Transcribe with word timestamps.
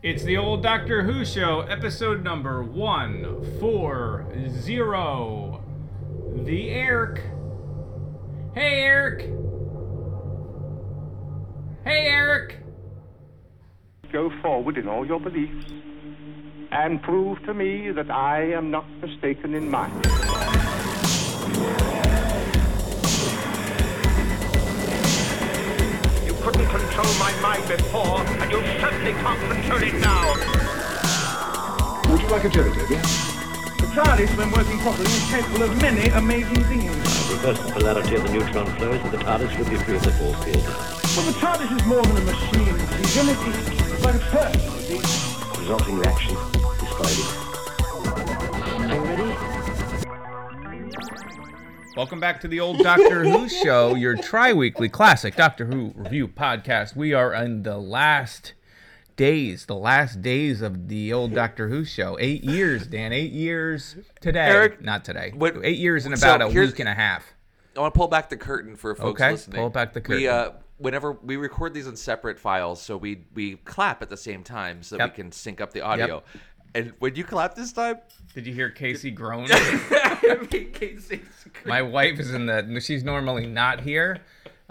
It's 0.00 0.22
the 0.22 0.36
old 0.36 0.62
Doctor 0.62 1.02
Who 1.02 1.24
show, 1.24 1.62
episode 1.62 2.22
number 2.22 2.62
140. 2.62 4.48
The 6.44 6.70
Eric. 6.70 7.20
Hey, 8.54 8.82
Eric. 8.84 9.22
Hey, 11.82 12.06
Eric. 12.06 12.60
Go 14.12 14.30
forward 14.40 14.78
in 14.78 14.86
all 14.86 15.04
your 15.04 15.18
beliefs 15.18 15.66
and 16.70 17.02
prove 17.02 17.42
to 17.46 17.52
me 17.52 17.90
that 17.90 18.08
I 18.08 18.52
am 18.52 18.70
not 18.70 18.88
mistaken 19.00 19.52
in 19.56 19.68
mine. 19.68 20.00
Couldn't 26.48 26.68
control 26.68 27.12
my 27.18 27.30
mind 27.42 27.68
before, 27.68 28.24
and 28.40 28.50
you 28.50 28.60
certainly 28.80 29.12
can't 29.12 29.52
control 29.52 29.82
it 29.82 29.92
now. 30.00 30.32
Would 32.08 32.22
you 32.22 32.28
like 32.28 32.44
a 32.44 32.48
jelly, 32.48 32.70
Toby? 32.70 32.94
The 32.96 33.88
TARDIS, 33.92 34.34
when 34.34 34.50
working 34.52 34.78
properly, 34.78 35.10
is 35.10 35.28
capable 35.28 35.64
of 35.64 35.82
many 35.82 36.08
amazing 36.08 36.64
things. 36.64 36.96
Reverse 37.28 37.58
the 37.60 37.72
polarity 37.72 38.14
of 38.14 38.22
the 38.22 38.32
neutron 38.32 38.66
flows 38.76 38.98
and 38.98 39.12
the 39.12 39.18
TARDIS 39.18 39.58
will 39.58 39.68
be 39.68 39.76
free 39.76 39.96
of 39.96 40.02
the 40.02 40.12
force 40.12 40.42
field. 40.42 40.64
Well, 40.64 41.26
the 41.26 41.36
TARDIS 41.38 41.80
is 41.80 41.84
more 41.84 42.02
than 42.02 42.16
a 42.16 42.24
machine. 42.24 42.76
It's 42.96 43.14
it's 43.14 44.04
like 44.06 44.14
a 44.14 44.18
person, 44.18 44.72
you 44.88 45.02
see. 45.02 45.60
Resulting 45.60 45.98
reaction 45.98 46.34
describe 46.80 47.47
Welcome 51.98 52.20
back 52.20 52.40
to 52.42 52.48
the 52.48 52.60
old 52.60 52.78
Doctor 52.78 53.24
Who 53.24 53.48
show, 53.48 53.96
your 53.96 54.14
tri 54.16 54.52
weekly 54.52 54.88
classic 54.88 55.34
Doctor 55.34 55.64
Who 55.66 55.92
review 55.96 56.28
podcast. 56.28 56.94
We 56.94 57.12
are 57.12 57.34
in 57.34 57.64
the 57.64 57.76
last 57.76 58.52
days, 59.16 59.66
the 59.66 59.74
last 59.74 60.22
days 60.22 60.62
of 60.62 60.86
the 60.86 61.12
old 61.12 61.34
Doctor 61.34 61.68
Who 61.68 61.84
show. 61.84 62.16
Eight 62.20 62.44
years, 62.44 62.86
Dan. 62.86 63.12
Eight 63.12 63.32
years 63.32 63.96
today. 64.20 64.46
Eric, 64.46 64.80
Not 64.80 65.04
today. 65.04 65.32
what- 65.34 65.56
Eight 65.64 65.78
years 65.78 66.06
in 66.06 66.16
so 66.16 66.36
about 66.36 66.40
a 66.40 66.46
week 66.54 66.78
and 66.78 66.88
a 66.88 66.94
half. 66.94 67.34
I 67.76 67.80
want 67.80 67.92
to 67.94 67.98
pull 67.98 68.06
back 68.06 68.28
the 68.28 68.36
curtain 68.36 68.76
for 68.76 68.94
folks 68.94 69.20
Okay, 69.20 69.32
listening. 69.32 69.56
pull 69.56 69.70
back 69.70 69.92
the 69.92 70.00
curtain. 70.00 70.22
We, 70.22 70.28
uh, 70.28 70.52
whenever 70.76 71.10
we 71.12 71.36
record 71.36 71.74
these 71.74 71.88
in 71.88 71.96
separate 71.96 72.38
files, 72.38 72.80
so 72.80 72.96
we 72.96 73.24
we 73.34 73.56
clap 73.64 74.02
at 74.02 74.08
the 74.08 74.16
same 74.16 74.44
time 74.44 74.84
so 74.84 74.96
that 74.96 75.02
Yep. 75.02 75.10
we 75.16 75.22
can 75.24 75.32
sync 75.32 75.60
up 75.60 75.72
the 75.72 75.80
audio. 75.80 76.22
And 76.76 76.92
when 77.00 77.16
you 77.16 77.24
clap 77.24 77.56
this 77.56 77.72
time, 77.72 77.96
Did 78.38 78.46
you 78.46 78.54
hear 78.54 78.70
Casey 78.70 79.10
groan? 79.10 79.48
My 81.66 81.82
wife 81.82 82.20
is 82.20 82.32
in 82.32 82.46
the. 82.46 82.80
She's 82.80 83.02
normally 83.02 83.46
not 83.46 83.80
here, 83.80 84.18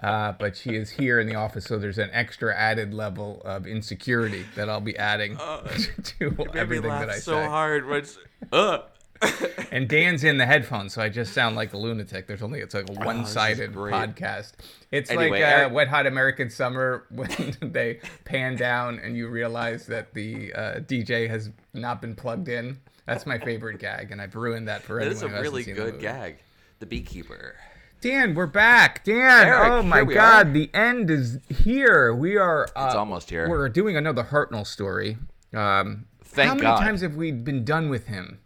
uh, 0.02 0.32
but 0.40 0.56
she 0.56 0.78
is 0.78 0.92
here 0.92 1.20
in 1.20 1.28
the 1.28 1.36
office. 1.36 1.66
So 1.66 1.78
there's 1.78 1.98
an 1.98 2.10
extra 2.14 2.56
added 2.56 2.94
level 2.94 3.42
of 3.44 3.68
insecurity 3.68 4.46
that 4.56 4.70
I'll 4.70 4.80
be 4.80 4.98
adding 4.98 5.36
to 5.36 5.90
made 6.20 6.38
me 6.38 6.46
everything 6.56 6.92
that 6.92 7.10
I 7.10 7.20
so 7.20 7.34
say. 7.34 7.46
hard. 7.46 7.88
When 7.88 7.98
it's, 7.98 8.18
uh. 8.54 8.84
And 9.70 9.90
Dan's 9.90 10.24
in 10.24 10.38
the 10.38 10.46
headphones, 10.46 10.94
so 10.94 11.02
I 11.02 11.10
just 11.10 11.34
sound 11.34 11.58
like 11.58 11.74
a 11.74 11.78
lunatic. 11.78 12.26
There's 12.26 12.42
only 12.42 12.62
it's 12.62 12.74
like 12.74 12.90
a 12.90 12.94
one-sided 12.94 13.74
great. 13.74 13.94
podcast. 13.94 14.54
It's 14.92 15.12
Anyway, 15.12 15.30
like 15.30 15.42
uh, 15.42 15.46
Eric- 15.46 15.74
Wet 15.74 15.88
Hot 15.90 16.08
American 16.08 16.50
Summer 16.50 17.04
when 17.12 17.56
they 17.62 18.00
pan 18.24 18.56
down 18.56 18.98
and 19.00 19.18
you 19.18 19.28
realize 19.28 19.86
that 19.88 20.14
the 20.14 20.54
uh, 20.54 20.60
DJ 20.80 21.30
has 21.30 21.52
not 21.74 22.02
been 22.02 22.16
plugged 22.16 22.48
in. 22.48 22.80
That's 23.06 23.26
my 23.26 23.38
favorite 23.38 23.80
gag, 23.80 24.12
and 24.12 24.22
I've 24.22 24.36
ruined 24.36 24.68
that 24.70 24.84
for 24.84 24.96
That 25.00 25.08
anyone 25.12 25.16
is 25.16 25.38
a 25.38 25.42
really 25.42 25.64
seen 25.64 25.76
the 25.76 25.82
good 25.84 26.00
gag. 26.00 26.38
The 26.80 26.86
beekeeper. 26.86 27.56
Dan, 28.00 28.36
we're 28.36 28.48
back. 28.48 29.04
Dan, 29.04 29.48
Eric, 29.48 29.72
oh 29.72 29.84
my 29.84 30.06
God, 30.06 30.48
are. 30.48 30.52
the 30.54 30.70
end 30.74 31.10
is 31.12 31.40
here. 31.50 32.16
We 32.16 32.38
are. 32.38 32.68
Uh, 32.76 32.86
It's 32.86 32.96
almost 32.96 33.30
here. 33.30 33.50
We're 33.50 33.70
doing 33.70 33.98
another 33.98 34.24
Hartnell 34.24 34.66
story. 34.66 35.18
Um, 35.54 36.06
Thank 36.24 36.36
god. 36.36 36.48
how 36.48 36.54
many 36.56 36.68
God. 36.68 36.80
times 36.80 37.02
have 37.02 37.16
we 37.16 37.32
been 37.32 37.66
done 37.66 37.90
with 37.90 38.08
him? 38.08 38.40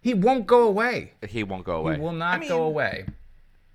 He 0.00 0.14
won't 0.14 0.46
go 0.46 0.66
away. 0.66 1.12
He 1.28 1.42
won't 1.42 1.64
go 1.64 1.76
away. 1.76 1.94
He 1.96 2.00
will 2.00 2.12
not 2.12 2.42
I 2.42 2.48
go 2.48 2.62
away. 2.62 3.06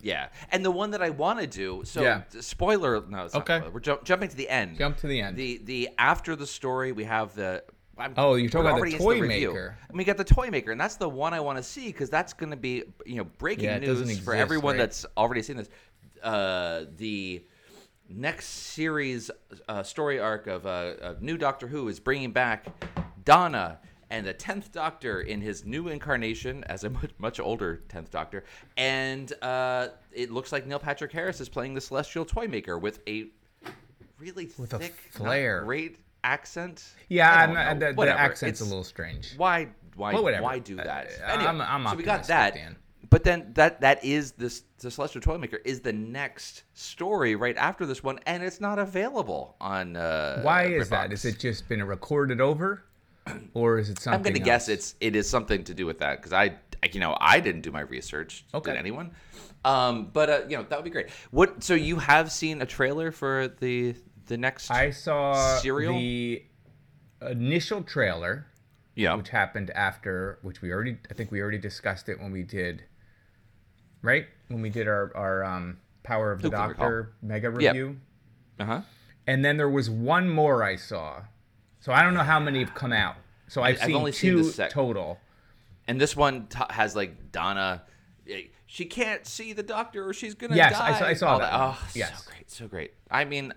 Yeah, 0.01 0.27
and 0.51 0.63
the 0.63 0.71
one 0.71 0.91
that 0.91 1.01
I 1.01 1.09
want 1.09 1.39
to 1.39 1.47
do. 1.47 1.81
So, 1.85 2.01
Yeah. 2.03 2.21
spoiler. 2.39 3.03
No, 3.07 3.21
Okay. 3.33 3.57
spoiler. 3.57 3.71
We're 3.71 3.79
jump, 3.79 4.03
jumping 4.03 4.29
to 4.29 4.35
the 4.35 4.47
end. 4.49 4.77
Jump 4.77 4.97
to 4.97 5.07
the 5.07 5.19
end. 5.19 5.35
The 5.35 5.61
the 5.63 5.89
after 5.97 6.35
the 6.35 6.45
story, 6.47 6.91
we 6.91 7.05
have 7.05 7.33
the. 7.35 7.63
I'm, 7.97 8.13
Oh, 8.17 8.35
you're 8.35 8.49
talking 8.49 8.67
about 8.69 8.83
the 8.83 8.97
toy 8.97 9.21
review. 9.21 9.47
maker. 9.49 9.77
And 9.87 9.97
we 9.97 10.03
got 10.03 10.17
the 10.17 10.23
toy 10.25 10.49
maker, 10.51 10.71
and 10.71 10.79
that's 10.79 10.97
the 10.97 11.07
one 11.09 11.33
I 11.33 11.39
want 11.39 11.57
to 11.57 11.63
see 11.63 11.87
because 11.87 12.09
that's 12.09 12.33
going 12.33 12.51
to 12.51 12.57
be 12.57 12.83
you 13.05 13.15
know 13.15 13.23
breaking 13.23 13.65
Yeah, 13.65 13.79
news 13.79 14.19
for 14.19 14.35
everyone 14.35 14.73
right? 14.73 14.79
that's 14.79 15.05
already 15.17 15.41
seen 15.41 15.57
this. 15.57 15.69
Uh, 16.21 16.85
the 16.97 17.43
next 18.09 18.45
series 18.47 19.31
uh, 19.67 19.81
story 19.81 20.19
arc 20.19 20.45
of, 20.47 20.65
uh, 20.67 20.93
of 21.01 21.21
new 21.23 21.37
Doctor 21.37 21.67
Who 21.67 21.87
is 21.87 21.99
bringing 21.99 22.31
back 22.31 22.65
Donna 23.23 23.79
and 24.09 24.25
the 24.25 24.33
tenth 24.33 24.71
Doctor 24.71 25.21
in 25.21 25.41
his 25.41 25.65
new 25.65 25.87
incarnation 25.87 26.63
as 26.65 26.83
a 26.83 26.89
much, 26.91 27.11
much 27.17 27.39
older 27.39 27.77
tenth 27.89 28.11
Doctor, 28.11 28.43
and 28.77 29.31
uh, 29.41 29.89
it 30.11 30.31
looks 30.31 30.51
like 30.51 30.65
Neil 30.67 30.79
Patrick 30.79 31.11
Harris 31.11 31.39
is 31.41 31.49
playing 31.49 31.73
the 31.73 31.81
Celestial 31.81 32.25
Toy 32.25 32.47
Maker 32.47 32.77
with 32.77 32.99
a 33.07 33.27
really 34.19 34.49
With 34.57 34.73
a 34.73 34.79
thick, 34.79 34.95
not 35.19 35.23
flair. 35.27 35.61
great 35.63 35.97
accent. 36.23 36.83
Yeah, 37.09 37.69
uh, 37.69 37.73
the, 37.75 37.93
the 37.93 38.09
accent's 38.19 38.61
a 38.61 38.65
little 38.65 38.83
strange. 38.83 39.33
why 39.37 39.67
why 39.95 40.13
Well, 40.13 40.23
why 40.41 40.59
do 40.59 40.75
that? 40.77 41.07
Uh, 41.23 41.25
Anyway, 41.33 41.45
I'm- 41.47 41.61
I'm 41.61 41.87
so 41.87 41.95
we 41.95 42.03
got 42.03 42.27
that. 42.27 42.53
Dan. 42.55 42.75
But 43.09 43.23
then 43.23 43.51
that 43.53 43.79
that 43.81 44.03
is 44.03 44.31
this 44.33 44.63
the 44.79 44.89
Celestial 44.91 45.21
Toymaker 45.21 45.57
is 45.63 45.79
the 45.81 45.93
next 45.93 46.63
story 46.73 47.35
right 47.35 47.55
after 47.55 47.85
this 47.85 48.03
one, 48.03 48.19
and 48.25 48.43
it's 48.43 48.59
not 48.59 48.77
available 48.79 49.55
on. 49.61 49.95
Uh, 49.95 50.41
Why 50.41 50.63
is 50.65 50.89
that? 50.89 51.11
BritBox. 51.11 51.13
Is 51.13 51.25
it 51.25 51.39
just 51.39 51.69
been 51.69 51.83
recorded 51.83 52.41
over, 52.41 52.83
or 53.53 53.77
is 53.79 53.89
it 53.89 53.99
something? 53.99 54.17
I'm 54.17 54.23
going 54.23 54.33
to 54.35 54.39
guess 54.39 54.69
it's 54.69 54.95
it 55.01 55.15
is 55.15 55.29
something 55.29 55.63
to 55.65 55.73
do 55.73 55.85
with 55.85 55.99
that 55.99 56.17
because 56.17 56.33
I 56.33 56.55
I- 56.83 56.89
you 56.91 56.99
know 56.99 57.17
I 57.19 57.39
didn't 57.39 57.61
do 57.61 57.71
my 57.71 57.81
research. 57.81 58.45
Okay. 58.53 58.71
Did 58.71 58.79
anyone? 58.79 59.11
Um, 59.63 60.09
but 60.13 60.29
uh, 60.29 60.41
you 60.47 60.57
know 60.57 60.63
that 60.63 60.77
would 60.77 60.83
be 60.85 60.91
great. 60.91 61.09
What? 61.31 61.63
So 61.63 61.73
you 61.73 61.97
have 61.97 62.31
seen 62.31 62.61
a 62.61 62.65
trailer 62.65 63.11
for 63.11 63.47
the 63.59 63.95
the 64.27 64.37
next? 64.37 64.69
I 64.71 64.91
saw 64.91 65.57
Serial? 65.57 65.93
the 65.93 66.43
initial 67.21 67.81
trailer, 67.81 68.45
yeah. 68.95 69.15
which 69.15 69.29
happened 69.29 69.71
after, 69.71 70.37
which 70.43 70.61
we 70.61 70.71
already, 70.71 70.97
I 71.09 71.13
think 71.15 71.31
we 71.31 71.41
already 71.41 71.57
discussed 71.57 72.09
it 72.09 72.19
when 72.19 72.31
we 72.31 72.43
did, 72.43 72.83
right? 74.03 74.27
When 74.49 74.61
we 74.61 74.69
did 74.69 74.87
our 74.87 75.11
our 75.15 75.43
um, 75.43 75.77
Power 76.03 76.31
of 76.31 76.41
the 76.43 76.49
Doctor 76.49 77.13
mega 77.23 77.47
Yep. 77.47 77.73
review, 77.73 77.97
Uh 78.59 78.65
huh. 78.65 78.81
and 79.25 79.43
then 79.43 79.57
there 79.57 79.69
was 79.69 79.89
one 79.89 80.29
more 80.29 80.61
I 80.63 80.75
saw. 80.75 81.21
So 81.85 81.93
I 81.93 82.01
don't 82.01 82.15
know 82.15 82.23
how 82.23 82.39
many 82.39 82.61
have 82.61 82.73
come 82.73 82.91
out. 82.91 83.15
So 83.47 83.61
I've, 83.61 83.75
I've 83.79 83.85
seen 83.85 83.95
only 83.95 84.11
two 84.11 84.37
the 84.37 84.43
sec- 84.51 84.71
total. 84.71 85.19
And 85.87 86.01
this 86.01 86.15
one 86.15 86.47
t- 86.47 86.57
has 86.71 86.95
like 86.95 87.31
Donna. 87.31 87.83
eh, 88.27 88.45
She 88.65 88.85
can't 88.85 89.23
see 89.27 89.53
the 89.53 89.61
doctor, 89.61 90.09
or 90.09 90.11
she's 90.11 90.33
gonna 90.33 90.55
Yes, 90.55 90.71
die. 90.79 90.87
I 90.95 90.97
saw- 90.99 91.05
I 91.05 91.13
saw 91.13 91.37
that 91.37 91.51
one. 91.53 91.61
Oh, 91.77 91.87
Yes. 91.93 92.23
so 92.23 92.31
great, 92.31 92.49
so 92.49 92.67
great. 92.67 92.93
I 93.11 93.23
mean, 93.23 93.53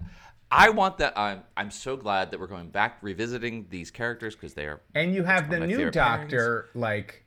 I 0.50 0.68
want 0.68 0.98
that. 0.98 1.16
I'm 1.18 1.42
I'm 1.56 1.70
so 1.70 1.96
glad 1.96 2.30
that 2.30 2.38
we're 2.38 2.48
going 2.48 2.68
back 2.68 2.98
revisiting 3.00 3.66
these 3.70 3.90
characters 3.90 4.34
because 4.34 4.52
they 4.52 4.66
are. 4.66 4.82
And 4.94 5.14
you 5.14 5.24
have 5.24 5.48
the 5.48 5.60
new 5.60 5.90
Doctor 5.90 6.68
like 6.74 7.24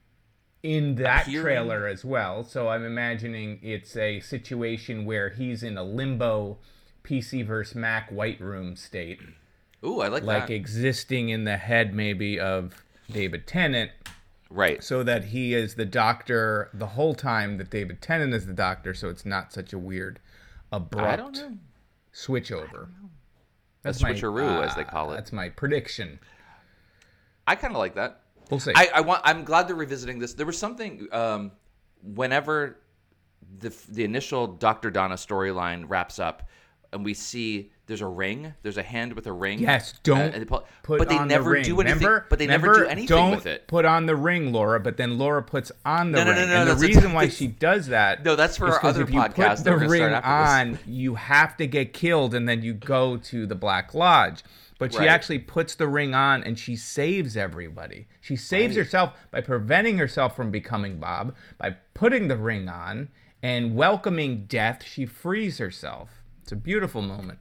in 0.62 0.94
that 0.98 1.24
Appearing. 1.26 1.44
trailer 1.44 1.88
as 1.88 2.06
well. 2.06 2.44
So 2.44 2.70
I'm 2.70 2.86
imagining 2.86 3.58
it's 3.64 3.98
a 3.98 4.20
situation 4.20 5.06
where 5.06 5.30
he's 5.30 5.64
in 5.64 5.80
a 5.80 5.84
limbo 5.84 6.60
PC 7.04 7.42
versus 7.44 7.74
Mac 7.76 8.12
White 8.12 8.40
Room 8.40 8.76
state, 8.76 9.20
Ooh, 9.84 10.02
I 10.02 10.08
like, 10.08 10.22
that. 10.22 10.28
like 10.28 10.48
that. 10.48 10.54
existing 10.54 11.30
in 11.30 11.44
the 11.44 11.58
head 11.58 11.94
maybe 11.94 12.40
of 12.40 12.84
David 13.12 13.48
Tennant, 13.48 13.92
right. 14.50 14.84
so 14.84 15.04
that 15.04 15.26
he 15.26 15.54
is 15.54 15.76
the 15.76 15.86
Doctor 15.86 16.70
the 16.74 16.88
whole 16.88 17.16
time 17.16 17.58
that 17.58 17.70
David 17.70 18.02
Tennant 18.02 18.34
is 18.34 18.46
the 18.46 18.54
Doctor. 18.54 18.94
So 18.94 19.10
it's 19.10 19.26
not 19.26 19.52
such 19.52 19.74
a 19.74 19.80
weird, 19.80 20.20
abrupt 20.72 21.08
I 21.08 21.16
don't 21.16 21.36
know. 21.36 21.58
switch 22.12 22.52
over. 22.52 22.90
A 23.84 23.90
switcheroo, 23.90 24.64
as 24.64 24.76
they 24.76 24.84
call 24.84 25.12
it. 25.12 25.16
That's 25.16 25.32
my 25.32 25.50
prediction. 25.50 26.20
I 27.48 27.56
kind 27.56 27.74
of 27.74 27.80
like 27.80 27.96
that. 27.96 28.22
We'll 28.52 28.60
see. 28.60 28.74
I, 28.76 28.90
I 28.96 29.02
want. 29.02 29.22
I'm 29.26 29.44
glad 29.44 29.68
they're 29.68 29.76
revisiting 29.76 30.20
this. 30.20 30.34
There 30.34 30.46
was 30.46 30.58
something. 30.58 31.08
Um, 31.12 31.52
whenever 32.04 32.78
the 33.60 33.74
the 33.90 34.04
initial 34.04 34.46
Doctor 34.46 34.92
Donna 34.92 35.16
storyline 35.16 35.86
wraps 35.88 36.20
up, 36.20 36.48
and 36.94 37.04
we 37.04 37.14
see 37.14 37.72
there's 37.92 38.00
a 38.00 38.08
ring, 38.08 38.54
there's 38.64 38.78
a 38.78 38.84
hand 38.84 39.12
with 39.12 39.28
a 39.28 39.34
ring. 39.34 39.60
Yes, 39.60 39.92
uh, 39.92 39.98
don't 40.04 40.48
pull- 40.48 40.66
put 40.82 40.98
but 41.00 41.10
they 41.10 41.18
on 41.18 41.28
never 41.28 41.44
the 41.44 41.50
ring. 41.50 41.64
do 41.66 41.82
anything. 41.82 41.98
Remember? 42.00 42.26
but 42.30 42.40
they 42.40 42.48
never 42.48 42.74
do 42.74 42.86
anything 42.86 43.08
don't 43.08 43.32
with 43.36 43.46
it. 43.46 43.68
Put 43.68 43.84
on 43.84 44.06
the 44.06 44.16
ring, 44.16 44.54
Laura. 44.54 44.80
But 44.80 44.96
then 44.96 45.18
Laura 45.18 45.44
puts 45.44 45.74
on 45.86 46.14
the 46.14 46.24
No, 46.24 46.32
ring, 46.32 46.40
no, 46.40 46.48
no, 46.48 46.62
and 46.62 46.70
the 46.70 46.88
reason 46.88 47.12
why 47.12 47.28
she 47.28 47.48
does 47.48 47.88
that. 47.88 48.24
No, 48.24 48.38
that's 48.38 48.56
for 48.56 48.70
our 48.70 48.86
other 48.86 49.02
if 49.04 49.10
you 49.12 49.20
podcast 49.20 49.58
put 49.58 49.64
the 49.66 49.88
ring 49.90 50.04
on, 50.14 50.80
you 50.88 51.16
have 51.16 51.58
to 51.58 51.68
get 51.68 51.92
killed, 51.92 52.34
and 52.34 52.48
then 52.48 52.62
you 52.64 52.74
go 52.74 53.18
to 53.18 53.46
the 53.46 53.56
Black 53.56 53.94
Lodge. 53.94 54.42
But 54.80 54.94
she 54.94 55.00
Right. 55.00 55.10
actually 55.10 55.40
puts 55.40 55.76
the 55.76 55.88
ring 55.90 56.16
on, 56.16 56.44
and 56.44 56.58
she 56.58 56.78
saves 56.78 57.36
everybody. 57.36 58.08
She 58.22 58.38
saves 58.38 58.78
herself 58.78 59.14
by 59.32 59.42
preventing 59.42 59.98
herself 59.98 60.34
from 60.36 60.50
becoming 60.50 60.98
Bob 60.98 61.36
by 61.58 61.76
putting 61.94 62.30
the 62.30 62.38
ring 62.38 62.70
on 62.70 63.10
and 63.44 63.76
welcoming 63.76 64.46
death. 64.46 64.82
She 64.84 65.06
frees 65.06 65.58
herself. 65.58 66.24
It's 66.42 66.52
a 66.52 66.56
beautiful 66.56 67.02
moment. 67.02 67.40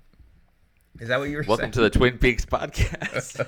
Is 0.99 1.09
that 1.09 1.19
what 1.19 1.29
you 1.31 1.37
were 1.37 1.43
saying? 1.45 1.49
Welcome 1.49 1.63
saying? 1.65 1.73
to 1.73 1.81
the 1.83 1.91
Twin 1.91 2.19
Peaks 2.19 2.45
podcast. 2.45 3.47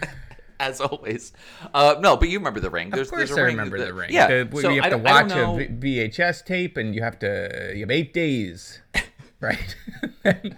as 0.60 0.80
always. 0.80 1.32
Uh, 1.72 1.96
no, 2.00 2.16
but 2.16 2.28
you 2.28 2.38
remember 2.38 2.60
the 2.60 2.70
ring. 2.70 2.90
There's, 2.90 3.08
of 3.08 3.12
course, 3.14 3.28
there's 3.28 3.38
a 3.38 3.40
I 3.42 3.44
ring 3.46 3.56
remember 3.56 3.78
that- 3.78 3.86
the 3.86 3.94
ring. 3.94 4.10
Yeah, 4.12 4.44
The- 4.44 4.60
so 4.62 4.70
you 4.70 4.82
have 4.82 4.90
to 4.92 4.98
watch 4.98 5.32
a 5.32 5.68
VHS 5.72 6.44
tape, 6.44 6.76
and 6.76 6.94
you 6.94 7.02
have 7.02 7.18
to 7.20 7.72
you 7.74 7.80
have 7.80 7.90
eight 7.90 8.12
days, 8.12 8.80
right? 9.40 9.76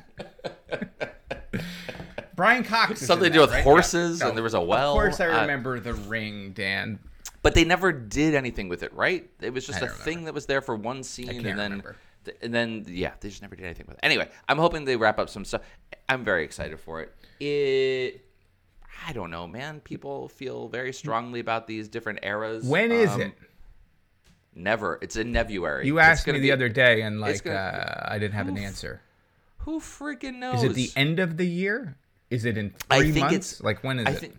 Brian 2.35 2.65
Cox. 2.65 3.01
something 3.03 3.29
to 3.31 3.35
do 3.35 3.41
with 3.43 3.51
right? 3.51 3.63
horses, 3.65 4.21
Yeah. 4.21 4.29
and 4.29 4.37
there 4.37 4.43
was 4.45 4.55
a 4.55 4.61
well. 4.61 4.93
Of 4.93 4.97
course, 4.97 5.21
I 5.21 5.29
Uh, 5.29 5.41
remember 5.43 5.79
the 5.81 5.93
ring, 5.95 6.53
Dan. 6.53 6.99
but 7.43 7.55
they 7.55 7.65
never 7.65 7.93
did 7.93 8.35
anything 8.35 8.69
with 8.69 8.83
it, 8.83 8.93
right? 8.95 9.29
It 9.41 9.53
was 9.55 9.67
just 9.67 9.79
a 9.83 9.87
don't 9.87 9.95
thing 9.95 10.25
that 10.25 10.35
was 10.35 10.47
there 10.47 10.61
for 10.63 10.75
one 10.77 11.03
scene, 11.03 11.29
and 11.31 11.45
then, 11.45 11.57
remember. 11.57 11.97
And 12.43 12.53
then 12.53 12.85
yeah, 12.89 13.13
they 13.21 13.29
just 13.29 13.43
never 13.43 13.57
did 13.57 13.65
anything 13.65 13.87
with 13.87 13.97
it. 13.97 14.01
Anyway, 14.03 14.29
I'm 14.49 14.59
hoping 14.59 14.85
they 14.85 14.97
wrap 14.97 15.19
up 15.19 15.29
some 15.31 15.45
stuff. 15.45 15.63
I'm 16.09 16.25
very 16.25 16.45
excited 16.45 16.79
for 16.81 17.01
it. 17.01 17.15
It, 17.45 18.25
I 19.07 19.13
don't 19.13 19.31
know, 19.31 19.47
man. 19.47 19.81
People 19.81 20.29
feel 20.29 20.69
very 20.69 20.93
strongly 20.93 21.41
about 21.41 21.67
these 21.67 21.89
different 21.89 22.21
eras. 22.23 22.65
When 22.67 22.91
is 22.93 23.11
Um, 23.11 23.21
it? 23.23 23.33
Never. 24.55 24.99
It's 25.01 25.17
in 25.17 25.33
February. 25.33 25.87
You 25.87 26.01
asked 26.01 26.27
me 26.27 26.33
the 26.35 26.41
be- 26.41 26.53
other 26.53 26.69
day, 26.69 27.03
and 27.03 27.21
like 27.21 27.45
gonna- 27.45 27.57
uh, 27.57 28.07
I 28.13 28.19
didn't 28.19 28.35
have 28.35 28.49
an 28.49 28.59
answer. 28.59 29.01
Who 29.59 29.79
freaking 29.81 30.37
knows? 30.37 30.63
Is 30.65 30.71
it 30.71 30.75
the 30.75 30.91
end 30.97 31.21
of 31.21 31.37
the 31.37 31.47
year? 31.47 31.97
Is 32.31 32.45
it 32.45 32.57
in 32.59 32.75
I 32.91 32.99
three 32.99 33.13
think 33.13 33.27
months? 33.31 33.53
it's 33.53 33.61
like 33.63 33.83
when 33.85 33.99
is 34.01 34.07
I 34.07 34.11
it? 34.11 34.17
think 34.19 34.35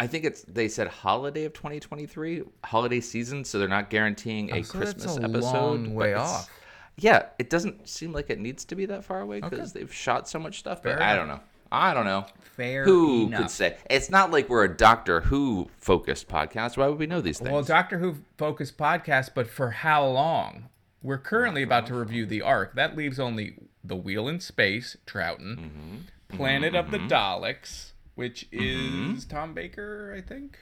I 0.00 0.06
think 0.08 0.24
it's 0.24 0.42
they 0.42 0.66
said 0.68 0.88
holiday 0.88 1.44
of 1.44 1.52
2023, 1.52 2.42
holiday 2.64 3.00
season, 3.00 3.44
so 3.44 3.58
they're 3.58 3.68
not 3.68 3.88
guaranteeing 3.88 4.50
a 4.50 4.58
Oh, 4.58 4.62
so 4.62 4.78
that's 4.78 4.94
Christmas 4.94 5.16
a 5.18 5.22
episode. 5.24 5.52
long 5.52 5.94
way 5.94 6.14
off. 6.14 6.50
Yeah, 6.98 7.26
it 7.38 7.48
doesn't 7.50 7.88
seem 7.88 8.12
like 8.12 8.28
it 8.30 8.38
needs 8.38 8.64
to 8.66 8.74
be 8.74 8.86
that 8.86 9.04
far 9.04 9.20
away 9.20 9.40
because 9.40 9.72
they've 9.72 9.92
shot 9.92 10.28
so 10.28 10.38
much 10.38 10.58
stuff. 10.58 10.82
But 10.82 10.98
Fair 10.98 11.02
I 11.02 11.16
don't 11.16 11.28
know. 11.28 11.40
I 11.70 11.94
don't 11.94 12.04
know. 12.04 12.26
Fair 12.40 12.84
Who 12.84 13.26
enough. 13.28 13.40
could 13.40 13.50
say? 13.50 13.76
It's 13.88 14.10
not 14.10 14.30
like 14.30 14.50
we're 14.50 14.64
a 14.64 14.76
Doctor 14.76 15.20
Who 15.22 15.70
focused 15.78 16.28
podcast. 16.28 16.76
Why 16.76 16.86
would 16.88 16.98
we 16.98 17.06
know 17.06 17.22
these 17.22 17.38
things? 17.38 17.50
Well, 17.50 17.62
Doctor 17.62 17.98
Who 17.98 18.16
focused 18.36 18.76
podcast, 18.76 19.30
but 19.34 19.46
for 19.48 19.70
how 19.70 20.06
long? 20.06 20.68
We're 21.02 21.18
currently 21.18 21.62
about 21.62 21.86
to 21.86 21.94
review 21.94 22.26
the 22.26 22.42
Ark. 22.42 22.74
That 22.74 22.94
leaves 22.96 23.18
only 23.18 23.54
the 23.82 23.96
Wheel 23.96 24.28
in 24.28 24.38
Space, 24.40 24.96
Troughton, 25.06 25.56
Mm-hmm. 25.58 25.96
Planet 26.36 26.74
of 26.74 26.90
the 26.90 26.98
Daleks, 26.98 27.92
which 28.14 28.46
is 28.52 29.24
Tom 29.26 29.52
Baker, 29.54 30.14
I 30.16 30.20
think. 30.20 30.58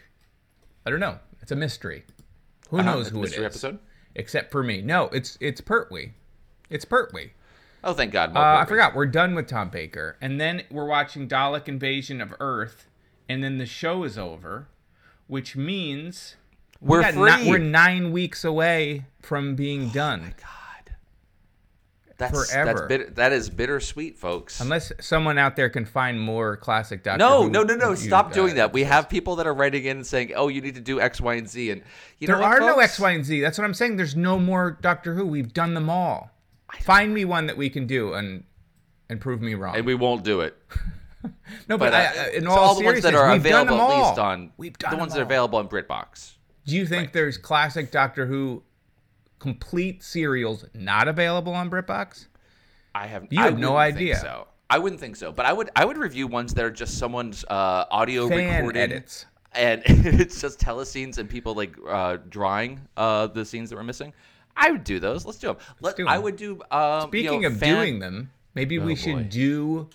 I 0.87 0.91
don't 0.91 0.99
know. 1.01 1.19
It's 1.43 1.53
a 1.53 1.57
mystery. 1.57 2.05
Who 2.71 2.79
Uh-huh, 2.79 2.93
knows 2.95 3.07
it's 3.07 3.11
who 3.11 3.19
it 3.19 3.23
mystery 3.23 3.45
episode? 3.45 3.79
Except 4.15 4.51
for 4.51 4.63
me. 4.63 4.81
No, 4.81 5.05
it's 5.13 5.37
it's 5.41 5.61
Pertwee. 5.61 6.13
It's 6.71 6.85
Pertwee. 6.85 7.33
oh, 7.85 7.93
thank 7.93 8.13
God. 8.13 8.35
Uh, 8.37 8.41
I 8.61 8.65
forgot. 8.65 8.95
We're 8.95 9.07
done 9.07 9.35
with 9.35 9.49
Tom 9.49 9.69
Baker, 9.71 10.17
and 10.21 10.41
then 10.41 10.63
we're 10.71 10.87
watching 10.87 11.29
Dalek 11.29 11.69
Invasion 11.69 12.21
of 12.21 12.33
Earth, 12.41 12.87
and 13.29 13.43
then 13.45 13.59
the 13.59 13.67
show 13.67 14.05
is 14.05 14.17
over, 14.17 14.69
which 15.27 15.57
means 15.57 16.37
we 16.81 16.91
We're 16.91 17.03
got 17.03 17.15
free. 17.15 17.45
ni- 17.45 17.51
we're 17.51 17.59
nine 17.59 18.13
weeks 18.13 18.45
away 18.45 19.05
from 19.21 19.55
being 19.57 19.89
done. 19.91 20.21
My 20.21 20.27
God. 20.29 20.95
That's 22.19 22.51
Forever. 22.51 22.73
that's 22.75 22.87
bitter, 22.87 23.11
that 23.13 23.33
is 23.33 23.49
bittersweet, 23.49 24.19
folks. 24.19 24.61
Unless 24.61 24.93
someone 25.01 25.39
out 25.39 25.57
there 25.57 25.71
can 25.71 25.87
find 25.87 26.21
more 26.21 26.55
classic 26.59 27.03
Doctor 27.03 27.17
No, 27.19 27.45
Who 27.45 27.51
no, 27.51 27.63
no, 27.63 27.75
no! 27.77 27.95
Stop 27.95 28.27
uh, 28.27 28.35
doing 28.35 28.57
that. 28.57 28.75
We 28.75 28.83
have 28.85 29.09
people 29.09 29.37
that 29.37 29.47
are 29.47 29.55
writing 29.55 29.85
in 29.85 29.97
and 29.97 30.07
saying, 30.07 30.33
"Oh, 30.37 30.49
you 30.49 30.61
need 30.61 30.75
to 30.75 30.83
do 30.83 31.01
X, 31.01 31.19
Y, 31.19 31.35
and 31.37 31.49
Z." 31.49 31.71
And 31.71 31.83
you 32.19 32.27
There 32.27 32.37
know 32.37 32.43
what, 32.43 32.53
are 32.53 32.61
no? 32.61 32.79
X, 32.79 33.01
Y, 33.01 33.11
and 33.13 33.25
Z. 33.25 33.41
That's 33.41 33.57
what 33.57 33.65
I'm 33.65 33.73
saying. 33.73 33.97
There's 33.97 34.15
no 34.17 34.39
more 34.39 34.77
Doctor 34.83 35.15
Who. 35.15 35.25
We've 35.25 35.51
done 35.55 35.73
them 35.73 35.89
all. 35.89 36.31
Find 36.83 37.13
me 37.13 37.25
one 37.25 37.47
that 37.47 37.57
we 37.57 37.71
can 37.71 37.87
do 37.87 38.15
and 38.15 38.45
and 39.09 39.21
prove 39.21 39.41
me 39.43 39.55
wrong. 39.55 39.77
and 39.77 39.85
we 39.85 39.95
won't 39.95 40.23
do 40.23 40.41
it. 40.41 40.57
no, 41.69 41.77
but, 41.77 41.79
But 41.79 41.95
I, 41.95 42.07
uh, 42.07 42.11
uh, 42.11 42.29
in 42.31 42.45
so 42.45 42.51
all, 42.51 42.59
all 42.59 42.75
the 42.77 42.85
ones 42.85 43.03
that 43.03 43.11
seriousness, 43.11 43.21
are 43.21 43.33
we've 43.33 43.43
done 43.43 43.69
available, 43.69 43.77
them 43.77 43.91
at 43.91 43.95
all. 43.95 44.09
least 44.09 44.19
on 44.19 44.53
we've 44.57 44.79
done 44.79 44.91
the 44.93 44.97
ones 44.97 45.13
them 45.13 45.19
that 45.19 45.23
are 45.23 45.27
available 45.27 45.59
on 45.59 45.69
BritBox. 45.69 46.33
Do 46.67 46.77
you 46.77 46.87
think 46.87 47.13
there's 47.13 47.37
classic 47.37 47.91
Doctor 47.91 48.27
Who 48.27 48.63
complete 49.39 50.03
serials 50.03 50.65
not 50.75 51.09
available 51.09 51.55
on 51.55 51.71
BritBox? 51.71 52.27
I 52.95 53.07
have. 53.07 53.27
You 53.31 53.41
I 53.41 53.45
have 53.45 53.59
no 53.59 53.73
wouldn't 53.75 53.97
think 53.97 54.09
idea. 54.11 54.17
So 54.21 54.47
I 54.69 54.79
wouldn't 54.79 55.01
think 55.01 55.17
so, 55.17 55.33
but 55.33 55.47
I 55.47 55.53
would. 55.53 55.71
I 55.75 55.85
would 55.85 55.99
review 55.99 56.27
ones 56.27 56.55
that 56.55 56.65
are 56.65 56.71
just 56.71 56.99
someone's 56.99 57.45
uh, 57.45 57.87
audio 57.91 58.29
Fan 58.29 58.57
recording 58.57 58.83
edits. 58.83 59.27
and 59.53 59.83
it's 59.87 60.41
just 60.41 60.61
telescenes 60.61 61.19
and 61.19 61.29
people 61.29 61.55
like 61.55 61.75
uh, 61.89 62.19
drawing 62.29 62.81
uh, 62.97 63.27
the 63.27 63.45
scenes 63.45 63.71
that 63.71 63.77
we're 63.77 63.83
missing. 63.83 64.13
I 64.57 64.71
would 64.71 64.85
do 64.85 64.99
those. 65.01 65.25
Let's 65.25 65.39
do 65.39 65.49
them. 65.49 65.57
Let, 65.81 65.97
do 65.97 66.07
I 66.07 66.17
'em. 66.17 66.23
would 66.23 66.37
do. 66.37 66.61
Um, 66.71 67.09
Speaking 67.09 67.43
you 67.43 67.49
know, 67.49 67.55
of 67.55 67.59
fan- 67.59 67.77
doing 67.77 67.99
them, 67.99 68.31
maybe 68.55 68.79
we 68.79 68.93
Oh, 68.93 68.95
should 68.97 69.15
boy. 69.17 69.23
do 69.25 69.89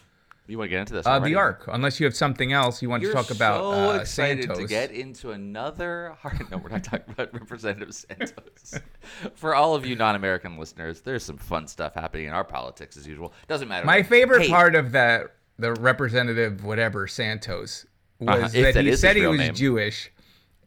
you 0.47 0.57
want 0.57 0.65
to 0.67 0.69
get 0.69 0.79
into 0.81 0.93
this? 0.93 1.05
uh, 1.07 1.19
the 1.19 1.35
Ark, 1.35 1.65
unless 1.67 1.99
you 1.99 2.05
have 2.05 2.15
something 2.15 2.51
else 2.53 2.81
you 2.81 2.89
want 2.89 3.01
You're 3.03 3.11
to 3.11 3.15
talk 3.17 3.31
about. 3.31 3.61
so 3.61 3.71
uh, 3.91 3.93
excited 3.99 4.43
Santos. 4.45 4.57
to 4.59 4.67
get 4.67 4.91
into 4.91 5.31
another 5.31 6.15
hard. 6.21 6.49
No, 6.51 6.57
we're 6.57 6.69
not 6.69 6.83
talking 6.83 7.05
about 7.13 7.33
Representative 7.33 7.93
Santos. 7.93 8.79
For 9.35 9.55
all 9.55 9.75
of 9.75 9.85
you 9.85 9.95
non-American 9.95 10.57
listeners, 10.57 11.01
there's 11.01 11.23
some 11.23 11.37
fun 11.37 11.67
stuff 11.67 11.93
happening 11.95 12.27
in 12.27 12.33
our 12.33 12.43
politics 12.43 12.97
as 12.97 13.07
usual. 13.07 13.33
Doesn't 13.47 13.67
matter. 13.67 13.85
My 13.85 14.03
favorite 14.03 14.43
Hey, 14.43 14.49
part 14.49 14.75
of 14.75 14.91
that, 14.93 15.35
the 15.57 15.73
representative, 15.73 16.63
whatever 16.63 17.07
Santos, 17.07 17.85
was 18.19 18.29
Uh-huh, 18.29 18.47
that, 18.49 18.73
that 18.75 18.85
he 18.85 18.95
said 18.95 19.15
he 19.15 19.25
was 19.27 19.39
name. 19.39 19.53
Jewish, 19.53 20.11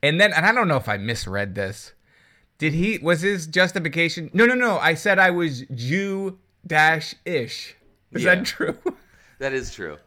and 0.02 0.20
then, 0.20 0.32
and 0.32 0.44
I 0.46 0.52
don't 0.52 0.68
know 0.68 0.76
if 0.76 0.88
I 0.88 0.96
misread 0.98 1.54
this. 1.54 1.92
Did 2.58 2.72
he? 2.74 2.98
Was 2.98 3.20
his 3.22 3.46
justification? 3.46 4.30
No, 4.32 4.44
no, 4.44 4.54
no. 4.54 4.78
I 4.78 4.94
said 4.94 5.18
I 5.18 5.30
was 5.30 5.62
Jew 5.74 6.38
dash 6.66 7.14
ish. 7.24 7.76
Is 8.12 8.24
Yeah. 8.24 8.34
that 8.36 8.44
true? 8.46 8.76
That 9.38 9.52
is 9.52 9.72
true. 9.72 9.98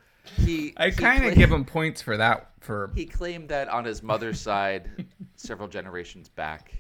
He. 0.44 0.74
I 0.76 0.92
kind 0.92 1.24
of 1.26 1.36
give 1.36 1.50
him 1.50 1.64
points 1.64 2.02
for 2.02 2.18
that. 2.18 2.52
For 2.60 2.92
He 2.94 3.06
claimed 3.06 3.48
that 3.48 3.70
on 3.70 3.86
his 3.86 4.04
mother's 4.04 4.42
side, 4.42 4.90
several 5.38 5.70
generations 5.70 6.28
back, 6.28 6.74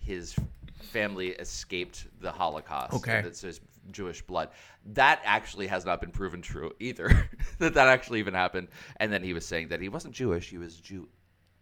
his 0.00 0.34
family 0.82 1.28
escaped 1.28 2.08
the 2.20 2.32
Holocaust. 2.32 2.94
Okay. 2.94 3.22
It's 3.24 3.40
his 3.40 3.60
Jewish 3.92 4.20
blood. 4.20 4.48
That 4.94 5.20
actually 5.24 5.68
has 5.68 5.84
not 5.84 6.00
been 6.00 6.10
proven 6.10 6.42
true 6.42 6.72
either. 6.80 7.28
that 7.60 7.74
that 7.74 7.86
actually 7.86 8.18
even 8.18 8.34
happened. 8.34 8.66
And 8.96 9.12
then 9.12 9.22
he 9.22 9.32
was 9.32 9.46
saying 9.46 9.68
that 9.68 9.80
he 9.80 9.88
wasn't 9.88 10.14
Jewish; 10.14 10.50
he 10.50 10.58
was 10.58 10.76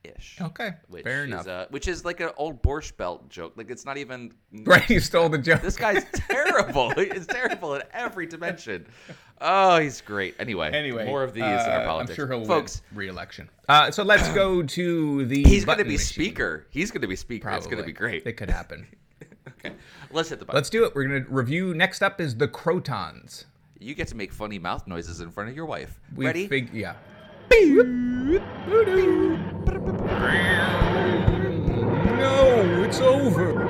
Jewish. 0.04 0.38
okay, 0.40 0.70
Which 0.88 1.04
fair 1.04 1.20
is, 1.20 1.26
enough. 1.26 1.46
Uh, 1.46 1.66
which 1.70 1.86
is 1.88 2.04
like 2.04 2.20
an 2.20 2.30
old 2.36 2.62
Borscht 2.62 2.96
Belt 2.96 3.28
joke. 3.28 3.52
Like 3.56 3.70
it's 3.70 3.84
not 3.84 3.98
even. 3.98 4.32
right, 4.64 4.88
you 4.88 5.00
stole 5.00 5.28
the 5.28 5.38
joke. 5.38 5.60
This 5.62 5.76
guy's 5.76 6.04
terrible. 6.14 6.90
He's 6.94 7.26
terrible 7.26 7.74
in 7.74 7.82
every 7.92 8.26
dimension. 8.26 8.86
Oh, 9.42 9.78
he's 9.78 10.00
great. 10.00 10.34
Anyway, 10.38 10.70
Anyway, 10.72 11.06
more 11.06 11.22
of 11.22 11.32
these 11.34 11.42
in 11.44 11.48
our 11.50 11.80
uh, 11.82 11.84
politics. 11.86 12.10
I'm 12.10 12.16
sure 12.16 12.28
he'll 12.28 12.44
folks. 12.46 12.82
win 12.90 12.98
re-election. 12.98 13.48
Uh, 13.68 13.90
so 13.90 14.02
let's 14.02 14.28
go 14.30 14.62
to 14.76 15.24
the. 15.26 15.42
He's 15.44 15.64
going 15.64 15.78
to 15.78 15.84
be 15.84 15.92
machine. 15.92 16.06
speaker. 16.06 16.66
He's 16.70 16.90
going 16.90 17.02
to 17.02 17.08
be 17.08 17.16
speaker. 17.16 17.50
It's 17.50 17.66
going 17.66 17.78
to 17.78 17.84
be 17.84 17.92
great. 17.92 18.26
It 18.26 18.34
could 18.34 18.50
happen. 18.50 18.86
Okay, 19.62 19.74
let's 20.10 20.28
hit 20.30 20.38
the 20.38 20.44
button. 20.46 20.56
Let's 20.56 20.70
do 20.70 20.84
it. 20.84 20.94
We're 20.94 21.04
going 21.04 21.24
to 21.24 21.30
review. 21.30 21.74
Next 21.74 22.02
up 22.02 22.18
is 22.20 22.34
the 22.36 22.48
Crotons. 22.48 23.44
You 23.78 23.94
get 23.94 24.08
to 24.08 24.16
make 24.16 24.32
funny 24.32 24.58
mouth 24.58 24.86
noises 24.86 25.20
in 25.20 25.30
front 25.30 25.50
of 25.50 25.56
your 25.56 25.66
wife. 25.66 25.98
We 26.14 26.24
Ready? 26.26 26.46
Fig- 26.46 26.72
yeah. 26.72 26.94
No, 32.18 32.84
it's 32.84 33.00
over. 33.00 33.68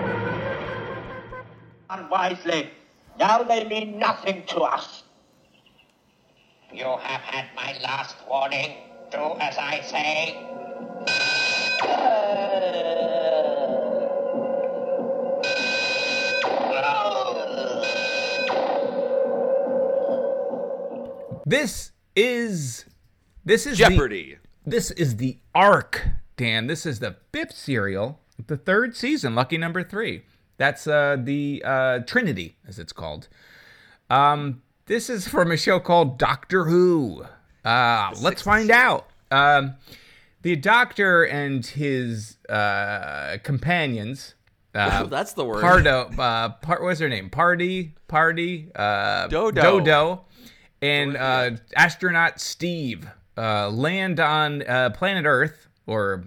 unwisely. 1.90 2.71
Now 3.19 3.42
they 3.42 3.64
mean 3.64 3.99
nothing 3.99 4.45
to 4.47 4.61
us. 4.61 5.04
You 6.73 6.85
have 6.85 7.21
had 7.21 7.47
my 7.57 7.76
last 7.83 8.16
warning. 8.28 8.76
Do 9.11 9.35
as 9.40 9.57
I 9.59 9.80
say. 9.83 10.47
This 21.47 21.90
is 22.14 22.85
this 23.45 23.66
is 23.66 23.76
Jeopardy. 23.78 24.38
The, 24.64 24.71
this 24.71 24.90
is 24.92 25.16
the 25.16 25.38
Ark, 25.54 26.07
Dan. 26.40 26.68
This 26.68 26.87
is 26.87 27.00
the 27.00 27.16
fifth 27.32 27.52
serial, 27.52 28.18
the 28.47 28.56
third 28.56 28.97
season, 28.97 29.35
lucky 29.35 29.59
number 29.59 29.82
three. 29.82 30.23
That's 30.56 30.87
uh, 30.87 31.18
the 31.23 31.62
uh, 31.62 31.99
Trinity, 32.06 32.56
as 32.66 32.78
it's 32.78 32.94
called. 32.94 33.28
Um, 34.09 34.62
this 34.87 35.11
is 35.11 35.28
from 35.28 35.52
a 35.52 35.59
show 35.59 35.78
called 35.80 36.18
Doctor 36.18 36.64
Who. 36.64 37.26
Uh, 37.62 38.14
let's 38.23 38.40
find 38.40 38.70
out. 38.70 39.11
Um, 39.30 39.75
the 40.40 40.56
Doctor 40.56 41.25
and 41.25 41.64
his 41.64 42.38
uh, 42.49 43.37
companions. 43.42 44.35
Uh, 44.75 45.02
Oh, 45.02 45.06
that's 45.11 45.35
the 45.35 45.44
word. 45.44 45.61
Pardo, 45.61 46.09
uh, 46.18 46.49
part, 46.49 46.82
what's 46.82 47.00
her 47.00 47.09
name? 47.11 47.28
Party, 47.28 47.94
Party, 48.09 48.70
uh, 48.75 49.26
Dodo. 49.26 49.61
Dodo, 49.61 50.25
and 50.80 51.18
uh, 51.18 51.50
astronaut 51.76 52.40
Steve 52.40 53.06
uh, 53.37 53.68
land 53.68 54.20
on 54.20 54.62
uh, 54.62 54.88
planet 54.90 55.26
Earth, 55.26 55.66
or 55.87 56.25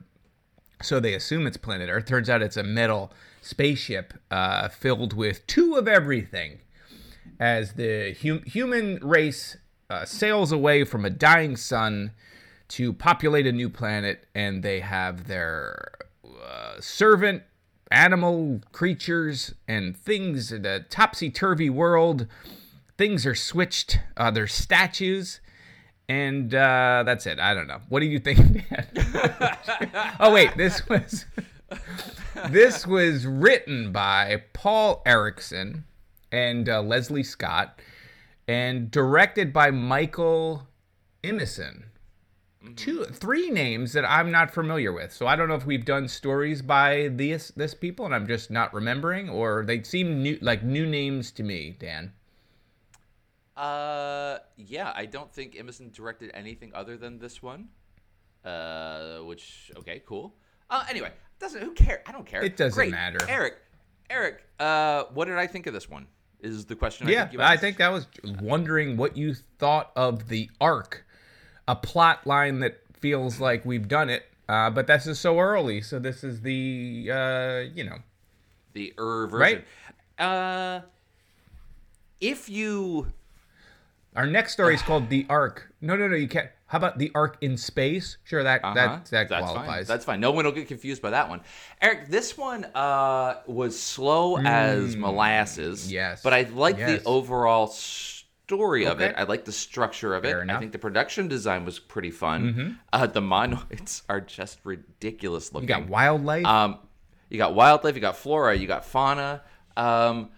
so 0.81 0.99
they 0.99 1.13
assume 1.13 1.47
it's 1.47 1.57
planet 1.57 1.89
Earth. 1.89 2.05
Turns 2.05 2.29
out 2.29 2.41
it's 2.41 2.57
a 2.57 2.63
metal 2.63 3.11
spaceship 3.41 4.13
uh, 4.31 4.69
filled 4.69 5.13
with 5.13 5.45
two 5.47 5.75
of 5.75 5.87
everything. 5.87 6.59
As 7.39 7.73
the 7.73 8.15
hu- 8.21 8.41
human 8.45 8.99
race 9.01 9.57
uh, 9.89 10.05
sails 10.05 10.51
away 10.51 10.83
from 10.83 11.05
a 11.05 11.09
dying 11.09 11.55
sun 11.55 12.11
to 12.69 12.93
populate 12.93 13.47
a 13.47 13.51
new 13.51 13.69
planet, 13.69 14.25
and 14.33 14.63
they 14.63 14.79
have 14.79 15.27
their 15.27 15.93
uh, 16.25 16.79
servant 16.79 17.43
animal 17.91 18.61
creatures 18.71 19.53
and 19.67 19.95
things 19.95 20.51
in 20.51 20.65
a 20.65 20.79
topsy 20.79 21.29
turvy 21.29 21.69
world. 21.69 22.27
Things 22.97 23.25
are 23.25 23.35
switched. 23.35 23.99
Uh, 24.17 24.31
there's 24.31 24.53
statues. 24.53 25.39
And 26.09 26.53
uh, 26.53 27.03
that's 27.05 27.25
it. 27.25 27.39
I 27.39 27.53
don't 27.53 27.67
know. 27.67 27.79
What 27.89 28.01
do 28.01 28.05
you 28.05 28.19
think, 28.19 28.39
Dan? 28.69 28.87
oh 30.19 30.33
wait, 30.33 30.55
this 30.57 30.87
was 30.87 31.25
this 32.49 32.85
was 32.85 33.25
written 33.25 33.91
by 33.91 34.43
Paul 34.53 35.01
Erickson 35.05 35.85
and 36.31 36.67
uh, 36.67 36.81
Lesley 36.81 37.23
Scott, 37.23 37.79
and 38.47 38.91
directed 38.91 39.53
by 39.53 39.71
Michael 39.71 40.67
Imison. 41.23 41.83
Two, 42.75 43.03
three 43.05 43.49
names 43.49 43.91
that 43.91 44.09
I'm 44.09 44.31
not 44.31 44.53
familiar 44.53 44.93
with. 44.93 45.11
So 45.11 45.27
I 45.27 45.35
don't 45.35 45.49
know 45.49 45.55
if 45.55 45.65
we've 45.65 45.83
done 45.83 46.07
stories 46.07 46.61
by 46.61 47.09
these 47.09 47.51
this 47.55 47.73
people, 47.73 48.05
and 48.05 48.15
I'm 48.15 48.27
just 48.27 48.49
not 48.49 48.73
remembering, 48.73 49.29
or 49.29 49.65
they 49.65 49.83
seem 49.83 50.23
new, 50.23 50.37
like 50.41 50.63
new 50.63 50.85
names 50.85 51.31
to 51.31 51.43
me. 51.43 51.75
Dan. 51.77 52.13
Uh, 53.55 54.39
yeah, 54.57 54.91
I 54.95 55.05
don't 55.05 55.31
think 55.31 55.55
Emerson 55.57 55.91
directed 55.91 56.31
anything 56.33 56.71
other 56.73 56.97
than 56.97 57.19
this 57.19 57.41
one. 57.41 57.69
Uh, 58.43 59.19
which 59.19 59.71
okay, 59.77 60.01
cool. 60.05 60.35
Uh, 60.69 60.83
anyway, 60.89 61.11
doesn't 61.39 61.61
who 61.61 61.71
care? 61.71 62.01
I 62.05 62.11
don't 62.11 62.25
care. 62.25 62.41
It 62.43 62.57
doesn't 62.57 62.75
Great. 62.75 62.91
matter. 62.91 63.19
Eric, 63.29 63.55
Eric, 64.09 64.43
uh, 64.59 65.03
what 65.13 65.25
did 65.25 65.37
I 65.37 65.47
think 65.47 65.67
of 65.67 65.73
this 65.73 65.89
one? 65.89 66.07
Is 66.41 66.65
the 66.65 66.75
question? 66.75 67.07
I 67.07 67.11
Yeah, 67.11 67.21
think 67.23 67.33
you 67.33 67.41
I 67.41 67.57
think 67.57 67.77
that 67.77 67.89
was 67.91 68.07
wondering 68.41 68.97
what 68.97 69.15
you 69.15 69.33
thought 69.59 69.91
of 69.95 70.27
the 70.27 70.49
Ark, 70.59 71.05
a 71.67 71.75
plot 71.75 72.27
line 72.27 72.59
that 72.59 72.79
feels 72.99 73.39
like 73.39 73.63
we've 73.65 73.87
done 73.87 74.09
it, 74.09 74.23
uh, 74.49 74.69
but 74.71 74.87
this 74.87 75.07
is 75.07 75.19
so 75.19 75.39
early. 75.39 75.79
So 75.79 75.99
this 75.99 76.21
is 76.23 76.41
the 76.41 77.09
uh, 77.11 77.59
you 77.73 77.85
know 77.85 77.97
the 78.73 78.93
er 78.99 79.27
version. 79.27 79.63
right? 80.19 80.25
Uh, 80.25 80.81
if 82.19 82.49
you 82.49 83.07
our 84.15 84.25
next 84.27 84.53
story 84.53 84.75
is 84.75 84.81
called 84.89 85.09
the 85.09 85.25
Ark. 85.29 85.71
No, 85.81 85.95
no, 85.95 86.07
no, 86.07 86.15
you 86.15 86.27
can't. 86.27 86.49
How 86.67 86.77
about 86.79 86.97
the 86.97 87.11
Ark 87.13 87.37
in 87.41 87.55
space? 87.57 88.17
Sure, 88.23 88.41
that 88.43 88.63
Uh-huh. 88.63 88.73
that 88.73 89.05
that 89.11 89.29
That's 89.29 89.43
qualifies. 89.43 89.67
Fine. 89.67 89.83
That's 89.85 90.05
fine. 90.05 90.19
No 90.19 90.31
one 90.31 90.45
will 90.45 90.51
get 90.51 90.67
confused 90.67 91.01
by 91.01 91.11
that 91.11 91.29
one. 91.29 91.41
Eric, 91.81 92.07
this 92.09 92.35
one 92.37 92.65
uh, 92.73 93.41
was 93.45 93.79
slow 93.79 94.37
as 94.37 94.95
molasses. 94.95 95.87
Mm. 95.87 95.91
Yes. 95.91 96.21
But 96.23 96.33
I 96.33 96.41
like 96.53 96.77
Yes. 96.79 97.01
the 97.03 97.07
overall 97.07 97.67
story 97.67 98.85
of 98.87 99.01
it. 99.01 99.13
I 99.17 99.23
like 99.23 99.45
the 99.45 99.51
structure 99.51 100.15
of 100.15 100.25
it. 100.25 100.29
Fair 100.31 100.45
I 100.49 100.59
think 100.59 100.71
the 100.71 100.79
production 100.79 101.27
design 101.27 101.63
was 101.63 101.77
pretty 101.79 102.11
fun. 102.11 102.53
Mhm. 102.53 102.77
Uh, 102.91 103.05
the 103.07 103.21
monoids 103.21 104.01
are 104.09 104.21
just 104.21 104.59
ridiculous 104.63 105.53
looking. 105.53 105.69
You 105.69 105.75
got 105.75 105.87
wildlife. 105.89 106.45
Um, 106.45 106.79
you 107.29 107.37
got 107.37 107.53
wildlife. 107.55 107.95
You 107.95 108.01
got 108.01 108.17
flora. 108.17 108.55
You 108.55 108.67
got 108.67 108.83
fauna. 108.85 109.41
Um, 109.77 110.29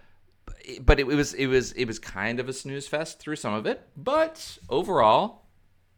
but 0.82 1.00
it, 1.00 1.04
it 1.08 1.16
was 1.16 1.34
it 1.34 1.48
was 1.48 1.72
it 1.74 1.86
was 1.86 2.00
kind 2.00 2.40
of 2.40 2.50
a 2.50 2.54
snooze 2.54 2.88
fest 2.88 3.20
through 3.20 3.36
some 3.36 3.54
of 3.54 3.66
it. 3.66 3.82
But 3.98 4.58
overall, 4.70 5.46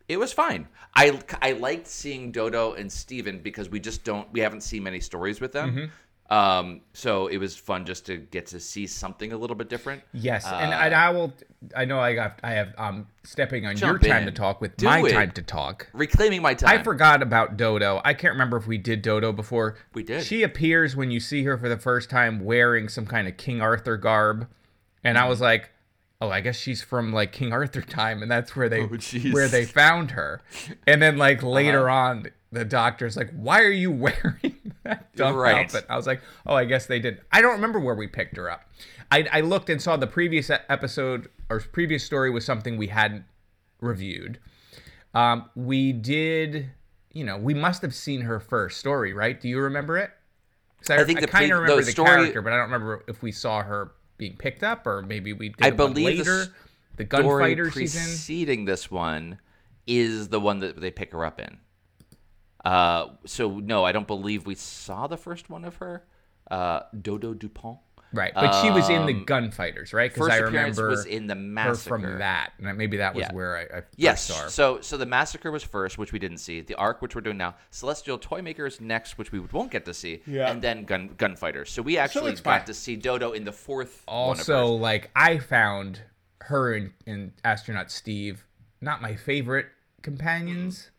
it 0.08 0.18
was 0.20 0.34
fine. 0.34 0.68
I 0.96 1.20
I 1.42 1.52
liked 1.54 1.88
seeing 1.88 2.32
Dodo 2.32 2.74
and 2.74 2.92
Steven 2.92 3.40
because 3.40 3.70
we 3.70 3.80
just 3.80 4.04
don't 4.04 4.32
we 4.32 4.40
haven't 4.40 4.62
seen 4.62 4.84
many 4.84 5.00
stories 5.00 5.40
with 5.42 5.52
them. 5.52 5.72
Mhm. 5.72 5.90
Um, 6.30 6.82
so 6.92 7.28
it 7.28 7.38
was 7.38 7.56
fun 7.56 7.86
just 7.86 8.06
to 8.08 8.18
get 8.18 8.48
to 8.48 8.60
see 8.60 8.86
something 8.86 9.32
a 9.32 9.38
little 9.38 9.56
bit 9.56 9.70
different. 9.70 10.04
Yes, 10.12 10.46
and, 10.46 10.74
Uh, 10.74 10.78
and 10.78 10.94
I 10.94 11.10
will. 11.12 11.34
I 11.76 11.86
know 11.86 12.00
I 12.00 12.14
got. 12.16 12.40
I 12.44 12.52
have. 12.52 12.74
Um, 12.78 13.08
stepping 13.24 13.66
on 13.66 13.78
your 13.78 13.98
time 13.98 14.24
in. 14.24 14.26
to 14.26 14.32
talk 14.32 14.60
with 14.62 14.76
Do 14.78 14.86
my 14.88 15.00
it. 15.00 15.12
time 15.14 15.32
to 15.32 15.42
talk. 15.42 15.88
reclaiming 15.94 16.42
my 16.42 16.54
time. 16.54 16.80
I 16.80 16.84
forgot 16.84 17.22
about 17.22 17.56
Dodo. 17.56 18.02
I 18.04 18.14
can't 18.14 18.34
remember 18.34 18.58
if 18.58 18.68
we 18.68 18.78
did 18.78 19.02
Dodo 19.02 19.32
before. 19.32 19.78
We 19.94 20.04
did. 20.04 20.24
She 20.24 20.44
appears 20.44 20.96
when 20.98 21.12
you 21.12 21.20
see 21.22 21.44
her 21.44 21.58
for 21.58 21.70
the 21.70 21.78
first 21.78 22.10
time 22.10 22.44
wearing 22.44 22.90
some 22.90 23.06
kind 23.06 23.28
of 23.28 23.38
King 23.38 23.62
Arthur 23.62 23.96
garb, 23.96 24.48
and 25.06 25.18
I 25.18 25.30
was 25.30 25.40
like, 25.40 25.72
"Oh, 26.20 26.30
I 26.30 26.42
guess 26.42 26.58
she's 26.58 26.82
from 26.82 27.14
like 27.14 27.32
King 27.32 27.54
Arthur 27.54 27.82
time," 27.82 28.22
and 28.22 28.30
that's 28.30 28.54
where 28.54 28.68
they 28.68 28.82
Oh, 28.82 28.98
where 29.32 29.48
they 29.48 29.64
found 29.64 30.12
her. 30.12 30.42
And 30.86 31.02
then 31.02 31.16
like 31.18 31.42
later 31.58 31.90
Uh-huh. 31.90 31.98
on, 32.10 32.26
the 32.52 32.66
doctor's 32.66 33.16
like, 33.16 33.32
"Why 33.32 33.62
are 33.62 33.70
you 33.70 33.92
wearing 34.06 34.57
dumb 35.16 35.36
Right. 35.36 35.66
outfit?" 35.66 35.86
I 35.90 35.96
was 35.96 36.08
like, 36.08 36.22
"Oh, 36.46 36.56
I 36.56 36.66
guess 36.66 36.86
they 36.86 37.00
did." 37.00 37.22
I 37.32 37.42
don't 37.42 37.54
remember 37.54 37.80
where 37.80 37.96
we 37.96 38.08
picked 38.08 38.38
her 38.38 38.50
up. 38.52 38.62
I, 39.12 39.26
I 39.32 39.42
looked 39.42 39.70
and 39.70 39.82
saw 39.82 39.96
the 39.98 40.08
previous 40.08 40.50
episode 40.50 41.30
or 41.50 41.60
previous 41.62 42.04
story 42.04 42.30
was 42.30 42.44
something 42.46 42.78
we 42.78 42.88
hadn't 42.88 43.24
reviewed. 43.80 44.40
Um, 45.14 45.50
we 45.56 45.94
did, 45.94 46.70
you 47.14 47.24
know, 47.24 47.38
we 47.38 47.54
must 47.54 47.82
have 47.82 47.96
seen 47.96 48.22
her 48.22 48.40
first 48.40 48.78
story, 48.80 49.14
right? 49.14 49.40
Do 49.40 49.48
you 49.48 49.60
remember 49.60 49.98
it? 49.98 50.12
I, 50.90 50.98
I 51.02 51.04
think 51.06 51.22
the 51.22 51.28
kind 51.28 51.50
pre- 51.50 51.52
of 51.52 51.62
remember 51.62 51.82
the 51.82 51.86
the, 51.86 51.92
story- 51.92 52.08
character, 52.10 52.42
but 52.42 52.54
I 52.54 52.58
don't 52.58 52.66
remember 52.66 53.04
if 53.08 53.22
we 53.22 53.32
saw 53.32 53.62
her 53.64 53.92
being 54.18 54.36
picked 54.36 54.64
up 54.64 54.86
or 54.86 55.02
maybe 55.02 55.32
we 55.34 55.50
did 55.50 55.66
I 55.66 55.70
believe 55.72 55.96
the 55.96 56.06
later. 56.24 56.42
s- 56.42 56.50
The 56.98 57.04
gunfighter 57.06 57.70
preceding 57.72 58.66
this 58.66 58.92
one 58.92 59.40
is 59.88 60.28
the 60.30 60.40
one 60.40 60.60
that 60.60 60.80
they 60.82 60.92
pick 60.92 61.12
her 61.14 61.24
up 61.26 61.40
in. 61.40 61.58
Uh, 62.72 63.10
so 63.26 63.60
no, 63.60 63.84
I 63.86 63.92
don't 63.92 64.08
believe 64.08 64.46
we 64.46 64.56
saw 64.56 65.08
the 65.08 65.18
first 65.18 65.50
one 65.50 65.64
of 65.66 65.78
her. 65.78 66.04
Uh, 66.52 66.82
Dodo 67.02 67.34
Dupont. 67.34 67.80
Right, 68.14 68.34
but 68.34 68.62
she 68.62 68.72
was 68.72 68.88
in 68.90 69.06
the 69.06 69.14
Um, 69.16 69.26
gunfighters, 69.26 69.92
right? 69.92 70.10
Because 70.10 70.28
first 70.30 70.34
I 70.42 70.46
appearance 70.46 70.78
remember 70.78 70.90
was 70.92 71.06
in 71.06 71.28
the 71.28 71.36
her 71.36 71.42
massacre. 71.42 71.90
from 71.90 72.20
that, 72.20 72.54
and 72.58 72.78
maybe 72.78 72.98
that 72.98 73.14
was 73.14 73.24
Yeah. 73.24 73.34
where 73.34 73.58
I, 73.58 73.80
I 73.80 73.84
Yes. 73.98 74.24
saw 74.28 74.44
her. 74.44 74.50
So 74.50 74.80
so 74.80 74.96
the 74.96 75.06
massacre 75.06 75.52
was 75.52 75.62
first, 75.62 75.98
which 75.98 76.14
we 76.14 76.20
didn't 76.20 76.38
see. 76.38 76.62
The 76.62 76.76
Ark, 76.76 77.02
which 77.02 77.16
we're 77.16 77.22
doing 77.22 77.38
now. 77.38 77.56
Celestial 77.70 78.18
Toy 78.18 78.42
Makers 78.42 78.80
next, 78.80 79.18
which 79.18 79.34
we 79.34 79.40
won't 79.42 79.72
get 79.72 79.84
to 79.86 79.94
see. 79.94 80.22
Yeah. 80.26 80.50
And 80.50 80.62
then 80.62 80.86
gun 80.86 81.16
gunfighters. 81.18 81.70
So 81.70 81.82
we 81.82 81.98
actually 81.98 82.32
it's 82.32 82.40
fine. 82.42 82.60
got 82.60 82.68
to 82.68 82.74
see 82.74 82.96
Dodo 82.96 83.34
in 83.34 83.44
the 83.44 83.52
fourth 83.52 84.04
one 84.06 84.32
of 84.32 84.40
also 84.40 84.74
hers. 84.74 84.82
like 84.82 85.12
i 85.16 85.38
found 85.38 86.02
her 86.42 86.74
and, 86.76 86.92
and 87.06 87.34
astronaut 87.44 87.92
steve 87.92 88.46
not 88.80 89.02
my 89.02 89.16
favorite 89.16 89.66
companions 90.02 90.92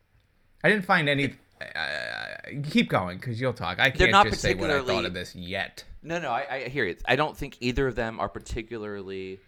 i 0.62 0.68
didn't 0.68 0.84
find 0.84 1.08
any 1.08 1.34
uh, 1.60 2.60
keep 2.70 2.88
going 2.88 3.18
because 3.18 3.40
you'll 3.40 3.52
talk 3.52 3.78
i 3.80 3.90
can't 3.90 4.10
not 4.10 4.26
just 4.26 4.40
say 4.40 4.54
what 4.54 4.70
i 4.70 4.80
thought 4.82 5.04
of 5.04 5.14
this 5.14 5.34
yet 5.34 5.84
No, 6.02 6.18
no, 6.20 6.30
I, 6.30 6.46
I 6.50 6.68
hear 6.68 6.84
you. 6.84 6.96
I 7.04 7.16
don't 7.16 7.36
think 7.36 7.56
either 7.60 7.88
of 7.88 7.94
them 7.96 8.20
are 8.20 8.28
particularly 8.28 9.40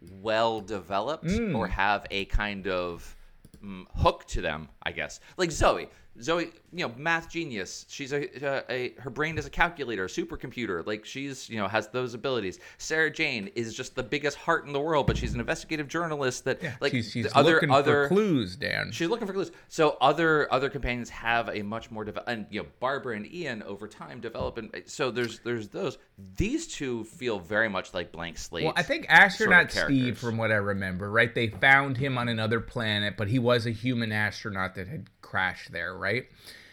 well 0.00 0.60
developed 0.60 1.24
Mm. 1.26 1.56
or 1.56 1.66
have 1.68 2.06
a 2.10 2.24
kind 2.26 2.66
of 2.68 3.16
mm, 3.62 3.84
hook 3.96 4.24
to 4.28 4.40
them. 4.40 4.68
I 4.82 4.92
guess 4.92 5.20
like 5.36 5.50
Zoe. 5.50 5.88
Zoe, 6.20 6.50
you 6.72 6.86
know, 6.86 6.92
math 6.96 7.30
genius. 7.30 7.86
She's 7.88 8.12
a, 8.12 8.44
a, 8.44 8.72
a 8.72 9.00
her 9.00 9.10
brain 9.10 9.38
is 9.38 9.46
a 9.46 9.50
calculator, 9.50 10.04
a 10.04 10.08
supercomputer. 10.08 10.86
Like 10.86 11.04
she's 11.04 11.48
you 11.48 11.58
know 11.58 11.68
has 11.68 11.88
those 11.88 12.14
abilities. 12.14 12.58
Sarah 12.78 13.10
Jane 13.10 13.50
is 13.54 13.74
just 13.74 13.94
the 13.94 14.02
biggest 14.02 14.36
heart 14.36 14.66
in 14.66 14.72
the 14.72 14.80
world, 14.80 15.06
but 15.06 15.16
she's 15.16 15.34
an 15.34 15.40
investigative 15.40 15.88
journalist 15.88 16.44
that 16.44 16.60
like 16.80 16.92
she's, 16.92 17.10
she's 17.10 17.26
the 17.26 17.38
other 17.38 17.54
looking 17.54 17.70
other 17.70 18.08
for 18.08 18.14
clues 18.14 18.56
dan 18.56 18.92
She's 18.92 19.08
looking 19.08 19.26
for 19.26 19.32
clues. 19.32 19.52
So 19.68 19.96
other 20.00 20.52
other 20.52 20.68
companions 20.68 21.08
have 21.10 21.48
a 21.48 21.62
much 21.62 21.90
more 21.90 22.04
develop, 22.04 22.28
and 22.28 22.46
you 22.50 22.62
know 22.62 22.68
Barbara 22.80 23.16
and 23.16 23.32
Ian 23.32 23.62
over 23.62 23.88
time 23.88 24.20
develop, 24.20 24.58
and 24.58 24.70
so 24.86 25.10
there's 25.10 25.38
there's 25.40 25.68
those. 25.68 25.98
These 26.36 26.68
two 26.68 27.04
feel 27.04 27.38
very 27.38 27.68
much 27.68 27.94
like 27.94 28.12
blank 28.12 28.38
slate. 28.38 28.64
well 28.64 28.72
i 28.76 28.82
think 28.82 29.06
astronaut 29.08 29.70
steve 29.70 30.18
from 30.18 30.36
what 30.36 30.50
i 30.50 30.56
remember 30.56 31.10
right 31.10 31.34
they 31.34 31.48
found 31.48 31.96
him 31.96 32.18
on 32.18 32.28
another 32.28 32.60
planet 32.60 33.14
but 33.16 33.28
he 33.28 33.38
was 33.38 33.66
a 33.66 33.70
human 33.70 34.12
astronaut 34.12 34.74
that 34.74 34.88
had 34.88 35.08
crashed 35.20 35.72
there 35.72 35.94
right 36.02 36.26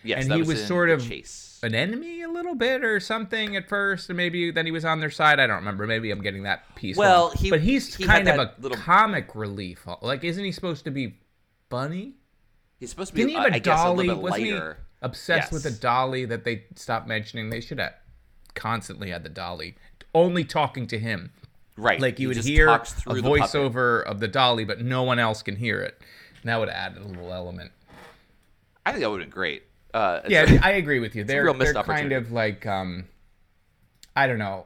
Yes, 0.03 0.21
and 0.24 0.31
that 0.31 0.36
he 0.36 0.39
was 0.41 0.48
was 0.59 0.65
sort 0.65 0.89
of 0.89 1.05
Chase. 1.05 1.59
an 1.62 1.75
enemy 1.75 2.21
a 2.21 2.29
little 2.29 2.55
bit 2.55 2.86
or 2.86 3.00
something 3.01 3.57
at 3.57 3.67
first, 3.67 4.09
and 4.09 4.15
maybe 4.15 4.50
then 4.50 4.65
he 4.65 4.71
was 4.71 4.86
on 4.86 5.01
their 5.01 5.09
side. 5.12 5.41
I 5.41 5.45
don't 5.48 5.57
remember. 5.57 5.86
Maybe 5.86 6.09
I'm 6.09 6.21
getting 6.21 6.43
that 6.43 6.74
piece. 6.75 6.95
Well, 6.95 7.27
wrong. 7.27 7.36
he- 7.38 7.50
but 7.50 7.59
he's 7.59 7.93
he 7.95 8.05
kind 8.05 8.27
of 8.29 8.38
a 8.39 8.53
little- 8.62 8.77
comic 8.77 9.36
relief. 9.36 9.86
Like, 10.01 10.24
isn't 10.24 10.43
he 10.43 10.53
supposed 10.53 10.86
to 10.86 10.91
be 10.91 11.17
funny? 11.69 12.13
He's 12.79 12.89
supposed 12.91 13.09
to 13.09 13.15
be, 13.15 13.21
Didn't 13.24 13.29
he 13.31 13.36
have 13.36 13.51
a 13.51 13.55
I 13.55 13.59
guess, 13.59 13.77
a 13.79 13.83
dolly? 13.83 14.09
Wasn't 14.13 14.41
he 14.45 14.57
obsessed 15.01 15.51
with 15.51 15.65
a 15.65 15.71
dolly 15.71 16.24
that 16.25 16.45
they 16.45 16.63
stopped 16.75 17.07
mentioning? 17.09 17.50
They 17.50 17.59
should 17.59 17.79
have 17.79 17.93
constantly 18.55 19.09
had 19.09 19.24
the 19.24 19.29
dolly, 19.29 19.75
only 20.15 20.45
talking 20.45 20.88
to 20.88 20.98
him. 20.98 21.31
Right. 21.75 22.00
Like 22.00 22.19
you 22.19 22.29
He 22.29 22.36
would 22.38 22.45
hear 22.45 22.69
a 22.69 22.77
the 22.79 23.03
puppet. 23.05 23.24
voiceover 23.25 24.03
of 24.05 24.21
the 24.21 24.27
dolly, 24.29 24.63
but 24.63 24.79
no 24.81 25.03
one 25.03 25.19
else 25.19 25.41
can 25.41 25.57
hear 25.57 25.81
it. 25.81 25.98
And 26.41 26.50
that 26.50 26.57
would 26.57 26.69
add 26.69 26.95
a 26.98 27.03
little 27.03 27.33
element. 27.33 27.71
I 28.89 28.91
think 28.93 29.01
that 29.03 29.10
would 29.12 29.22
have 29.22 29.29
been 29.29 29.34
great. 29.34 29.63
Uh, 29.93 30.22
yeah, 30.27 30.43
a- 30.51 30.60
I 30.65 30.72
agree 30.72 31.00
with 31.00 31.15
you. 31.15 31.24
They're, 31.29 31.51
they're 31.53 31.74
kind 31.74 32.12
of 32.12 32.31
like 32.31 32.65
um 32.65 33.05
I 34.15 34.27
don't 34.27 34.39
know. 34.39 34.65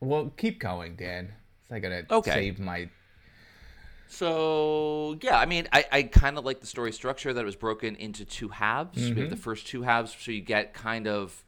Well, 0.00 0.32
keep 0.36 0.60
going, 0.60 0.96
Dan. 0.96 1.32
I 1.70 1.78
gotta 1.78 2.06
Okay. 2.10 2.30
save 2.32 2.58
my 2.60 2.88
So 4.08 5.18
yeah, 5.22 5.38
I 5.38 5.46
mean, 5.46 5.68
I, 5.72 5.84
I 5.92 6.02
kind 6.04 6.36
of 6.38 6.44
like 6.44 6.60
the 6.60 6.66
story 6.66 6.92
structure 6.92 7.32
that 7.32 7.40
it 7.40 7.44
was 7.44 7.56
broken 7.56 7.96
into 7.96 8.24
two 8.24 8.48
halves. 8.48 8.96
We 8.98 9.10
Mm-hmm. 9.10 9.20
have 9.20 9.30
the 9.30 9.36
first 9.36 9.66
two 9.66 9.82
halves, 9.82 10.14
so 10.18 10.30
you 10.32 10.40
get 10.40 10.74
kind 10.74 11.06
of 11.06 11.44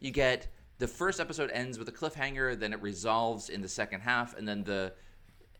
you 0.00 0.10
get 0.10 0.48
the 0.78 0.86
first 0.86 1.20
episode 1.20 1.50
ends 1.52 1.78
with 1.78 1.88
a 1.88 1.92
cliffhanger, 1.92 2.58
then 2.58 2.72
it 2.72 2.82
resolves 2.82 3.48
in 3.48 3.62
the 3.62 3.68
second 3.68 4.00
half, 4.02 4.36
and 4.36 4.46
then 4.46 4.62
the 4.64 4.92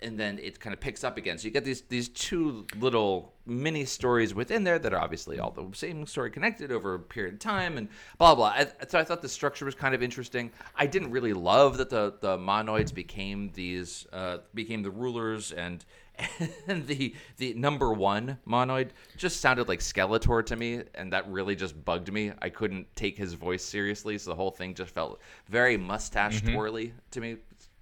and 0.02 0.18
then 0.18 0.38
it 0.38 0.60
kind 0.60 0.74
of 0.74 0.80
picks 0.80 1.04
up 1.04 1.16
again. 1.16 1.38
So 1.38 1.44
you 1.44 1.50
get 1.50 1.64
these 1.64 1.82
these 1.82 2.08
two 2.08 2.66
little 2.78 3.32
mini 3.46 3.84
stories 3.84 4.34
within 4.34 4.64
there 4.64 4.78
that 4.78 4.92
are 4.92 5.00
obviously 5.00 5.38
all 5.38 5.50
the 5.50 5.66
same 5.76 6.06
story 6.06 6.30
connected 6.30 6.72
over 6.72 6.94
a 6.94 6.98
period 6.98 7.34
of 7.34 7.40
time 7.40 7.78
and 7.78 7.88
blah 8.18 8.34
blah. 8.34 8.48
I, 8.48 8.66
so 8.88 8.98
I 8.98 9.04
thought 9.04 9.22
the 9.22 9.28
structure 9.28 9.64
was 9.64 9.74
kind 9.74 9.94
of 9.94 10.02
interesting. 10.02 10.50
I 10.74 10.86
didn't 10.86 11.10
really 11.10 11.32
love 11.32 11.78
that 11.78 11.90
the 11.90 12.14
the 12.20 12.36
monoids 12.36 12.92
became 12.92 13.50
these 13.54 14.06
uh, 14.12 14.38
became 14.54 14.82
the 14.82 14.90
rulers 14.90 15.52
and. 15.52 15.84
And 16.66 16.86
the 16.86 17.14
the 17.36 17.52
number 17.54 17.92
one 17.92 18.38
monoid 18.48 18.88
just 19.18 19.42
sounded 19.42 19.68
like 19.68 19.80
Skeletor 19.80 20.44
to 20.46 20.56
me, 20.56 20.80
and 20.94 21.12
that 21.12 21.28
really 21.30 21.54
just 21.54 21.84
bugged 21.84 22.10
me. 22.10 22.32
I 22.40 22.48
couldn't 22.48 22.86
take 22.96 23.18
his 23.18 23.34
voice 23.34 23.62
seriously, 23.62 24.16
so 24.16 24.30
the 24.30 24.34
whole 24.34 24.50
thing 24.50 24.72
just 24.72 24.94
felt 24.94 25.20
very 25.48 25.76
mustache 25.76 26.40
twirly 26.40 26.94
to 27.10 27.20
me. 27.20 27.36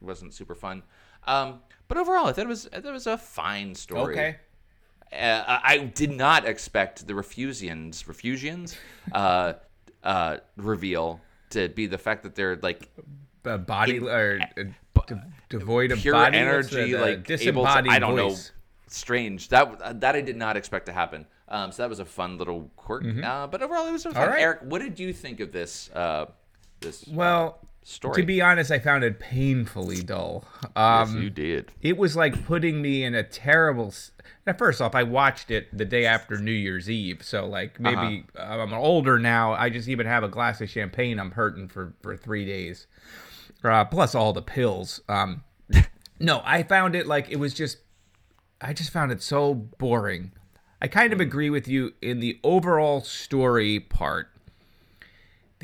It 0.05 0.09
wasn't 0.09 0.35
super 0.35 0.55
fun. 0.55 0.83
Um, 1.27 1.61
but 1.89 1.97
overall, 1.97 2.27
I 2.27 2.33
thought 2.33 2.45
it 2.45 2.49
was 2.49 2.67
it 2.67 2.85
was 2.85 3.07
a 3.07 3.17
fine 3.17 3.75
story. 3.75 4.15
Okay. 4.15 4.37
Uh, 5.13 5.61
I 5.63 5.79
did 5.79 6.11
not 6.11 6.45
expect 6.47 7.07
the 7.07 7.15
Refusians 7.15 8.07
Refusians 8.07 8.77
uh, 9.13 9.55
uh, 10.03 10.39
reveal 10.57 11.21
to 11.51 11.69
be 11.69 11.87
the 11.87 11.99
fact 11.99 12.23
that 12.25 12.35
they're 12.35 12.57
like 12.57 12.91
Uh, 13.47 13.59
body 13.59 13.99
or 14.01 14.41
uh, 14.41 15.15
devoid 15.49 15.93
of 15.93 15.99
pure 16.01 16.15
body. 16.15 16.37
Energy, 16.39 16.97
like 16.97 17.31
able 17.31 17.65
to, 17.65 17.71
I 17.71 17.99
don't 17.99 18.17
voice. 18.17 18.51
know, 18.51 18.55
strange. 18.89 19.49
That 19.49 20.01
that 20.01 20.15
I 20.17 20.21
did 20.21 20.37
not 20.37 20.57
expect 20.57 20.87
to 20.87 20.93
happen. 20.93 21.27
Um, 21.49 21.71
so 21.73 21.83
that 21.83 21.91
was 21.91 22.01
a 22.01 22.05
fun 22.07 22.39
little 22.39 22.71
quirk. 22.77 23.05
Uh, 23.05 23.47
but 23.47 23.63
overall, 23.63 23.87
it 23.87 23.93
was 23.93 24.03
fun. 24.03 24.13
Mm-hmm. 24.15 24.23
All 24.23 24.29
right. 24.29 24.41
Eric, 24.43 24.61
what 24.63 24.81
did 24.83 24.99
you 24.99 25.13
think 25.13 25.41
of 25.41 25.53
this? 25.53 25.91
Uh, 25.95 26.27
this 26.81 27.07
Well, 27.07 27.59
story. 27.85 28.21
to 28.21 28.27
be 28.27 28.41
honest, 28.43 28.71
I 28.73 28.79
found 28.81 29.05
it 29.05 29.21
painfully 29.21 30.03
dull. 30.03 30.45
Um, 30.75 31.15
yes, 31.15 31.23
you 31.23 31.31
did. 31.31 31.73
it 31.81 31.97
was 31.97 32.17
like 32.17 32.45
putting 32.47 32.83
me 32.83 33.05
in 33.05 33.15
a 33.15 33.23
terrible. 33.23 33.95
Now, 34.47 34.53
first 34.55 34.81
off, 34.83 34.95
I 34.95 35.05
watched 35.05 35.51
it 35.51 35.77
the 35.77 35.85
day 35.85 36.05
after 36.05 36.37
New 36.39 36.51
Year's 36.53 36.91
Eve, 36.91 37.23
so 37.23 37.47
like 37.47 37.79
maybe 37.79 38.27
Uh-huh. 38.37 38.61
I'm 38.61 38.75
older 38.75 39.19
now. 39.19 39.53
I 39.53 39.71
just 39.71 39.89
even 39.89 40.07
have 40.07 40.23
a 40.25 40.29
glass 40.29 40.61
of 40.61 40.69
champagne. 40.69 41.19
I'm 41.21 41.31
hurting 41.31 41.69
for 41.69 41.95
for 42.03 42.17
three 42.17 42.45
days, 42.45 42.87
uh, 43.63 43.85
plus 43.85 44.15
all 44.15 44.33
the 44.33 44.43
pills. 44.43 45.01
Um, 45.09 45.45
no, 46.21 46.43
I 46.45 46.63
found 46.63 46.95
it 46.97 47.07
like 47.07 47.31
it 47.31 47.37
was 47.37 47.55
just. 47.55 47.79
I 48.61 48.73
just 48.73 48.91
found 48.91 49.13
it 49.13 49.23
so 49.23 49.53
boring. 49.55 50.33
I 50.81 50.89
kind 50.89 51.13
of 51.13 51.21
agree 51.21 51.49
with 51.51 51.67
you 51.69 51.93
in 52.03 52.21
the 52.21 52.39
overall 52.45 53.01
story 53.01 53.81
part 53.81 54.29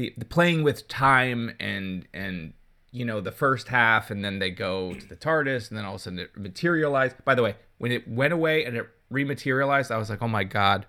the, 0.01 0.15
the 0.17 0.25
playing 0.25 0.63
with 0.63 0.89
time 0.89 1.55
and 1.61 2.07
and 2.15 2.55
you 2.91 3.05
know 3.05 3.21
the 3.21 3.31
first 3.31 3.69
half 3.69 4.11
and 4.11 4.25
then 4.25 4.39
they 4.39 4.51
go 4.51 4.95
to 4.95 5.07
the 5.07 5.15
TARDIS 5.15 5.69
and 5.69 5.77
then 5.77 5.85
all 5.85 5.97
of 5.97 6.01
a 6.01 6.03
sudden 6.03 6.19
it 6.19 6.35
materialized. 6.37 7.17
By 7.25 7.35
the 7.35 7.43
way, 7.43 7.57
when 7.77 7.93
it 7.93 8.09
went 8.09 8.33
away 8.33 8.65
and 8.65 8.77
it 8.79 8.89
rematerialized, 9.13 9.91
I 9.91 9.99
was 9.99 10.09
like, 10.09 10.23
oh 10.23 10.29
my 10.29 10.45
god, 10.45 10.87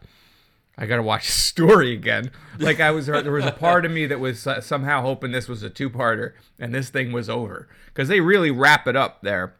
I 0.77 0.85
gotta 0.85 1.03
watch 1.03 1.25
the 1.27 1.33
story 1.33 1.91
again. 1.91 2.31
Like 2.57 2.79
I 2.79 2.91
was 2.91 3.07
there 3.07 3.29
was 3.33 3.45
a 3.45 3.51
part 3.51 3.85
of 3.85 3.91
me 3.91 4.05
that 4.05 4.21
was 4.21 4.47
uh, 4.47 4.61
somehow 4.61 5.01
hoping 5.01 5.31
this 5.33 5.49
was 5.49 5.61
a 5.61 5.69
two 5.69 5.89
parter 5.89 6.31
and 6.57 6.73
this 6.73 6.89
thing 6.89 7.11
was 7.11 7.29
over 7.29 7.67
because 7.87 8.07
they 8.07 8.21
really 8.21 8.49
wrap 8.49 8.87
it 8.87 8.95
up 8.95 9.21
there 9.23 9.55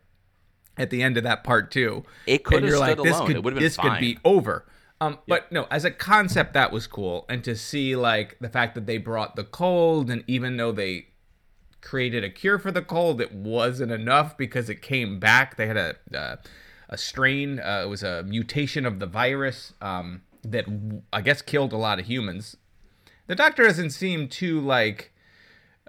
at 0.78 0.90
the 0.92 1.04
end 1.04 1.18
of 1.18 1.24
that 1.24 1.44
part 1.44 1.72
too. 1.72 2.06
It 2.26 2.46
could 2.46 2.60
And 2.60 2.64
have 2.66 2.70
you're 2.70 2.86
stood 2.86 2.98
like, 3.00 3.06
this 3.06 3.18
alone. 3.18 3.28
could 3.28 3.36
It 3.36 3.44
would've 3.44 3.58
been 3.60 3.64
this 3.66 3.76
could 3.76 4.00
be 4.00 4.18
over. 4.24 4.66
Um, 5.02 5.18
but 5.28 5.52
no, 5.52 5.66
as 5.72 5.84
a 5.84 5.90
concept, 5.90 6.54
that 6.54 6.72
was 6.72 6.86
cool, 6.86 7.26
and 7.28 7.44
to 7.44 7.56
see 7.56 7.96
like 7.96 8.38
the 8.40 8.50
fact 8.50 8.76
that 8.76 8.86
they 8.86 9.00
brought 9.00 9.36
the 9.36 9.44
cold, 9.44 10.12
and 10.12 10.24
even 10.28 10.58
though 10.58 10.72
they 10.72 11.08
created 11.82 12.24
a 12.24 12.30
cure 12.30 12.60
for 12.60 12.72
the 12.72 12.84
cold, 12.84 13.20
it 13.20 13.34
wasn't 13.34 13.92
enough 13.92 14.38
because 14.38 14.70
it 14.70 14.84
came 14.84 15.20
back. 15.20 15.58
They 15.58 15.66
had 15.66 15.78
a 15.78 15.96
uh, 16.16 16.36
a 16.88 16.98
strain. 17.00 17.60
Uh, 17.60 17.82
it 17.84 17.90
was 17.90 18.04
a 18.04 18.22
mutation 18.24 18.86
of 18.86 19.00
the 19.00 19.08
virus 19.08 19.74
um, 19.82 20.22
that 20.44 20.66
I 21.12 21.22
guess 21.22 21.42
killed 21.42 21.74
a 21.74 21.78
lot 21.78 22.00
of 22.00 22.06
humans. 22.06 22.58
The 23.26 23.36
doctor 23.36 23.64
doesn't 23.64 23.92
seem 23.92 24.28
too 24.28 24.60
like 24.62 25.14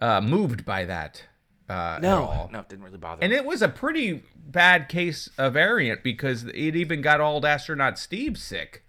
uh, 0.01 0.21
moved 0.21 0.65
by 0.65 0.85
that. 0.87 1.25
Uh, 1.69 1.99
No, 2.01 2.49
no, 2.53 2.61
it 2.61 2.69
didn't 2.69 2.85
really 2.85 2.99
bother. 2.99 3.23
And 3.23 3.33
me. 3.33 3.37
it 3.37 3.45
was 3.45 3.63
a 3.63 3.69
pretty 3.69 4.23
bad 4.37 4.89
case 4.89 5.29
of 5.39 5.55
variant 5.55 6.03
because 6.03 6.45
it 6.45 6.77
even 6.77 7.03
got 7.03 7.21
old 7.21 7.45
astronaut 7.45 7.99
Steve 7.99 8.39
sick, 8.39 8.85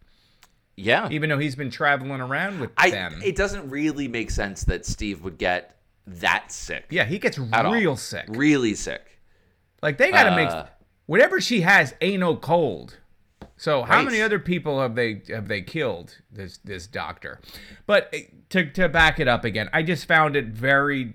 yeah, 0.75 1.07
even 1.11 1.29
though 1.29 1.37
he's 1.39 1.55
been 1.55 1.69
traveling 1.71 2.21
around 2.21 2.59
with 2.59 2.71
I. 2.77 2.89
them. 2.89 3.21
It 3.23 3.35
doesn't 3.35 3.69
really 3.69 4.07
make 4.07 4.31
sense 4.31 4.63
that 4.65 4.85
Steve 4.85 5.23
would 5.23 5.37
get 5.37 5.75
that 6.07 6.51
sick. 6.51 6.85
yeah, 6.89 7.05
he 7.05 7.19
gets 7.19 7.39
at 7.51 7.65
all. 7.65 7.73
real 7.73 7.95
sick. 7.95 8.25
Really 8.29 8.75
sick. 8.75 9.19
Like 9.81 9.97
they 9.97 10.11
got 10.11 10.23
to 10.23 10.31
Uh, 10.31 10.35
make 10.35 10.49
whatever 11.05 11.39
she 11.41 11.61
has 11.61 11.93
ain't 12.01 12.19
no 12.19 12.35
cold. 12.35 12.97
So 13.57 13.83
how 13.83 13.97
Right. 13.97 14.05
many 14.05 14.21
other 14.21 14.39
people 14.39 14.81
have 14.81 14.95
they 14.95 15.21
have 15.29 15.47
they 15.47 15.61
killed 15.61 16.17
this 16.31 16.57
this 16.63 16.87
doctor? 16.87 17.39
But 17.85 18.09
eh, 18.13 18.23
to 18.49 18.65
to 18.71 18.89
back 18.89 19.19
it 19.19 19.27
up 19.27 19.45
again, 19.45 19.69
I 19.71 19.83
just 19.83 20.05
found 20.07 20.35
it 20.35 20.47
very 20.47 21.13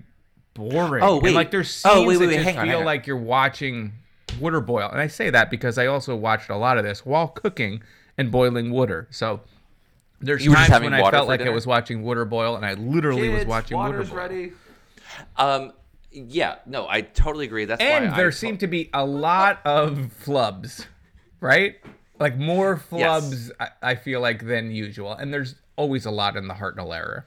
boring. 0.53 1.03
Oh, 1.03 1.15
And, 1.15 1.23
wait. 1.23 1.35
like 1.35 1.51
there's 1.51 1.69
scenes 1.69 1.93
Oh, 1.95 2.05
wait, 2.07 2.17
wait, 2.17 2.27
that 2.27 2.37
wait, 2.37 2.43
just 2.45 2.57
on, 2.57 2.67
feel 2.67 2.83
like 2.83 3.05
you're 3.07 3.17
watching 3.17 3.93
water 4.39 4.61
boil, 4.61 4.89
and 4.89 4.99
I 5.01 5.07
say 5.07 5.29
that 5.29 5.49
because 5.51 5.77
I 5.77 5.87
also 5.87 6.15
watched 6.15 6.49
a 6.49 6.55
lot 6.57 6.77
of 6.77 6.83
this 6.83 7.05
while 7.05 7.27
cooking 7.27 7.81
and 8.19 8.31
boiling 8.31 8.69
water. 8.71 9.07
So 9.09 9.41
there's 10.19 10.43
You 10.43 10.51
were 10.51 10.57
times 10.57 10.67
having 10.69 10.91
when 10.91 11.01
I 11.01 11.09
felt 11.09 11.25
for 11.25 11.29
like 11.31 11.41
I 11.41 11.49
was 11.49 11.65
watching 11.65 12.03
water 12.03 12.25
boil, 12.25 12.55
and 12.55 12.65
I 12.65 12.73
literally 12.73 13.29
was 13.29 13.45
watching 13.45 13.77
water 13.77 14.03
boil. 14.03 14.15
ready. 14.15 14.51
Um, 15.37 15.73
yeah, 16.11 16.55
no, 16.65 16.87
I 16.87 17.01
totally 17.01 17.45
agree. 17.45 17.65
That's 17.65 17.81
and 17.81 18.11
why 18.11 18.17
there 18.17 18.27
I, 18.27 18.31
seem 18.31 18.57
to 18.59 18.67
be 18.67 18.89
a 18.93 19.05
lot 19.05 19.59
of 19.65 20.11
flubs, 20.25 20.85
right? 21.39 21.75
Like 22.19 22.37
more 22.37 22.81
Yes. 22.91 23.23
flubs, 23.23 23.51
I, 23.59 23.69
I 23.91 23.95
feel 23.95 24.19
like 24.19 24.45
than 24.45 24.71
usual. 24.71 25.13
And 25.13 25.33
there's 25.33 25.55
always 25.77 26.05
a 26.05 26.11
lot 26.11 26.35
in 26.35 26.47
the 26.47 26.53
Hartnell 26.55 26.93
era. 26.95 27.25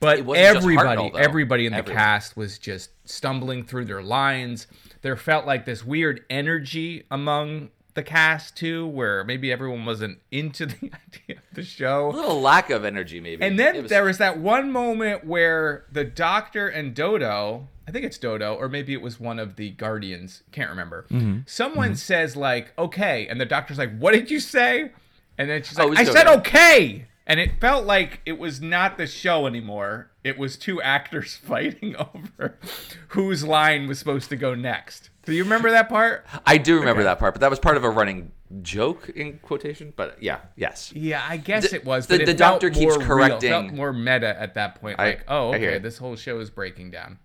But 0.00 0.18
It 0.18 0.26
wasn't 0.26 0.44
just 0.46 0.56
everybody, 0.56 1.00
Hartnell, 1.00 1.16
everybody 1.16 1.66
in 1.66 1.72
the 1.72 1.78
Everyone. 1.78 2.02
cast 2.02 2.36
was 2.36 2.58
just 2.58 2.90
stumbling 3.08 3.64
through 3.64 3.84
their 3.86 4.02
lines. 4.02 4.66
There 5.02 5.16
felt 5.16 5.46
like 5.46 5.64
this 5.64 5.84
weird 5.84 6.24
energy 6.28 7.04
among 7.10 7.70
the 7.94 8.02
cast 8.02 8.56
too, 8.56 8.86
where 8.86 9.22
maybe 9.24 9.52
everyone 9.52 9.84
wasn't 9.84 10.18
into 10.30 10.66
the 10.66 10.74
idea 10.92 11.36
of 11.36 11.54
the 11.54 11.62
show. 11.62 12.10
a 12.10 12.16
little 12.16 12.40
lack 12.40 12.70
of 12.70 12.84
energy, 12.84 13.20
maybe. 13.20 13.42
And 13.44 13.58
then 13.58 13.82
was- 13.82 13.90
there 13.90 14.04
was 14.04 14.18
that 14.18 14.38
one 14.38 14.70
moment 14.70 15.26
where 15.26 15.84
the 15.92 16.04
doctor 16.04 16.68
and 16.68 16.94
Dodo, 16.94 17.68
I 17.86 17.90
think 17.90 18.04
it's 18.06 18.18
Dodo, 18.18 18.54
or 18.54 18.68
maybe 18.68 18.92
it 18.92 19.02
was 19.02 19.18
one 19.20 19.38
of 19.38 19.56
the 19.56 19.70
Guardians, 19.70 20.42
can't 20.52 20.70
remember. 20.70 21.06
Mm-hmm. 21.10 21.40
Someone 21.46 21.96
says, 21.96 22.36
like, 22.36 22.72
okay. 22.78 23.26
And 23.26 23.40
the 23.40 23.44
doctor's 23.46 23.78
like, 23.78 23.96
what 23.98 24.12
did 24.12 24.30
you 24.30 24.40
say? 24.40 24.92
And 25.38 25.50
then 25.50 25.62
she's 25.62 25.78
Oh, 25.78 25.86
like, 25.86 25.98
was 25.98 26.08
I 26.08 26.12
said 26.12 26.26
okay. 26.38 27.06
And 27.26 27.38
it 27.38 27.60
felt 27.60 27.86
like 27.86 28.20
it 28.26 28.38
was 28.38 28.60
not 28.60 28.98
the 28.98 29.06
show 29.06 29.46
anymore. 29.46 30.10
It 30.24 30.38
was 30.38 30.56
two 30.56 30.80
actors 30.82 31.36
fighting 31.42 31.94
over 32.14 32.58
whose 33.08 33.44
line 33.44 33.86
was 33.86 33.98
supposed 33.98 34.28
to 34.30 34.36
go 34.36 34.54
next. 34.54 35.10
Do 35.24 35.32
you 35.32 35.44
remember 35.44 35.70
that 35.70 35.88
part? 35.88 36.26
I 36.46 36.58
do 36.58 36.78
remember 36.80 37.04
that 37.04 37.18
part, 37.18 37.34
but 37.34 37.40
that 37.40 37.50
was 37.50 37.58
part 37.60 37.76
of 37.76 37.84
a 37.84 37.90
running 37.90 38.32
joke 38.62 39.08
in 39.10 39.38
quotation. 39.38 39.92
But 39.94 40.20
yeah, 40.22 40.40
yes. 40.56 40.92
Yeah, 40.94 41.24
I 41.28 41.36
guess 41.36 41.70
The- 41.70 41.76
it 41.76 41.84
was. 41.84 42.06
the- 42.06 42.14
But 42.14 42.22
it 42.22 42.26
the 42.26 42.34
doctor 42.34 42.70
keeps 42.70 42.80
more 42.96 42.98
real, 42.98 43.06
correcting- 43.06 43.50
felt 43.50 43.72
more 43.72 43.92
meta 43.92 44.38
at 44.40 44.54
that 44.54 44.80
point. 44.80 44.98
I- 44.98 45.06
Like, 45.06 45.24
oh, 45.28 45.54
okay, 45.54 45.78
this 45.78 45.98
whole 45.98 46.16
show 46.16 46.40
is 46.40 46.50
breaking 46.50 46.90
down. 46.90 47.18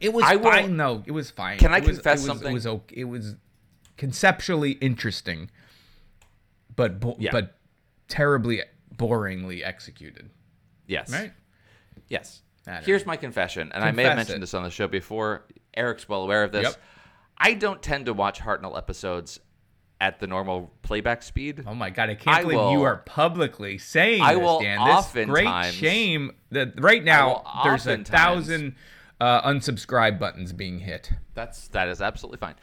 It 0.00 0.12
was 0.12 0.24
I 0.26 0.34
will- 0.36 0.50
fine 0.50 0.76
though. 0.76 1.04
It 1.06 1.12
was 1.12 1.30
fine. 1.30 1.58
Can 1.58 1.72
I 1.72 1.78
It 1.78 1.84
was- 1.86 1.96
confess 1.98 2.18
it 2.18 2.22
was, 2.22 2.26
something? 2.26 2.50
It 2.50 2.54
was 2.54 2.66
okay. 2.66 2.96
It 2.96 3.04
was 3.04 3.36
conceptually 3.96 4.72
interesting, 4.72 5.48
but 6.74 6.98
bo- 6.98 7.16
Yeah. 7.20 7.30
but 7.30 7.56
terribly 8.08 8.62
boringly 8.96 9.64
executed. 9.64 10.28
Yes. 10.88 11.12
Right? 11.12 11.32
Yes. 12.08 12.42
Here's 12.84 13.06
my 13.06 13.16
confession, 13.16 13.70
and 13.72 13.82
I 13.84 13.90
may 13.92 14.04
have 14.04 14.16
mentioned 14.16 14.38
it. 14.38 14.40
this 14.40 14.54
on 14.54 14.62
the 14.64 14.70
show 14.70 14.86
before. 14.88 15.44
Eric's 15.74 16.08
well 16.08 16.22
aware 16.22 16.42
of 16.44 16.52
this. 16.52 16.64
Yep. 16.64 16.76
I 17.38 17.54
don't 17.54 17.82
tend 17.82 18.06
to 18.06 18.12
watch 18.12 18.40
Hartnell 18.40 18.76
episodes 18.76 19.40
at 20.00 20.18
the 20.18 20.26
normal 20.26 20.72
playback 20.82 21.22
speed. 21.22 21.64
Oh 21.66 21.74
my 21.74 21.90
god, 21.90 22.10
I 22.10 22.14
can't 22.16 22.36
I 22.36 22.42
believe 22.42 22.58
will- 22.58 22.72
you 22.72 22.82
are 22.82 22.98
publicly 22.98 23.78
saying 23.78 24.22
I 24.22 24.34
this, 24.34 24.42
will 24.42 24.60
Dan. 24.60 24.84
This 24.84 25.26
great 25.26 25.72
shame 25.72 26.32
that 26.50 26.80
right 26.80 27.02
now 27.04 27.42
there's 27.64 27.86
a 27.86 27.98
thousand 27.98 28.74
uh, 29.20 29.48
unsubscribe 29.48 30.18
buttons 30.18 30.52
being 30.52 30.80
hit. 30.80 31.12
That's 31.34 31.68
that 31.68 31.88
is 31.88 32.02
absolutely 32.02 32.38
fine. 32.38 32.56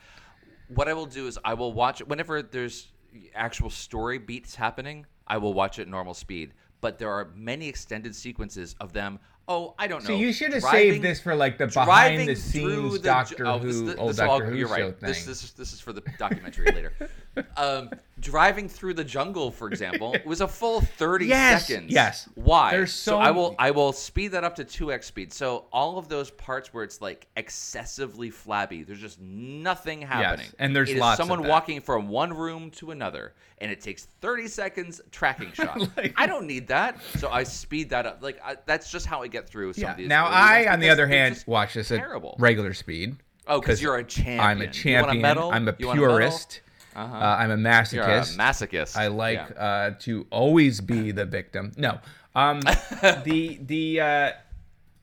What 0.67 0.89
I 0.89 0.93
will 0.93 1.05
do 1.05 1.27
is 1.27 1.39
I 1.43 1.53
will 1.53 1.71
watch 1.71 2.01
it 2.01 2.07
whenever 2.09 2.41
there's 2.41 2.91
actual 3.33 3.69
story 3.69 4.17
beats 4.17 4.55
happening. 4.55 5.05
I 5.25 5.37
will 5.37 5.53
watch 5.53 5.79
it 5.79 5.87
normal 5.87 6.13
speed. 6.13 6.53
But 6.81 6.97
there 6.97 7.11
are 7.11 7.29
many 7.35 7.67
extended 7.67 8.15
sequences 8.15 8.75
of 8.79 8.93
them. 8.93 9.19
Oh, 9.51 9.73
I 9.79 9.87
don't 9.87 10.03
know. 10.03 10.09
So 10.09 10.13
you 10.15 10.31
should 10.31 10.53
have 10.53 10.61
driving- 10.61 10.91
saved 10.93 11.03
this 11.03 11.19
for 11.19 11.35
like 11.35 11.57
the 11.57 11.65
behind 11.65 12.29
the 12.29 12.35
scenes 12.35 12.93
the- 12.93 12.99
Doctor 12.99 13.47
oh, 13.47 13.57
Who, 13.57 13.67
this- 13.67 13.81
this- 13.81 13.95
old 13.97 14.09
this 14.11 14.19
all- 14.19 14.37
Doctor 14.39 14.51
Who 14.51 14.57
you're 14.57 14.67
show 14.67 14.73
right. 14.73 14.99
thing. 14.99 15.07
This, 15.09 15.25
this, 15.25 15.43
is- 15.43 15.51
this 15.53 15.73
is 15.73 15.79
for 15.81 15.91
the 15.91 16.01
documentary 16.17 16.67
later. 16.71 16.93
Um, 17.57 17.89
driving 18.19 18.67
through 18.69 18.93
the 18.93 19.03
jungle, 19.03 19.51
for 19.51 19.67
example, 19.67 20.15
was 20.25 20.41
a 20.41 20.47
full 20.47 20.81
30 20.81 21.25
Yes, 21.27 21.67
seconds. 21.67 21.91
yes. 21.91 22.27
Why? 22.35 22.71
There's 22.71 22.91
so 22.93 23.17
I 23.17 23.31
will 23.31 23.55
I 23.59 23.71
will 23.71 23.91
speed 23.93 24.29
that 24.29 24.43
up 24.43 24.55
to 24.55 24.65
2x 24.65 25.03
speed. 25.05 25.33
So 25.33 25.65
all 25.71 25.97
of 25.97 26.07
those 26.09 26.29
parts 26.31 26.73
where 26.73 26.83
it's 26.83 27.01
like 27.01 27.27
excessively 27.37 28.29
flabby, 28.29 28.83
there's 28.83 28.99
just 28.99 29.19
nothing 29.21 30.01
happening. 30.01 30.45
Yes, 30.47 30.55
and 30.59 30.75
there's 30.75 30.89
It 30.89 30.93
is 30.95 30.99
lots 30.99 31.19
of 31.19 31.25
someone 31.27 31.47
walking 31.47 31.81
from 31.81 32.07
one 32.07 32.33
room 32.33 32.71
to 32.71 32.91
another 32.91 33.33
and 33.59 33.69
it 33.71 33.81
takes 33.81 34.07
30 34.21 34.47
seconds 34.47 35.01
tracking 35.11 35.51
shot. 35.53 35.79
Like- 35.97 36.13
I 36.15 36.25
don't 36.27 36.47
need 36.47 36.67
that. 36.69 37.01
So 37.17 37.29
I 37.29 37.43
speed 37.43 37.89
that 37.89 38.05
up. 38.05 38.19
Like 38.21 38.39
I, 38.43 38.55
that's 38.65 38.91
just 38.91 39.05
how 39.05 39.21
I 39.21 39.27
get 39.27 39.47
through 39.49 39.73
some 39.73 39.83
Yeah. 39.83 39.91
of 39.91 39.97
these 39.97 40.07
Now 40.07 40.25
I, 40.27 40.71
on 40.71 40.79
the 40.79 40.89
other 40.89 41.07
hand, 41.07 41.43
watch 41.47 41.73
this 41.73 41.91
at 41.91 41.99
terrible. 41.99 42.35
regular 42.39 42.73
speed. 42.73 43.17
Oh, 43.47 43.59
because 43.59 43.81
you're 43.81 43.95
a 43.97 44.03
champion. 44.03 44.39
I'm 44.41 44.61
a 44.61 44.67
champion. 44.67 45.25
I'm 45.27 45.67
a 45.67 45.75
You 45.79 45.87
want 45.87 45.99
medal? 45.99 46.17
purist. 46.17 46.61
Uh-huh. 46.95 47.15
Uh, 47.15 47.37
I'm 47.39 47.51
a 47.51 47.57
masochist. 47.57 48.35
A 48.35 48.37
masochist. 48.37 48.97
I 48.97 49.07
like 49.07 49.37
Yeah. 49.55 49.61
uh, 49.61 49.91
to 49.99 50.25
always 50.31 50.81
be 50.81 51.11
the 51.11 51.25
victim. 51.25 51.71
No, 51.77 51.99
um, 52.35 52.61
the 53.23 53.59
the 53.61 54.01
uh, 54.01 54.31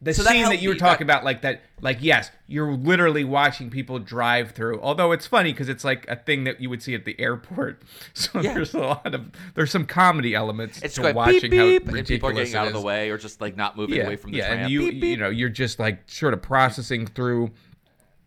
the 0.03 0.13
So 0.13 0.25
scene 0.25 0.43
that, 0.43 0.49
helped 0.49 0.63
you 0.63 0.69
were 0.69 0.75
me. 0.75 0.79
talking 0.81 1.07
That- 1.07 1.15
about, 1.15 1.25
like 1.25 1.41
that, 1.43 1.63
like 1.81 1.99
yes, 2.01 2.31
you're 2.47 2.73
literally 2.75 3.25
watching 3.25 3.71
people 3.71 3.99
drive 3.99 4.51
through. 4.51 4.79
Although 4.83 5.13
it's 5.13 5.27
funny 5.27 5.53
because 5.53 5.71
it's 5.71 5.85
like 5.85 6.07
a 6.09 6.17
thing 6.17 6.45
that 6.45 6.61
you 6.61 6.69
would 6.69 6.83
see 6.83 6.95
at 6.95 7.05
the 7.07 7.19
airport. 7.19 7.81
So 8.15 8.41
Yeah. 8.41 8.53
there's 8.55 8.75
a 8.75 8.79
lot 8.81 9.15
of 9.15 9.31
there's 9.55 9.71
some 9.71 9.87
comedy 9.87 10.35
elements 10.35 10.83
It's 10.83 10.97
to 10.97 11.13
watching 11.13 11.51
beep 11.51 11.51
beep, 11.51 11.89
how 11.89 11.95
and 11.97 12.07
people 12.07 12.29
are 12.29 12.33
getting 12.35 12.55
out 12.55 12.67
of 12.67 12.73
the 12.75 12.81
way 12.81 13.09
or 13.11 13.17
just 13.17 13.41
like 13.41 13.57
not 13.57 13.77
moving 13.77 13.97
yeah, 13.97 14.05
away 14.05 14.17
from 14.17 14.33
the 14.33 14.39
yeah, 14.39 14.49
tram. 14.49 14.61
and 14.65 14.71
you 14.71 14.93
beep. 14.93 15.03
you 15.05 15.17
know 15.17 15.31
you're 15.31 15.49
just 15.49 15.79
like 15.79 16.01
sort 16.11 16.35
of 16.35 16.43
processing 16.43 17.07
through 17.07 17.51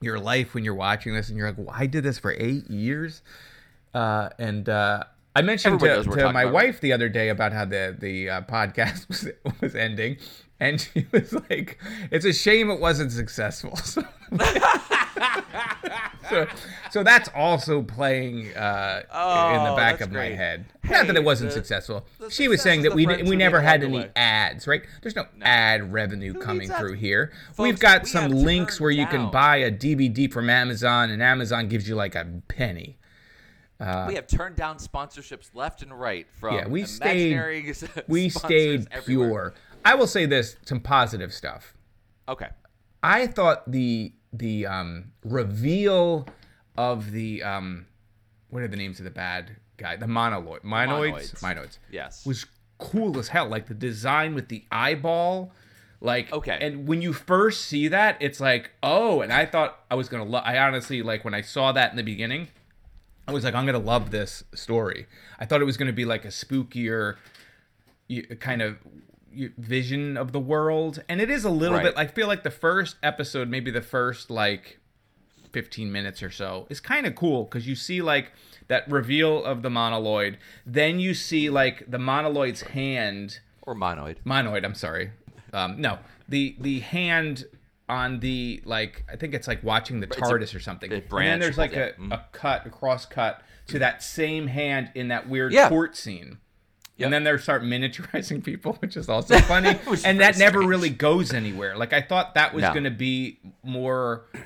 your 0.02 0.20
life 0.20 0.54
when 0.54 0.64
you're 0.64 0.76
watching 0.76 1.14
this, 1.14 1.30
and 1.30 1.38
you're 1.38 1.48
like, 1.48 1.58
well, 1.58 1.76
I 1.76 1.86
did 1.86 2.04
this 2.04 2.20
for 2.20 2.32
eight 2.38 2.70
years, 2.70 3.22
uh, 3.94 4.30
and 4.38 4.68
uh, 4.68 5.04
I 5.36 5.42
mentioned 5.42 5.76
Everybody 5.76 5.92
to, 5.92 5.98
knows 5.98 6.08
what 6.08 6.18
we're 6.18 6.24
to 6.24 6.34
my 6.34 6.46
wife 6.46 6.82
the 6.82 6.94
other 6.94 7.10
day 7.10 7.30
about 7.30 7.54
how 7.54 7.66
the 7.66 7.96
the 7.98 8.30
uh, 8.30 8.42
podcast 8.42 9.08
was 9.08 9.28
was 9.62 9.76
ending, 9.76 10.18
and 10.60 10.82
she 10.82 11.08
was 11.12 11.34
like, 11.50 11.80
"It's 12.12 12.26
a 12.26 12.34
shame 12.34 12.70
it 12.70 12.80
wasn't 12.80 13.12
successful." 13.12 13.78
So, 13.84 14.04
so, 16.30 16.48
so 16.92 17.04
that's 17.04 17.30
also 17.36 17.82
playing 17.82 18.56
uh, 18.56 19.02
in 19.04 19.64
the 19.64 19.72
Oh, 19.72 19.76
back 19.76 20.02
of 20.02 20.10
my 20.12 20.20
great. 20.20 20.36
head. 20.36 20.66
Not 20.90 21.08
that 21.08 21.16
it 21.16 21.24
wasn't 21.24 21.50
the- 21.50 21.56
successful. 21.56 22.06
the 22.20 22.30
She 22.30 22.48
was 22.48 22.62
saying 22.62 22.84
that 22.84 22.94
we 22.94 23.06
we 23.06 23.36
never 23.36 23.62
had 23.62 23.84
any 23.84 24.00
way. 24.00 24.12
ads, 24.16 24.68
right? 24.68 24.82
There's 25.02 25.16
no 25.16 25.26
ad 25.42 25.92
revenue 25.94 26.34
coming 26.34 26.70
through 26.70 26.94
here. 26.94 27.32
Folks, 27.50 27.60
We've 27.60 27.80
got 27.80 28.04
we 28.04 28.10
some 28.10 28.32
links 28.32 28.80
where 28.80 28.92
you 28.92 29.06
can 29.08 29.30
buy 29.32 29.58
a 29.58 29.72
DVD 29.72 30.32
from 30.32 30.50
Amazon, 30.50 31.10
and 31.12 31.22
Amazon 31.22 31.68
gives 31.68 31.88
you 31.88 31.96
like 31.96 32.16
a 32.16 32.26
penny. 32.48 32.98
we 33.80 34.16
have 34.16 34.28
turned 34.28 34.56
down 34.56 34.78
sponsorships 34.78 35.50
left 35.54 35.82
and 35.82 35.98
right 35.98 36.28
from 36.40 36.56
yeah, 36.56 36.68
we 36.68 36.84
stayed 36.86 37.40
we 38.08 38.30
stayed 38.30 38.88
everywhere. 38.92 39.52
pure. 39.52 39.54
I 39.86 39.96
will 39.96 40.08
say 40.08 40.26
this: 40.26 40.58
some 40.66 40.80
positive 40.82 41.34
stuff. 41.34 41.74
Okay. 42.28 42.48
I 43.02 43.28
thought 43.28 43.72
the 43.72 44.12
the 44.34 44.66
um, 44.66 45.12
reveal 45.24 46.28
of 46.78 47.12
the 47.12 47.44
um, 47.44 47.86
what 48.50 48.62
are 48.64 48.68
the 48.68 48.78
names 48.78 49.00
of 49.00 49.06
the 49.06 49.12
bad 49.12 49.52
guy? 49.78 49.96
The 49.96 50.06
monoloid, 50.06 50.62
monoids, 50.64 51.34
Monoids. 51.36 51.42
monoids. 51.42 51.78
Yes. 51.92 52.26
was 52.26 52.46
cool 52.78 53.18
as 53.20 53.28
hell. 53.30 53.48
Like 53.48 53.68
the 53.68 53.74
design 53.74 54.36
with 54.36 54.48
the 54.50 54.64
eyeball. 54.72 55.52
Like 56.02 56.32
Okay. 56.32 56.58
and 56.62 56.88
when 56.88 57.02
you 57.02 57.12
first 57.12 57.66
see 57.66 57.90
that, 57.90 58.16
it's 58.22 58.40
like 58.40 58.72
oh, 58.82 59.20
and 59.22 59.34
I 59.34 59.46
thought 59.46 59.80
I 59.92 59.96
was 59.96 60.08
gonna 60.08 60.24
love. 60.24 60.44
I 60.46 60.58
honestly 60.58 61.02
like 61.04 61.26
when 61.26 61.34
I 61.34 61.42
saw 61.42 61.72
that 61.74 61.92
in 61.92 61.98
the 61.98 62.04
beginning, 62.04 62.48
I 63.28 63.34
was 63.34 63.44
like 63.44 63.54
I'm 63.54 63.66
gonna 63.66 63.80
love 63.80 64.10
this 64.12 64.44
story. 64.56 65.08
I 65.40 65.46
thought 65.46 65.60
it 65.62 65.66
was 65.66 65.76
gonna 65.76 65.92
be 65.92 66.06
like 66.06 66.24
a 66.24 66.30
spookier, 66.30 67.18
kind 68.40 68.62
of 68.62 68.78
vision 69.58 70.18
of 70.18 70.32
the 70.32 70.40
world, 70.40 71.04
and 71.08 71.22
it 71.22 71.30
is 71.30 71.44
a 71.46 71.50
little 71.50 71.78
Right. 71.78 71.84
bit. 71.86 71.94
I 71.98 72.08
feel 72.08 72.28
like 72.28 72.44
the 72.44 72.52
first 72.52 72.98
episode, 73.04 73.48
maybe 73.50 73.72
the 73.72 73.82
first 73.82 74.30
like 74.30 74.80
15 75.52 75.92
minutes 75.92 76.22
or 76.22 76.30
so 76.30 76.68
is 76.70 76.80
kind 76.80 77.06
of 77.08 77.16
cool 77.16 77.44
because 77.44 77.68
you 77.68 77.76
see 77.76 78.02
like 78.04 78.32
that 78.68 78.88
reveal 78.90 79.44
of 79.44 79.64
the 79.64 79.70
monoloid 79.70 80.38
then 80.64 81.00
you 81.00 81.16
see 81.16 81.50
like 81.50 81.90
the 81.90 81.98
monoloid's 81.98 82.62
hand 82.62 83.40
Or 83.64 83.74
monoid. 83.74 84.18
monoid 84.24 84.64
i'm 84.64 84.76
sorry 84.76 85.10
um, 85.52 85.82
no 85.82 85.98
the 86.28 86.56
the 86.60 86.82
hand 86.82 87.46
on 87.90 88.20
the 88.20 88.62
like 88.64 89.04
i 89.12 89.16
think 89.16 89.34
it's 89.34 89.48
like 89.48 89.64
watching 89.64 90.02
the 90.02 90.06
a- 90.06 90.10
tardis 90.12 90.54
or 90.54 90.60
something 90.60 90.92
a 90.94 90.98
and 90.98 91.04
then 91.12 91.40
there's 91.40 91.58
like 91.58 91.74
a, 91.76 91.94
a 92.12 92.24
cut 92.32 92.68
a 92.68 92.70
cross 92.70 93.08
cut 93.08 93.42
to 93.66 93.80
that 93.80 94.04
same 94.04 94.46
hand 94.46 94.92
in 94.94 95.08
that 95.08 95.28
weird 95.28 95.52
Yeah. 95.52 95.68
court 95.68 95.98
scene 95.98 96.38
Yep. 97.00 97.06
and 97.06 97.14
then 97.14 97.24
they 97.24 97.38
start 97.42 97.64
miniaturizing 97.64 98.44
people, 98.44 98.74
which 98.74 98.96
is 98.98 99.10
also 99.10 99.38
funny. 99.40 99.70
And 99.88 100.00
very 100.04 100.18
that 100.18 100.38
never 100.38 100.62
really 100.62 100.90
goes 100.90 101.34
anywhere. 101.34 101.76
Like 101.78 101.94
I 101.94 102.02
thought 102.02 102.36
that 102.36 102.54
was 102.54 102.62
No. 102.64 102.72
going 102.72 102.84
to 102.84 102.92
be 102.92 103.40
more 103.64 104.26
important. 104.34 104.46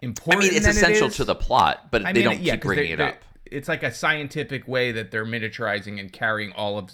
I 0.00 0.02
important. 0.02 0.42
mean, 0.44 0.52
it's 0.54 0.66
than 0.66 0.76
it 0.76 0.78
essential 0.78 1.08
is. 1.08 1.16
to 1.16 1.24
the 1.24 1.34
plot, 1.34 1.90
but 1.90 2.04
I 2.04 2.12
they 2.12 2.20
mean, 2.20 2.30
don't 2.30 2.40
yeah, 2.42 2.54
keep 2.54 2.62
'cause 2.62 2.68
bringing 2.74 2.92
it 2.92 3.00
up. 3.00 3.16
It's 3.46 3.68
like 3.68 3.82
a 3.82 3.92
scientific 3.92 4.66
way 4.66 4.92
that 4.92 5.10
they're 5.10 5.24
miniaturizing 5.26 6.00
and 6.00 6.12
carrying 6.12 6.52
all 6.52 6.78
of 6.78 6.90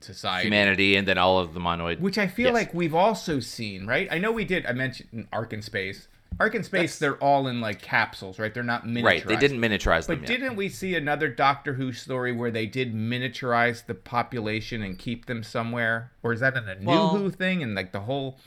society. 0.00 0.46
Humanity 0.46 0.96
and 0.96 1.08
then 1.08 1.18
all 1.18 1.38
of 1.40 1.54
the 1.54 1.60
monoid. 1.60 1.98
Which 2.00 2.18
I 2.18 2.26
feel 2.28 2.46
Yes. 2.46 2.54
like 2.54 2.74
we've 2.74 2.94
also 2.94 3.40
seen, 3.40 3.86
right? 3.86 4.06
I 4.10 4.18
know 4.18 4.30
we 4.30 4.44
did. 4.44 4.64
I 4.66 4.72
mentioned 4.72 5.26
Ark 5.32 5.52
in 5.52 5.60
Space. 5.62 6.06
Ark 6.40 6.54
in 6.54 6.62
Space, 6.62 6.98
they're 6.98 7.16
all 7.16 7.48
in 7.48 7.60
like 7.60 7.82
capsules, 7.82 8.38
right? 8.38 8.54
They're 8.54 8.62
not 8.62 8.84
miniaturized. 8.84 9.04
Right, 9.04 9.26
they 9.26 9.36
didn't 9.36 9.60
miniaturize 9.60 10.06
them 10.06 10.20
But 10.20 10.26
didn't 10.26 10.54
we 10.56 10.68
see 10.68 10.94
another 10.94 11.28
Doctor 11.28 11.74
Who 11.74 11.92
story 11.92 12.32
where 12.32 12.50
they 12.50 12.66
did 12.66 12.94
miniaturize 12.94 13.86
the 13.86 13.94
population 13.94 14.82
and 14.82 14.96
keep 14.98 15.26
them 15.26 15.42
somewhere? 15.42 16.12
Or 16.22 16.32
is 16.32 16.40
that 16.40 16.56
in 16.56 16.68
a 16.68 16.76
New 16.76 16.86
Well- 16.86 17.08
Who 17.16 17.30
thing 17.30 17.62
and 17.62 17.74
like 17.74 17.90
the 17.92 18.00
whole, 18.00 18.38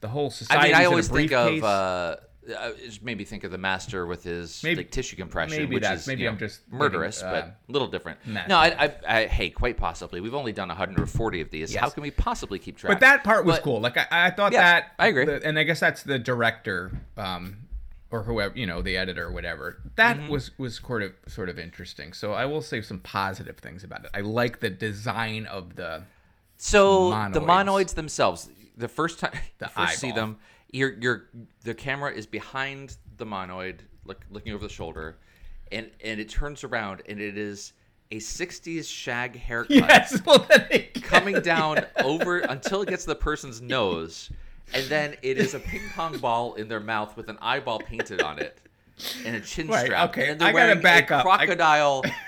the 0.00 0.08
whole 0.08 0.30
society? 0.30 0.72
I 0.72 0.78
mean, 0.78 0.82
I 0.82 0.84
always 0.86 1.08
think 1.08 1.32
of 1.32 1.62
uh, 1.62 2.16
uh, 2.48 2.72
it 2.76 2.98
maybe 3.02 3.24
think 3.24 3.44
of 3.44 3.50
the 3.50 3.58
master 3.58 4.06
with 4.06 4.24
his 4.24 4.62
Maybe- 4.64 4.78
like 4.78 4.90
tissue 4.90 5.16
compression, 5.16 5.58
maybe 5.58 5.74
which 5.76 5.82
that's- 5.82 6.02
is 6.02 6.06
maybe 6.06 6.26
I'm 6.26 6.34
know, 6.34 6.38
just 6.40 6.60
murderous, 6.70 7.22
uh, 7.22 7.30
but 7.30 7.44
a 7.44 7.72
little 7.72 7.88
different. 7.88 8.18
No, 8.26 8.56
I, 8.56 8.66
I, 8.86 8.94
I, 9.20 9.26
hey, 9.26 9.50
quite 9.50 9.76
possibly. 9.76 10.20
We've 10.20 10.34
only 10.34 10.52
done 10.52 10.68
140 10.68 11.40
of 11.40 11.50
these. 11.50 11.72
Yes. 11.74 11.80
How 11.82 11.90
can 11.90 12.02
we 12.02 12.10
possibly 12.10 12.58
keep 12.58 12.78
track? 12.78 12.92
But 12.92 13.00
that 13.00 13.24
part 13.24 13.44
was 13.44 13.56
But- 13.56 13.64
cool. 13.64 13.80
Like 13.80 13.96
I, 13.96 14.06
I 14.10 14.30
thought 14.30 14.52
Yeah, 14.52 14.62
that. 14.62 14.92
I 14.98 15.08
agree. 15.08 15.24
the- 15.26 15.44
and 15.44 15.58
I 15.58 15.62
guess 15.64 15.80
that's 15.80 16.02
the 16.02 16.18
director, 16.18 16.92
um, 17.16 17.58
or 18.10 18.22
whoever 18.22 18.56
you 18.58 18.66
know, 18.66 18.80
the 18.80 18.96
editor, 18.96 19.26
or 19.26 19.32
whatever. 19.32 19.82
That 19.96 20.16
Mm-hmm. 20.16 20.28
was 20.28 20.56
was 20.58 20.76
sort 20.76 21.02
of 21.02 21.12
sort 21.26 21.50
of 21.50 21.58
interesting. 21.58 22.14
So 22.14 22.32
I 22.32 22.46
will 22.46 22.62
say 22.62 22.80
some 22.80 23.00
positive 23.00 23.58
things 23.58 23.84
about 23.84 24.04
it. 24.04 24.10
I 24.14 24.20
like 24.22 24.60
the 24.60 24.70
design 24.70 25.44
of 25.46 25.76
the. 25.76 26.04
So 26.56 27.10
monoids. 27.12 27.32
the 27.34 27.40
monoids 27.40 27.94
themselves, 27.94 28.48
the 28.76 28.88
first 28.88 29.20
time 29.20 29.32
The 29.58 29.66
you 29.76 29.86
first 29.86 29.98
see 29.98 30.10
them, 30.12 30.38
your 30.70 30.92
your 31.00 31.28
the 31.64 31.74
camera 31.74 32.12
is 32.12 32.26
behind 32.26 32.96
the 33.16 33.24
monoid, 33.26 33.80
look, 34.04 34.24
looking 34.30 34.52
over 34.52 34.66
the 34.66 34.72
shoulder, 34.72 35.16
and 35.72 35.90
and 36.04 36.20
it 36.20 36.28
turns 36.28 36.64
around 36.64 37.02
and 37.08 37.20
it 37.20 37.36
is 37.38 37.72
a 38.10 38.16
'60s 38.18 38.86
shag 38.88 39.36
haircut 39.36 39.70
Yes, 39.76 40.20
well, 40.24 40.46
coming 41.02 41.40
down 41.40 41.84
over 42.02 42.38
until 42.40 42.82
it 42.82 42.88
gets 42.88 43.04
to 43.04 43.10
the 43.10 43.14
person's 43.16 43.60
nose, 43.60 44.30
and 44.74 44.84
then 44.86 45.14
it 45.22 45.38
is 45.38 45.54
a 45.54 45.58
ping 45.58 45.82
pong 45.94 46.18
ball 46.18 46.54
in 46.54 46.68
their 46.68 46.80
mouth 46.80 47.16
with 47.16 47.28
an 47.28 47.38
eyeball 47.40 47.78
painted 47.80 48.20
on 48.22 48.38
it. 48.38 48.58
And 49.24 49.36
a 49.36 49.40
chin 49.40 49.68
Right, 49.68 49.84
strap. 49.86 50.10
okay, 50.10 50.30
And 50.30 50.40
then 50.40 50.48
I 50.48 50.52
they're 50.52 50.74
gotta 50.74 50.80
back 50.80 51.10
a 51.12 51.16
up. 51.18 51.24
I- 51.26 51.46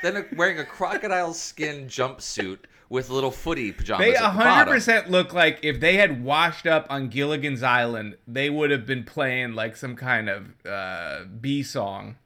then 0.05 0.17
a- 0.19 0.27
wearing 0.37 0.61
a 0.61 0.65
crocodile 0.65 1.35
skin 1.35 1.87
jumpsuit 1.87 2.59
with 2.91 3.09
little 3.09 3.31
footy 3.31 3.73
pajamas. 3.73 4.05
They 4.05 4.15
at 4.15 4.19
the 4.19 4.25
100 4.25 4.45
bottom. 4.45 4.75
percent 4.75 5.11
look 5.11 5.33
like 5.33 5.61
if 5.63 5.81
they 5.81 5.97
had 5.97 6.23
washed 6.23 6.67
up 6.67 6.87
on 6.91 7.09
Gilligan's 7.09 7.63
Island, 7.63 8.17
they 8.29 8.51
would 8.51 8.71
have 8.71 8.85
been 8.85 9.05
playing 9.05 9.55
like 9.55 9.77
some 9.77 9.97
kind 9.97 10.29
of 10.29 10.67
uh, 10.67 11.21
B 11.41 11.63
song. 11.63 12.17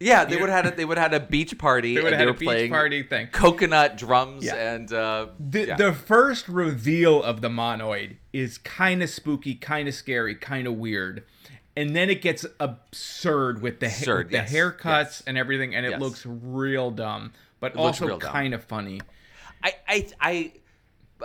Yeah, 0.00 0.24
they 0.24 0.36
would 0.36 0.48
have 0.48 0.64
had 0.64 0.72
a, 0.74 0.76
they 0.76 0.84
would 0.84 0.98
have 0.98 1.12
had 1.12 1.22
a 1.22 1.24
beach 1.24 1.56
party. 1.58 1.94
They 1.94 2.02
would 2.02 2.12
have 2.12 2.18
had 2.20 2.28
a 2.28 2.34
beach 2.34 2.70
party 2.70 3.02
thing. 3.04 3.28
coconut 3.28 3.96
drums 3.96 4.44
Yeah. 4.44 4.74
and 4.74 4.92
uh, 4.92 5.26
The, 5.38 5.66
yeah. 5.68 5.76
the 5.76 5.92
first 5.92 6.48
reveal 6.48 7.22
of 7.22 7.40
the 7.40 7.48
monoid 7.48 8.16
is 8.32 8.58
kind 8.58 9.00
of 9.02 9.10
spooky, 9.10 9.54
kind 9.54 9.86
of 9.86 9.94
scary, 9.94 10.34
kind 10.34 10.66
of 10.66 10.74
weird. 10.74 11.22
And 11.76 11.94
then 11.94 12.10
it 12.10 12.20
gets 12.20 12.44
absurd 12.58 13.62
with 13.62 13.80
the, 13.80 13.86
Absurd, 13.86 14.30
with 14.32 14.50
the 14.50 14.56
haircuts 14.56 14.84
yes. 14.84 15.22
and 15.26 15.38
everything, 15.38 15.74
and 15.74 15.86
it 15.86 15.90
Yes. 15.92 16.00
looks 16.00 16.26
real 16.26 16.90
dumb, 16.90 17.32
but 17.60 17.76
looks 17.76 18.02
also 18.02 18.18
kind 18.18 18.54
of 18.54 18.64
funny. 18.64 19.00
I, 19.62 19.74
I, 19.88 20.06
I, 20.20 20.52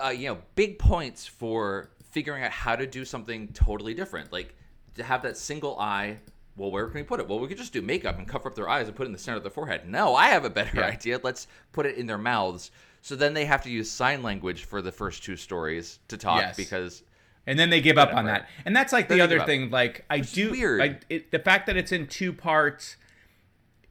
uh, 0.06 0.10
you 0.10 0.28
know, 0.30 0.38
big 0.56 0.78
points 0.80 1.26
for 1.26 1.90
figuring 2.12 2.44
out 2.44 2.52
how 2.52 2.76
to 2.76 2.86
do 2.88 3.04
something 3.06 3.48
totally 3.50 3.94
different. 3.94 4.32
Like 4.32 4.56
to 4.96 5.04
have 5.04 5.22
that 5.24 5.38
single 5.38 5.80
eye. 5.80 6.18
Well, 6.56 6.72
where 6.72 6.88
can 6.88 6.96
we 6.96 7.04
put 7.04 7.20
it? 7.20 7.28
Well, 7.28 7.40
we 7.40 7.48
could 7.48 7.58
just 7.58 7.72
do 7.74 7.82
makeup 7.84 8.18
and 8.18 8.28
cover 8.28 8.50
up 8.50 8.56
their 8.56 8.68
eyes 8.68 8.88
and 8.88 8.96
put 8.96 9.04
it 9.04 9.08
in 9.08 9.14
the 9.14 9.20
center 9.20 9.38
of 9.38 9.44
their 9.44 9.52
forehead. 9.52 9.88
No, 9.88 10.16
I 10.16 10.30
have 10.30 10.44
a 10.44 10.50
better 10.50 10.80
Yeah. 10.80 10.88
idea. 10.88 11.20
Let's 11.22 11.48
put 11.72 11.86
it 11.86 11.98
in 11.98 12.08
their 12.08 12.18
mouths. 12.18 12.72
So 13.04 13.16
then 13.16 13.34
they 13.36 13.46
have 13.46 13.62
to 13.64 13.70
use 13.70 13.90
sign 13.92 14.24
language 14.24 14.66
for 14.66 14.82
the 14.82 14.92
first 14.92 15.24
two 15.24 15.36
stories 15.36 16.00
to 16.08 16.18
talk 16.18 16.42
Yes. 16.42 16.58
because 16.58 17.04
And 17.46 17.58
then 17.58 17.70
they 17.70 17.80
give 17.80 17.98
up 17.98 18.14
on 18.14 18.26
that. 18.26 18.50
And 18.66 18.76
that's 18.76 18.92
like 18.92 19.08
Then 19.08 19.20
the 19.20 19.24
other 19.24 19.40
thing. 19.46 19.70
Like 19.70 20.04
I 20.10 20.18
Which 20.18 20.34
do 20.34 20.52
weird. 20.52 20.82
I, 20.82 21.00
it, 21.10 21.32
the 21.32 21.40
fact 21.40 21.68
that 21.68 21.78
it's 21.78 21.92
in 21.92 22.08
two 22.08 22.34
parts 22.34 22.98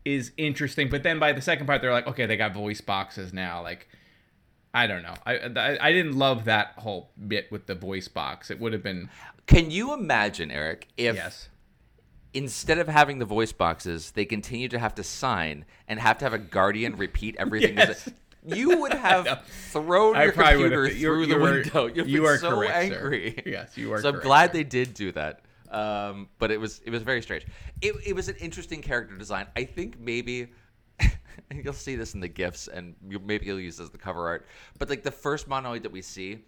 is 0.05 0.33
interesting. 0.37 0.89
But 0.89 1.03
then 1.05 1.19
by 1.19 1.33
the 1.33 1.41
second 1.41 1.67
part, 1.67 1.81
they're 1.81 1.93
like, 1.93 2.07
okay, 2.07 2.27
they 2.27 2.37
got 2.37 2.53
voice 2.53 2.81
boxes 2.81 3.33
now. 3.33 3.63
Like, 3.63 3.89
I 4.77 4.87
don't 4.87 5.03
know. 5.03 5.15
I 5.25 5.33
I, 5.39 5.89
I 5.89 5.93
didn't 5.93 6.17
love 6.19 6.45
that 6.45 6.75
whole 6.77 7.11
bit 7.27 7.51
with 7.51 7.67
the 7.67 7.75
voice 7.75 8.09
box. 8.09 8.51
It 8.51 8.61
would 8.61 8.73
have 8.73 8.83
been 8.83 9.09
Can 9.47 9.71
you 9.71 9.95
imagine, 9.95 10.51
Eric, 10.51 10.89
if 10.97 11.17
yes. 11.17 11.49
instead 12.35 12.79
of 12.79 12.89
having 12.89 13.19
the 13.19 13.25
voice 13.25 13.53
boxes, 13.53 14.11
they 14.13 14.25
continue 14.25 14.69
to 14.69 14.79
have 14.79 14.95
to 14.97 15.03
sign 15.03 15.65
and 15.89 15.99
have 16.01 16.19
to 16.19 16.25
have 16.25 16.35
a 16.35 16.39
guardian 16.39 16.97
repeat 16.97 17.37
everything? 17.39 17.77
Yes. 17.79 18.09
you 18.45 18.79
would 18.81 18.93
have 19.09 19.45
thrown 19.71 20.15
I 20.17 20.25
your 20.25 20.33
computer 20.33 20.89
through 20.91 21.27
the 21.27 21.33
you 21.35 21.45
are- 21.45 21.51
window. 21.53 21.87
You've 21.87 22.09
you 22.09 22.27
are 22.27 22.39
so 22.39 22.51
correct, 22.51 22.89
sir. 22.93 22.95
angry. 22.97 23.43
Yes, 23.47 23.77
you 23.77 23.93
are 23.93 24.01
So 24.01 24.11
I'm 24.11 24.21
glad 24.21 24.51
sir. 24.51 24.59
they 24.59 24.65
did 24.65 24.95
do 24.95 25.13
that. 25.13 25.41
Um, 25.71 26.29
but 26.39 26.51
it 26.53 26.61
was 26.61 26.81
it 26.85 26.91
was 26.91 27.03
very 27.03 27.23
strange. 27.23 27.45
It, 27.81 27.95
it 28.07 28.15
was 28.15 28.29
an 28.29 28.37
interesting 28.37 28.83
character 28.83 29.17
design. 29.17 29.47
I 29.57 29.65
think 29.65 29.99
maybe 29.99 30.49
and 31.51 31.61
you'll 31.65 31.73
see 31.73 31.97
this 31.97 32.15
in 32.15 32.21
the 32.21 32.29
gifs, 32.29 32.69
and 32.69 32.95
you, 33.09 33.19
maybe 33.19 33.47
you'll 33.47 33.61
use 33.61 33.77
this 33.79 33.85
as 33.85 33.91
the 33.91 33.99
cover 33.99 34.27
art. 34.27 34.47
But 34.79 34.89
like 34.91 35.03
the 35.03 35.11
first 35.11 35.49
monoid 35.49 35.83
that 35.83 35.93
we 35.93 36.03
see, 36.03 36.39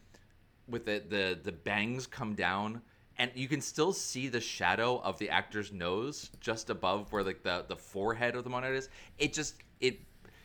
with 0.68 0.84
the 0.86 1.02
the 1.08 1.38
the 1.42 1.52
bangs 1.52 2.06
come 2.06 2.34
down, 2.34 2.82
and 3.18 3.30
you 3.34 3.48
can 3.48 3.60
still 3.60 3.92
see 3.92 4.28
the 4.28 4.40
shadow 4.40 5.00
of 5.00 5.18
the 5.18 5.30
actor's 5.30 5.72
nose 5.72 6.30
just 6.40 6.70
above 6.70 7.12
where 7.12 7.22
like 7.22 7.42
the 7.42 7.64
the 7.68 7.76
forehead 7.76 8.34
of 8.36 8.44
the 8.44 8.50
monoid 8.50 8.76
is. 8.76 8.88
It 9.18 9.32
just 9.32 9.54
it 9.80 9.98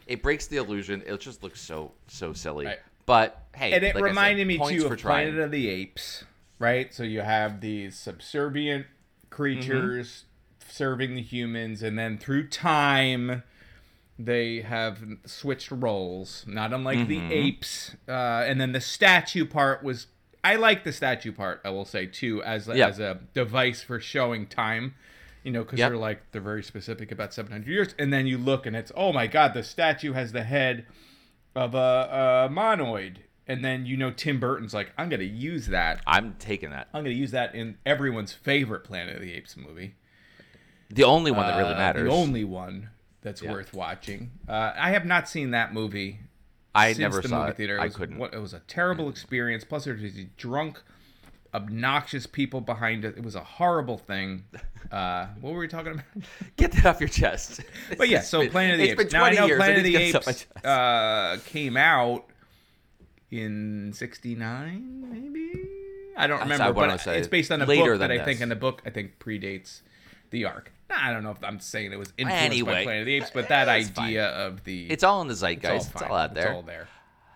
it 0.08 0.22
breaks 0.24 0.48
the 0.48 0.58
illusion. 0.58 1.04
It 1.06 1.20
just 1.20 1.44
looks 1.44 1.62
so 1.62 1.92
so 2.08 2.34
silly. 2.34 2.66
Right. 2.66 2.80
But 3.06 3.44
hey, 3.56 3.74
and 3.74 3.84
it 3.84 3.96
like 3.96 4.04
I 4.04 4.08
said, 4.08 4.12
reminded 4.12 4.48
me 4.48 4.58
too 4.58 4.88
for 4.88 4.94
of 4.94 5.00
trying. 5.00 5.28
Planet 5.28 5.44
of 5.46 5.52
the 5.52 5.70
Apes, 5.70 6.24
right? 6.58 6.94
So 6.94 7.04
you 7.04 7.22
have 7.22 7.60
these 7.62 7.98
subservient 7.98 8.86
creatures 9.30 10.26
Mm-hmm. 10.26 10.70
serving 10.72 11.16
the 11.16 11.22
humans, 11.22 11.84
and 11.84 12.00
then 12.00 12.18
through 12.18 12.48
time, 12.48 13.44
they 14.20 14.62
have 14.62 15.00
switched 15.26 15.72
roles, 15.72 16.46
not 16.48 16.72
unlike 16.74 17.00
Mm-hmm. 17.00 17.30
the 17.30 17.34
apes. 17.36 17.96
Uh, 18.08 18.12
and 18.46 18.60
then 18.62 18.72
the 18.72 18.82
statue 18.82 19.46
part 19.46 19.84
was, 19.84 20.08
I 20.44 20.56
like 20.56 20.84
the 20.84 20.94
statue 20.94 21.32
part. 21.32 21.62
I 21.66 21.70
will 21.72 21.86
say 21.86 22.06
too, 22.06 22.44
as 22.44 22.68
a, 22.68 22.78
Yeah. 22.78 22.88
as 22.88 23.00
a 23.00 23.20
device 23.34 23.82
for 23.82 24.00
showing 24.00 24.46
time. 24.48 24.96
You 25.44 25.52
know, 25.52 25.64
because 25.64 25.80
Yep. 25.80 25.90
they're 25.90 25.98
like 25.98 26.32
they're 26.32 26.42
very 26.42 26.64
specific 26.64 27.12
about 27.12 27.34
700 27.34 27.68
years, 27.68 27.96
and 28.00 28.14
then 28.14 28.26
you 28.28 28.38
look 28.38 28.66
and 28.66 28.78
it's 28.78 28.94
oh 28.96 29.12
my 29.12 29.28
god, 29.28 29.54
the 29.54 29.62
statue 29.64 30.14
has 30.14 30.32
the 30.32 30.44
head 30.44 30.86
of 31.54 31.76
a, 31.76 32.48
a 32.50 32.50
monoid, 32.50 33.18
and 33.46 33.64
then 33.66 33.86
you 33.86 33.98
know 33.98 34.10
Tim 34.10 34.40
Burton's 34.40 34.74
like, 34.74 34.94
I'm 34.98 35.10
gonna 35.10 35.24
use 35.24 35.68
that. 35.68 36.02
I'm 36.08 36.36
taking 36.40 36.70
that. 36.70 36.88
I'm 36.94 37.04
gonna 37.04 37.16
use 37.16 37.32
that 37.32 37.54
in 37.56 37.78
everyone's 37.86 38.32
favorite 38.32 38.86
Planet 38.86 39.18
of 39.18 39.22
the 39.22 39.34
Apes 39.34 39.58
movie. 39.58 39.96
The 40.90 41.04
only 41.04 41.30
one 41.32 41.46
that 41.48 41.58
really 41.58 41.74
Uh, 41.74 41.78
matters. 41.78 42.04
The 42.10 42.16
only 42.16 42.46
one 42.46 42.92
that's 43.24 43.42
Yeah. 43.42 43.52
worth 43.52 43.74
watching. 43.74 44.32
Uh, 44.48 44.74
I 44.78 44.92
have 44.92 45.06
not 45.06 45.28
seen 45.28 45.52
that 45.52 45.74
movie. 45.74 46.20
I 46.76 46.94
never 46.94 47.22
the 47.22 47.28
saw 47.28 47.40
movie 47.40 47.52
it. 47.52 47.58
theater. 47.58 47.80
I 47.80 47.86
was, 47.86 47.96
couldn't. 47.96 48.18
What, 48.18 48.34
it 48.34 48.40
was 48.40 48.54
a 48.54 48.60
terrible 48.68 49.10
experience. 49.10 49.64
Plus, 49.64 49.86
there 49.86 49.94
was 49.94 50.02
these 50.02 50.26
drunk, 50.38 50.82
obnoxious 51.54 52.26
people 52.26 52.62
behind 52.62 53.06
it. 53.06 53.16
It 53.18 53.24
was 53.24 53.36
a 53.36 53.44
horrible 53.44 53.98
thing. 53.98 54.46
Uh, 54.92 55.26
what 55.42 55.54
were 55.54 55.60
we 55.60 55.68
talking 55.68 55.94
about? 55.94 56.06
Get 56.56 56.72
that 56.74 56.86
off 56.86 57.00
your 57.00 57.10
chest. 57.10 57.62
But 57.98 58.10
yeah, 58.10 58.20
so 58.22 58.42
been- 58.42 58.52
Planet 58.52 58.74
of 58.74 58.80
the 58.80 58.90
Apes. 58.92 59.04
been 59.06 59.10
Now 59.12 59.24
I 59.24 59.32
know 59.32 59.46
years. 59.48 59.58
Planet 59.58 59.78
of 59.78 59.84
the 59.86 59.94
to 59.94 59.98
get 59.98 60.06
this 60.06 60.16
off 60.16 60.26
my 60.28 60.32
Apes 60.32 60.66
uh, 60.66 61.50
came 61.50 61.76
out 61.78 62.26
in 63.32 63.92
'69, 63.94 65.10
maybe. 65.10 65.68
I 66.16 66.28
don't 66.28 66.38
That's 66.48 66.52
remember, 66.60 66.74
but 66.74 67.08
it's 67.08 67.28
based 67.28 67.52
on 67.52 67.62
a 67.62 67.66
Later 67.66 67.94
book 67.94 68.00
that 68.02 68.12
I 68.12 68.24
think, 68.24 68.42
and 68.42 68.52
the 68.52 68.56
book 68.56 68.84
I 68.86 68.92
think 68.92 69.18
predates 69.18 69.82
the 70.30 70.46
Ark. 70.46 70.72
I 70.96 71.12
don't 71.12 71.24
know 71.24 71.32
if 71.32 71.44
I'm 71.44 71.60
saying 71.60 71.92
it 71.92 72.00
was 72.00 72.14
influenced 72.18 72.66
by 72.66 72.84
Planet 72.84 73.02
of 73.02 73.06
the 73.06 73.14
Apes, 73.16 73.32
but 73.34 73.50
that 73.50 73.68
it's 73.78 73.90
fine. 73.90 74.06
idea 74.06 74.28
of 74.30 74.64
the 74.64 74.90
It's 74.92 75.04
all 75.04 75.22
in 75.22 75.28
the 75.28 75.32
it's 75.34 75.42
zeitgeist. 75.42 75.92
It's 75.92 76.02
all, 76.02 76.14
out 76.16 76.34
there. 76.34 76.48
It's 76.48 76.56
all 76.56 76.62
there. 76.62 76.88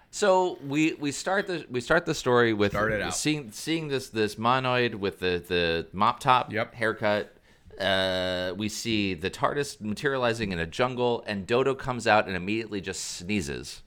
So 0.09 0.57
we 0.65 0.93
we 0.93 1.11
start 1.11 1.47
the 1.47 1.65
we 1.69 1.81
start 1.81 2.05
the 2.05 2.15
story 2.15 2.53
with 2.53 2.71
Start 2.71 2.91
it 2.93 3.01
out. 3.01 3.15
seeing 3.15 3.51
seeing 3.51 3.87
this 3.89 4.09
this 4.09 4.35
monoid 4.35 4.95
with 4.95 5.19
the 5.19 5.43
the 5.47 5.87
mop 5.91 6.19
top 6.19 6.51
Yep. 6.51 6.73
haircut. 6.73 7.33
Uh, 7.79 8.53
we 8.57 8.69
see 8.69 9.13
the 9.13 9.29
TARDIS 9.29 9.79
materializing 9.81 10.51
in 10.51 10.57
a 10.57 10.65
jungle, 10.65 11.23
and 11.27 11.45
Dodo 11.45 11.75
comes 11.75 12.07
out 12.07 12.25
and 12.25 12.35
immediately 12.35 12.81
just 12.81 13.03
sneezes, 13.03 13.83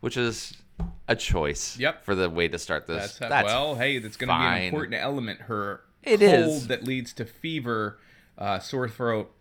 which 0.00 0.16
is 0.16 0.54
a 1.06 1.14
choice. 1.14 1.76
Yep. 1.78 2.02
For 2.04 2.14
the 2.14 2.30
way 2.30 2.48
to 2.48 2.58
start 2.58 2.86
this. 2.86 3.18
That's, 3.18 3.44
well, 3.44 3.74
hey, 3.74 3.98
that's 3.98 4.16
going 4.16 4.28
to 4.28 4.38
be 4.38 4.42
an 4.58 4.62
important 4.68 4.94
element. 4.94 5.42
Her 5.42 5.82
It 6.02 6.20
cold 6.20 6.30
is. 6.32 6.66
that 6.68 6.84
leads 6.84 7.12
to 7.14 7.26
fever, 7.26 7.98
uh, 8.38 8.58
sore 8.58 8.88
throat. 8.88 9.32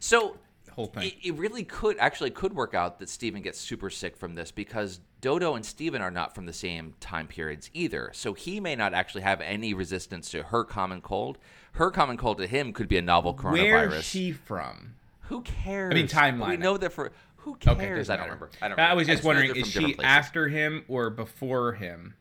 So 0.00 0.38
Whole 0.78 0.86
thing. 0.86 1.08
It, 1.08 1.30
it 1.30 1.34
really 1.34 1.64
could 1.64 1.98
actually 1.98 2.30
could 2.30 2.54
work 2.54 2.72
out 2.72 3.00
that 3.00 3.08
Steven 3.08 3.42
gets 3.42 3.58
super 3.58 3.90
sick 3.90 4.16
from 4.16 4.36
this 4.36 4.52
because 4.52 5.00
Dodo 5.20 5.56
and 5.56 5.66
Steven 5.66 6.00
are 6.00 6.10
not 6.12 6.36
from 6.36 6.46
the 6.46 6.52
same 6.52 6.94
time 7.00 7.26
periods 7.26 7.68
either. 7.74 8.12
So 8.14 8.32
he 8.32 8.60
may 8.60 8.76
not 8.76 8.94
actually 8.94 9.22
have 9.22 9.40
any 9.40 9.74
resistance 9.74 10.30
to 10.30 10.44
her 10.44 10.62
common 10.62 11.00
cold. 11.00 11.38
Her 11.72 11.90
common 11.90 12.16
cold 12.16 12.38
to 12.38 12.46
him 12.46 12.72
could 12.72 12.86
be 12.86 12.96
a 12.96 13.02
novel 13.02 13.34
coronavirus. 13.34 13.90
Where's 13.90 14.04
she 14.04 14.30
from? 14.30 14.94
Who 15.22 15.42
cares? 15.42 15.90
I 15.90 15.94
mean, 15.94 16.06
timeline. 16.06 16.50
We 16.50 16.56
know 16.58 16.76
that 16.76 16.92
for 16.92 17.10
who 17.38 17.56
cares? 17.56 18.06
doesn't 18.06 18.12
I 18.12 18.16
don't 18.16 18.26
remember. 18.26 18.50
I 18.62 18.68
don't. 18.68 18.78
I 18.78 18.94
was 18.94 19.08
just 19.08 19.24
wondering, 19.24 19.56
is 19.56 19.66
she 19.66 19.94
places. 19.94 20.04
after 20.04 20.46
him 20.46 20.84
or 20.86 21.10
before 21.10 21.72
him? 21.72 22.14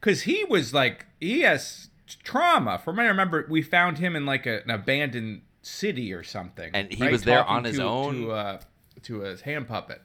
Because 0.00 0.22
he 0.22 0.42
was 0.44 0.72
like, 0.72 1.04
he 1.20 1.40
has 1.40 1.90
trauma. 2.22 2.78
From 2.78 2.96
what 2.96 3.04
I 3.04 3.08
remember, 3.08 3.46
we 3.50 3.60
found 3.60 3.98
him 3.98 4.16
in 4.16 4.24
like 4.24 4.46
a, 4.46 4.62
an 4.62 4.70
abandoned 4.70 5.42
city 5.62 6.12
or 6.12 6.22
something, 6.22 6.70
And 6.74 6.92
he 6.92 7.08
was 7.08 7.22
there 7.22 7.38
Talking 7.38 7.54
on 7.56 7.64
his 7.64 7.76
to, 7.76 7.82
own? 7.84 8.14
to, 8.22 8.32
uh, 8.32 8.60
to 9.02 9.20
his 9.20 9.40
hand 9.42 9.68
puppet. 9.68 10.00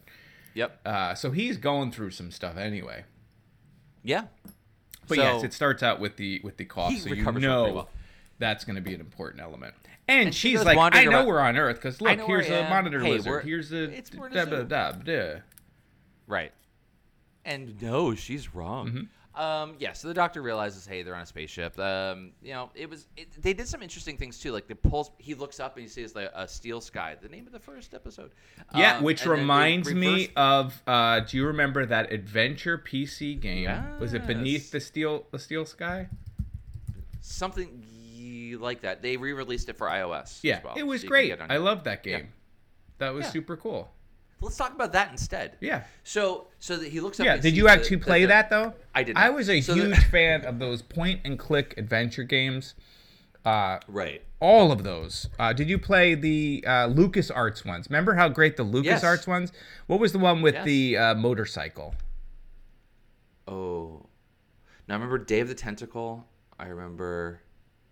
Yep. 0.53 0.79
Uh, 0.85 1.15
so 1.15 1.31
he's 1.31 1.57
going 1.57 1.91
through 1.91 2.11
some 2.11 2.31
stuff 2.31 2.57
anyway. 2.57 3.03
Yeah. 4.03 4.25
But 5.07 5.15
So- 5.17 5.21
yes, 5.23 5.43
it 5.43 5.53
starts 5.53 5.83
out 5.83 5.99
with 5.99 6.17
the 6.17 6.39
with 6.43 6.57
the 6.57 6.65
cough, 6.65 6.95
so 6.97 7.09
you 7.09 7.23
know 7.23 7.73
well. 7.73 7.89
that's 8.39 8.63
going 8.65 8.75
to 8.75 8.81
be 8.81 8.93
an 8.93 8.99
important 9.01 9.41
element. 9.41 9.73
And, 10.07 10.27
And 10.27 10.35
she's 10.35 10.57
goes 10.59 10.65
like, 10.65 10.77
"I 10.95 11.03
know 11.05 11.11
around- 11.11 11.27
we're 11.27 11.39
on 11.39 11.57
Earth 11.57 11.75
because 11.77 11.99
look, 12.01 12.19
here's 12.21 12.47
a 12.49 12.63
monitor 12.69 12.99
Hey, 12.99 13.11
lizard. 13.11 13.43
Here's 13.43 13.71
a 13.71 13.83
it's- 13.85 14.11
we're 14.13 14.27
in 14.27 14.33
a 14.33 14.35
dub 14.45 14.49
zoo." 14.49 14.63
dub 14.65 15.05
dub. 15.05 15.41
Right. 16.27 16.51
And 17.43 17.79
no, 17.81 18.15
she's 18.15 18.53
wrong. 18.55 18.87
Mm-hmm. 18.87 19.03
Um, 19.35 19.75
yeah, 19.79 19.93
so 19.93 20.07
the 20.07 20.13
doctor 20.13 20.41
realizes, 20.41 20.85
hey, 20.85 21.03
they're 21.03 21.15
on 21.15 21.21
a 21.21 21.25
spaceship. 21.25 21.77
Um, 21.79 22.31
you 22.41 22.53
know, 22.53 22.69
it 22.73 22.89
was 22.89 23.07
it, 23.17 23.27
they 23.41 23.53
did 23.53 23.67
some 23.67 23.81
interesting 23.83 24.15
things 24.17 24.39
too. 24.39 24.51
Like 24.51 24.67
the 24.67 24.75
pulse, 24.75 25.11
he 25.17 25.33
looks 25.33 25.59
up 25.59 25.75
and 25.75 25.83
he 25.83 25.89
sees 25.89 26.13
the 26.13 26.31
a 26.41 26.47
steel 26.47 26.79
sky. 26.81 27.15
The 27.21 27.27
name 27.29 27.45
of 27.45 27.51
the 27.53 27.59
first 27.59 27.93
episode. 27.93 28.31
Yeah, 28.75 28.97
Um, 28.97 29.03
which 29.03 29.21
and 29.23 29.31
then 29.31 29.35
they 29.37 29.41
reminds 29.41 29.93
me 29.93 30.29
of. 30.35 30.81
Uh, 30.87 31.19
do 31.21 31.37
you 31.37 31.45
remember 31.47 31.85
that 31.85 32.11
adventure 32.13 32.77
PC 32.77 33.39
game? 33.39 33.69
Was 33.99 34.13
it 34.13 34.25
Beneath 34.25 34.71
the 34.71 34.79
Steel 34.79 35.25
the 35.31 35.39
Steel 35.39 35.65
Sky? 35.65 36.07
something 37.21 37.83
like 38.59 38.81
that. 38.81 39.01
They 39.01 39.17
re-released 39.17 39.69
it 39.69 39.77
for 39.77 39.87
iOS. 39.87 40.39
Yeah, 40.43 40.57
as 40.57 40.63
well, 40.63 40.73
it 40.77 40.83
was 40.85 41.01
so 41.01 41.07
great. 41.07 41.27
get 41.29 41.39
it 41.39 41.41
on 41.41 41.51
I 41.51 41.57
loved 41.57 41.85
that 41.85 42.03
game. 42.03 42.19
Yeah. 42.19 42.25
That 42.99 43.13
was 43.13 43.25
Yeah. 43.25 43.31
super 43.31 43.57
cool. 43.57 43.91
Let's 44.45 44.57
talk 44.57 44.73
about 44.73 44.93
that 44.93 45.11
instead. 45.11 45.57
Yeah. 45.59 45.83
So, 46.03 46.47
so 46.59 46.77
that 46.77 46.89
he 46.91 46.99
looks 46.99 47.19
up. 47.19 47.25
Yeah. 47.25 47.37
Did 47.37 47.57
you 47.57 47.67
actually 47.67 47.97
the- 47.97 48.05
play 48.05 48.21
the- 48.21 48.27
that 48.27 48.49
though? 48.49 48.73
I 48.93 49.03
did. 49.03 49.15
Not. 49.15 49.23
I 49.23 49.29
was 49.31 49.49
a 49.49 49.59
So 49.59 49.73
the- 49.73 49.81
huge 49.87 50.03
fan 50.11 50.45
of 50.45 50.59
those 50.59 50.81
point 50.81 51.21
and 51.25 51.37
click 51.37 51.73
adventure 51.77 52.23
games. 52.23 52.75
Uh, 53.43 53.79
Right. 53.87 54.23
all 54.39 54.71
of 54.71 54.83
those. 54.83 55.29
Uh, 55.37 55.53
did 55.53 55.69
you 55.69 55.77
play 55.77 56.15
the 56.15 56.63
uh, 56.67 56.87
Lucas 56.87 57.29
Arts 57.29 57.63
ones? 57.65 57.87
Remember 57.89 58.15
how 58.15 58.27
great 58.27 58.57
the 58.57 58.63
Lucas 58.63 58.87
Yes. 58.87 59.03
Arts 59.03 59.27
ones? 59.27 59.51
What 59.87 59.99
was 59.99 60.11
the 60.13 60.19
one 60.19 60.41
with 60.41 60.55
Yes. 60.55 60.65
the 60.65 60.97
uh, 60.97 61.15
motorcycle? 61.15 61.93
Oh. 63.47 64.05
Now 64.87 64.95
I 64.95 64.97
remember 64.97 65.17
Day 65.19 65.39
of 65.41 65.47
the 65.47 65.55
Tentacle. 65.55 66.25
I 66.59 66.67
remember. 66.67 67.41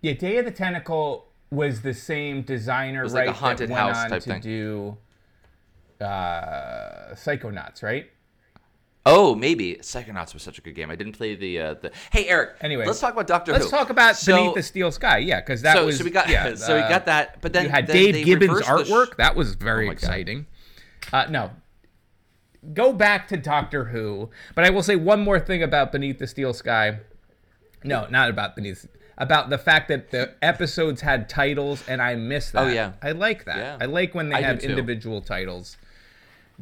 Yeah, 0.02 0.14
Day 0.14 0.38
of 0.38 0.46
the 0.46 0.52
Tentacle 0.52 1.28
was 1.52 1.82
the 1.82 1.94
same 1.94 2.42
designer, 2.42 3.04
was 3.04 3.14
right? 3.14 3.28
like 3.28 3.36
a 3.36 3.40
haunted 3.40 3.70
that 3.70 3.74
went 3.74 3.96
house 3.96 4.04
on 4.06 4.10
type 4.10 4.24
to 4.24 4.30
thing. 4.32 4.42
do 4.42 4.98
uh, 6.04 7.14
Psychonauts, 7.16 7.82
right? 7.82 8.10
Oh, 9.06 9.36
maybe 9.36 9.76
Psychonauts 9.82 10.34
was 10.34 10.44
such 10.44 10.58
a 10.60 10.62
good 10.62 10.76
game. 10.76 10.90
I 10.90 10.96
didn't 10.96 11.14
play 11.14 11.36
the 11.36 11.60
uh, 11.60 11.74
the. 11.74 11.92
Hey, 12.12 12.28
Eric. 12.28 12.56
Anyway, 12.62 12.86
let's 12.86 13.02
talk 13.02 13.12
about 13.12 13.28
Doctor 13.28 13.52
Let's 13.52 13.66
Who. 13.66 13.72
talk 13.72 13.90
about 13.90 14.16
So- 14.16 14.36
Beneath 14.36 14.56
the 14.56 14.64
Steel 14.64 14.92
Sky. 14.92 15.18
Yeah, 15.18 15.42
because 15.42 15.62
that 15.64 15.76
so, 15.76 15.86
was 15.88 15.98
so 15.98 16.06
we 16.06 16.10
got 16.10 16.30
yeah, 16.30 16.56
so 16.56 16.76
we 16.76 16.82
uh, 16.82 16.90
got 16.90 17.06
that, 17.08 17.42
but 17.42 17.52
then 17.52 17.66
you 17.66 17.70
had 17.70 17.88
then 17.88 17.96
Dave 17.96 18.26
Gibbons' 18.26 18.60
the 18.60 18.64
sh- 18.64 18.68
artwork. 18.68 19.18
that 19.18 19.36
was 19.36 19.56
very 19.56 19.90
Oh 19.90 19.92
exciting. 19.92 20.46
Uh, 21.12 21.26
no, 21.30 21.52
go 22.74 22.94
back 22.94 23.28
to 23.28 23.38
Doctor 23.38 23.86
Who. 23.86 24.30
But 24.56 24.64
I 24.64 24.70
will 24.70 24.84
say 24.84 24.96
one 24.96 25.22
more 25.22 25.40
thing 25.40 25.62
about 25.64 25.92
Beneath 25.92 26.20
the 26.20 26.28
Steel 26.28 26.54
Sky. 26.54 27.00
No, 27.84 28.08
not 28.10 28.30
about 28.30 28.56
Beneath. 28.56 28.88
About 29.18 29.50
the 29.50 29.58
fact 29.58 29.90
that 29.90 30.12
the 30.12 30.34
episodes 30.42 31.02
had 31.02 31.30
titles, 31.30 31.84
and 31.88 32.02
I 32.02 32.16
miss 32.16 32.52
that. 32.52 32.64
Oh, 32.64 32.68
yeah. 32.68 32.94
I 33.02 33.12
like 33.12 33.46
that. 33.46 33.58
Yeah. 33.58 33.78
I 33.80 33.86
like 33.86 34.16
when 34.16 34.30
they 34.30 34.36
I 34.36 34.42
have 34.42 34.62
individual 34.62 35.22
titles. 35.22 35.78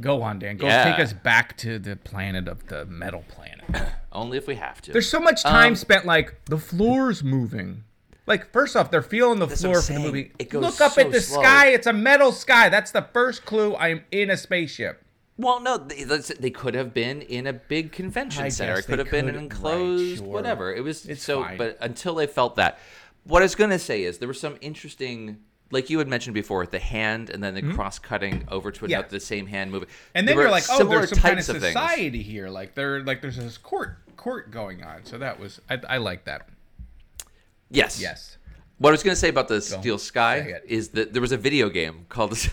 Go 0.01 0.21
on, 0.21 0.39
Dan. 0.39 0.57
Go 0.57 0.67
Yeah. 0.67 0.83
take 0.83 0.99
us 0.99 1.13
back 1.13 1.55
to 1.57 1.79
the 1.79 1.95
planet 1.95 2.47
of 2.47 2.67
the 2.67 2.85
metal 2.85 3.23
planet. 3.29 3.63
Only 4.11 4.37
if 4.37 4.47
we 4.47 4.55
have 4.55 4.81
to. 4.81 4.91
There's 4.91 5.07
so 5.09 5.19
much 5.19 5.43
time 5.43 5.69
Um, 5.73 5.75
spent 5.75 6.05
like 6.05 6.43
the 6.45 6.57
floor's 6.57 7.23
moving. 7.23 7.83
Like 8.27 8.51
first 8.51 8.75
off, 8.75 8.91
they're 8.91 9.01
feeling 9.01 9.39
the 9.39 9.45
That's 9.45 9.61
what 9.63 9.69
I'm 9.69 9.73
floor 9.73 9.81
for 9.81 9.93
the 9.93 9.99
movie. 9.99 10.31
It 10.39 10.49
goes 10.49 10.61
Look 10.63 10.81
up 10.81 10.91
so 10.93 11.01
at 11.01 11.11
the 11.11 11.21
slow. 11.21 11.41
sky. 11.41 11.67
It's 11.69 11.87
a 11.87 11.93
metal 11.93 12.31
sky. 12.31 12.69
That's 12.69 12.91
the 12.91 13.01
first 13.13 13.45
clue. 13.45 13.75
I'm 13.75 14.03
in 14.11 14.29
a 14.29 14.37
spaceship. 14.37 15.03
Well, 15.37 15.59
no, 15.59 15.77
they, 15.77 16.03
they 16.03 16.49
could 16.51 16.75
have 16.75 16.93
been 16.93 17.21
in 17.23 17.47
a 17.47 17.53
big 17.53 17.91
convention 17.91 18.43
I 18.43 18.49
center. 18.49 18.77
It 18.77 18.85
could 18.85 18.99
have 18.99 19.09
been 19.09 19.27
an 19.27 19.35
right, 19.35 19.43
enclosed 19.43 20.17
sure. 20.19 20.27
whatever. 20.27 20.73
It 20.73 20.83
was 20.83 21.05
It's 21.07 21.23
so, 21.23 21.43
fine. 21.43 21.57
but 21.57 21.77
until 21.81 22.13
they 22.15 22.27
felt 22.27 22.57
that, 22.57 22.77
what 23.23 23.41
I 23.41 23.45
was 23.45 23.55
gonna 23.55 23.79
say 23.79 24.03
is 24.03 24.19
there 24.19 24.27
were 24.27 24.33
some 24.35 24.57
interesting, 24.61 25.39
like 25.71 25.89
you 25.89 25.97
had 25.99 26.07
mentioned 26.07 26.33
before, 26.33 26.65
the 26.65 26.79
hand 26.79 27.29
and 27.29 27.43
then 27.43 27.53
the 27.55 27.61
cross 27.73 27.97
cutting 27.99 28.45
over 28.49 28.71
to 28.71 28.77
Mm-hmm. 28.81 28.89
Yeah. 28.89 28.97
another, 28.99 29.09
the 29.11 29.19
same 29.19 29.47
hand 29.47 29.71
moving. 29.71 29.89
And 30.13 30.27
then 30.27 30.35
you're 30.37 30.49
like, 30.51 30.65
oh, 30.69 30.83
there's 30.85 31.09
some 31.09 31.17
kind 31.19 31.39
of 31.39 31.45
types 31.45 31.49
of 31.49 31.61
things. 31.61 31.73
society 31.73 32.21
here. 32.23 32.49
Like 32.49 32.75
there, 32.75 33.01
like 33.03 33.21
there's 33.21 33.37
this 33.37 33.57
court 33.57 33.97
court 34.17 34.51
going 34.51 34.83
on. 34.83 35.05
So 35.05 35.17
that 35.17 35.39
was 35.39 35.59
I, 35.69 35.79
I 35.89 35.97
like 35.97 36.25
that. 36.25 36.47
Yes. 37.69 37.99
Yes. 38.01 38.37
What 38.77 38.89
I 38.89 38.91
was 38.91 39.03
going 39.03 39.13
to 39.13 39.19
say 39.19 39.29
about 39.29 39.47
the 39.47 39.61
Steel 39.61 39.97
Sky 39.99 40.59
is 40.67 40.89
that 40.89 41.13
there 41.13 41.21
was 41.21 41.31
a 41.31 41.37
video 41.37 41.69
game 41.69 42.05
called. 42.09 42.35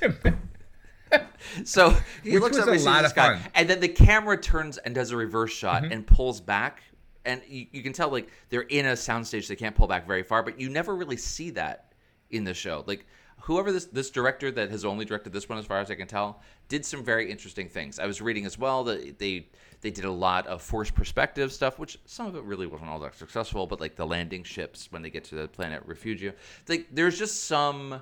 So 1.64 1.96
he 2.22 2.32
Which 2.34 2.42
looks 2.42 2.56
was 2.56 2.66
up 2.66 2.68
and 2.68 2.78
sees 2.80 2.84
the 2.84 3.04
of 3.04 3.10
sky, 3.10 3.38
fun. 3.38 3.50
and 3.54 3.70
then 3.70 3.80
the 3.80 3.88
camera 3.88 4.36
turns 4.38 4.76
and 4.76 4.94
does 4.94 5.10
a 5.10 5.16
reverse 5.16 5.52
shot 5.52 5.82
Mm-hmm. 5.84 5.92
and 5.92 6.06
pulls 6.06 6.40
back, 6.40 6.82
and 7.24 7.40
you, 7.48 7.66
you 7.72 7.82
can 7.82 7.94
tell 7.94 8.10
like 8.10 8.28
they're 8.50 8.62
in 8.62 8.84
a 8.86 8.92
soundstage; 8.92 9.48
they 9.48 9.56
can't 9.56 9.74
pull 9.74 9.86
back 9.86 10.06
very 10.06 10.22
far, 10.22 10.42
but 10.42 10.60
you 10.60 10.68
never 10.68 10.94
really 10.94 11.16
see 11.16 11.48
that 11.50 11.87
in 12.30 12.44
the 12.44 12.54
show. 12.54 12.84
Like 12.86 13.06
whoever 13.42 13.70
this 13.72 13.86
this 13.86 14.10
director 14.10 14.50
that 14.50 14.70
has 14.70 14.84
only 14.84 15.04
directed 15.04 15.32
this 15.32 15.48
one, 15.48 15.58
as 15.58 15.64
far 15.66 15.78
as 15.80 15.90
I 15.90 15.94
can 15.94 16.06
tell, 16.08 16.40
did 16.68 16.84
some 16.84 17.04
very 17.04 17.30
interesting 17.30 17.68
things. 17.68 17.98
I 17.98 18.06
was 18.06 18.20
reading 18.20 18.46
as 18.46 18.58
well 18.58 18.84
that 18.84 19.18
they 19.18 19.48
they 19.80 19.90
did 19.90 20.04
a 20.04 20.10
lot 20.10 20.46
of 20.48 20.60
forced 20.60 20.94
perspective 20.94 21.52
stuff, 21.52 21.78
which 21.78 21.98
some 22.04 22.26
of 22.26 22.34
it 22.36 22.42
really 22.42 22.66
wasn't 22.66 22.90
all 22.90 22.98
that 23.00 23.14
successful. 23.14 23.66
But 23.66 23.80
like 23.80 23.94
the 23.96 24.06
landing 24.06 24.42
ships 24.42 24.88
when 24.90 25.02
they 25.02 25.10
get 25.10 25.24
to 25.24 25.36
the 25.36 25.48
planet 25.48 25.82
Refugio, 25.86 26.32
like 26.68 26.88
there's 26.92 27.18
just 27.18 27.44
some 27.44 28.00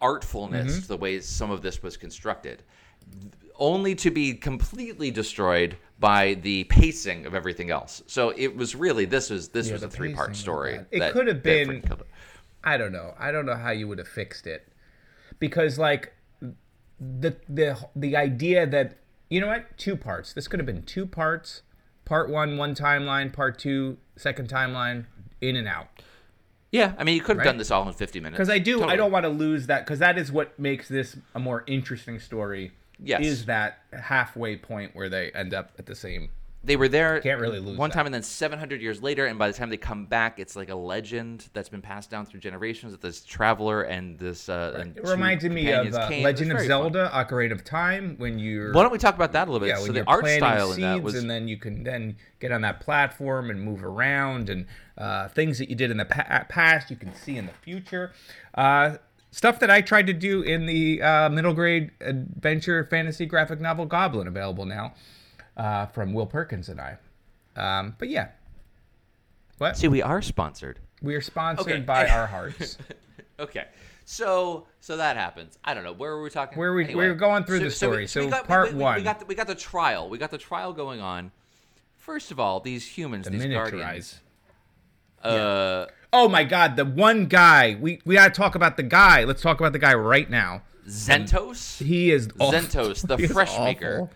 artfulness 0.00 0.66
Mm-hmm. 0.72 0.80
to 0.82 0.88
the 0.88 0.96
way 0.96 1.20
some 1.20 1.50
of 1.50 1.62
this 1.62 1.82
was 1.82 1.96
constructed, 1.96 2.62
only 3.56 3.94
to 3.94 4.10
be 4.10 4.34
completely 4.34 5.10
destroyed 5.12 5.76
by 6.00 6.34
the 6.34 6.64
pacing 6.64 7.26
of 7.26 7.34
everything 7.36 7.70
else. 7.70 8.02
So 8.08 8.30
it 8.36 8.56
was 8.56 8.74
really 8.74 9.04
this 9.04 9.30
was 9.30 9.48
this 9.50 9.68
Yeah, 9.68 9.74
was 9.74 9.82
a 9.84 9.88
three 9.88 10.12
part 10.14 10.34
story. 10.34 10.80
It 10.90 11.12
could 11.12 11.28
have 11.28 11.42
been- 11.42 11.68
freaking 11.68 11.86
killed 11.86 12.00
it. 12.00 12.06
I 12.64 12.76
don't 12.76 12.92
know. 12.92 13.14
I 13.18 13.32
don't 13.32 13.46
know 13.46 13.56
how 13.56 13.70
you 13.70 13.88
would 13.88 13.98
have 13.98 14.08
fixed 14.08 14.46
it, 14.46 14.68
because 15.38 15.78
like 15.78 16.12
the 17.00 17.36
the 17.48 17.76
the 17.96 18.16
idea 18.16 18.66
that 18.66 18.98
you 19.30 19.40
know 19.40 19.48
what 19.48 19.76
two 19.78 19.96
parts. 19.96 20.32
This 20.32 20.48
could 20.48 20.60
have 20.60 20.66
been 20.66 20.82
two 20.82 21.06
parts. 21.06 21.62
Part 22.04 22.28
one, 22.30 22.56
one 22.56 22.74
timeline. 22.74 23.32
Part 23.32 23.58
two, 23.58 23.96
second 24.16 24.48
timeline. 24.48 25.06
In 25.40 25.56
and 25.56 25.66
out. 25.66 25.88
Yeah, 26.70 26.94
I 26.98 27.04
mean, 27.04 27.16
you 27.16 27.20
could 27.20 27.36
have 27.36 27.38
Right? 27.38 27.44
done 27.44 27.58
this 27.58 27.70
all 27.70 27.86
in 27.86 27.92
50 27.92 28.20
minutes. 28.20 28.38
Because 28.38 28.48
I 28.48 28.58
do, 28.58 28.82
I 28.82 28.96
don't 28.96 29.10
want 29.12 29.24
to 29.24 29.28
lose 29.28 29.66
that. 29.66 29.84
Because 29.84 29.98
that 29.98 30.16
is 30.16 30.32
what 30.32 30.58
makes 30.58 30.88
this 30.88 31.16
a 31.34 31.38
more 31.38 31.64
interesting 31.66 32.18
story. 32.18 32.72
Yes. 32.98 33.22
Is 33.26 33.44
that 33.46 33.80
halfway 33.92 34.56
point 34.56 34.94
where 34.94 35.08
they 35.10 35.30
end 35.32 35.52
up 35.52 35.72
at 35.78 35.86
the 35.86 35.94
same? 35.94 36.30
They 36.64 36.76
were 36.76 36.86
there. 36.86 37.20
Can't 37.20 37.40
really 37.40 37.58
lose 37.58 37.76
one 37.76 37.90
that. 37.90 37.94
time, 37.94 38.06
and 38.06 38.14
then 38.14 38.22
700 38.22 38.80
years 38.80 39.02
later, 39.02 39.26
and 39.26 39.36
by 39.36 39.48
the 39.48 39.54
time 39.54 39.68
they 39.68 39.76
come 39.76 40.06
back, 40.06 40.38
it's 40.38 40.54
like 40.54 40.68
a 40.68 40.74
legend 40.74 41.48
that's 41.52 41.68
been 41.68 41.82
passed 41.82 42.08
down 42.08 42.24
through 42.24 42.38
generations. 42.38 42.92
That 42.92 43.00
this 43.00 43.24
traveler 43.24 43.82
and 43.82 44.16
this. 44.16 44.48
Uh, 44.48 44.78
and 44.78 44.96
It 44.96 45.04
reminded 45.04 45.50
me 45.50 45.72
of 45.72 45.92
uh, 45.92 46.08
came. 46.08 46.12
It 46.12 46.16
was 46.18 46.24
Legend 46.24 46.52
of 46.52 46.58
very 46.58 46.68
fun. 46.68 46.82
Zelda: 46.82 47.10
Ocarina 47.12 47.52
of 47.52 47.64
Time 47.64 48.14
when 48.18 48.38
you're. 48.38 48.72
Why 48.72 48.82
don't 48.82 48.92
we 48.92 48.98
talk 48.98 49.16
about 49.16 49.32
that 49.32 49.48
a 49.48 49.50
little 49.50 49.66
bit? 49.66 49.76
Yeah, 49.76 49.84
so 49.84 49.92
the 49.92 50.04
art 50.04 50.24
style 50.24 50.68
in 50.68 50.76
seeds, 50.76 50.82
that 50.82 51.02
was 51.02 51.16
and 51.16 51.28
then 51.28 51.48
you 51.48 51.56
can 51.56 51.82
then 51.82 52.16
get 52.38 52.52
on 52.52 52.60
that 52.60 52.78
platform 52.80 53.50
and 53.50 53.60
move 53.60 53.84
around, 53.84 54.48
and 54.48 54.66
uh, 54.96 55.28
things 55.28 55.58
that 55.58 55.68
you 55.68 55.74
did 55.74 55.90
in 55.90 55.96
the 55.96 56.04
pa- 56.04 56.46
past 56.48 56.90
you 56.90 56.96
can 56.96 57.12
see 57.12 57.38
in 57.38 57.46
the 57.46 57.52
future. 57.52 58.12
Uh, 58.54 58.98
stuff 59.32 59.58
that 59.58 59.70
I 59.70 59.80
tried 59.80 60.06
to 60.06 60.12
do 60.12 60.42
in 60.42 60.66
the 60.66 61.02
uh, 61.02 61.28
middle 61.28 61.54
grade 61.54 61.90
adventure 62.00 62.84
fantasy 62.84 63.26
graphic 63.26 63.60
novel 63.60 63.84
Goblin, 63.84 64.28
available 64.28 64.64
now 64.64 64.94
uh, 65.56 65.86
from 65.86 66.12
Will 66.12 66.26
Perkins 66.26 66.68
and 66.68 66.80
I. 66.80 66.96
Um, 67.56 67.94
but 67.98 68.08
yeah, 68.08 68.28
what 69.58 69.76
See, 69.76 69.88
we 69.88 70.00
are 70.02 70.22
sponsored. 70.22 70.78
we 71.02 71.14
are 71.14 71.20
sponsored 71.20 71.66
Okay. 71.72 71.80
by 71.80 72.08
our 72.08 72.26
hearts. 72.26 72.78
Okay. 73.40 73.64
So 74.04 74.66
so 74.80 74.98
that 74.98 75.16
happens. 75.16 75.58
I 75.64 75.74
don't 75.74 75.82
know 75.84 75.92
where 75.94 76.14
were 76.16 76.22
we 76.22 76.30
talking. 76.30 76.58
Where 76.58 76.72
we- 76.74 76.86
we 76.86 76.94
were 76.94 77.14
going 77.14 77.42
through 77.44 77.60
the 77.60 77.70
story. 77.70 78.06
So 78.06 78.30
part 78.30 78.68
we, 78.68 78.74
we, 78.76 78.82
one. 78.82 78.96
We 78.96 79.02
got 79.02 79.18
the, 79.20 79.24
we 79.26 79.34
got 79.34 79.46
the 79.48 79.54
trial. 79.56 80.08
We 80.08 80.18
got 80.18 80.30
the 80.30 80.38
trial 80.38 80.72
going 80.72 81.00
on. 81.00 81.32
First 81.96 82.30
of 82.30 82.38
all, 82.38 82.60
these 82.60 82.86
humans, 82.86 83.24
The 83.24 83.30
these 83.30 83.42
miniaturize. 83.44 83.70
guardians. 83.80 84.20
Uh, 85.22 85.86
Oh 86.14 86.28
my 86.28 86.44
God, 86.44 86.76
the 86.76 86.84
one 86.84 87.24
guy 87.26 87.76
we 87.80 88.00
we 88.04 88.14
gotta 88.16 88.34
talk 88.34 88.54
about 88.54 88.76
the 88.76 88.82
guy. 88.82 89.24
Let's 89.24 89.40
talk 89.40 89.58
about 89.58 89.72
the 89.72 89.78
guy 89.78 89.94
right 89.94 90.28
now. 90.28 90.62
Zentos. 90.86 91.82
He 91.82 92.10
is 92.10 92.28
awful. 92.38 92.58
Zentos, 92.60 93.06
the 93.06 93.16
He 93.18 93.24
is 93.24 93.32
fresh 93.32 93.50
awful. 93.50 94.10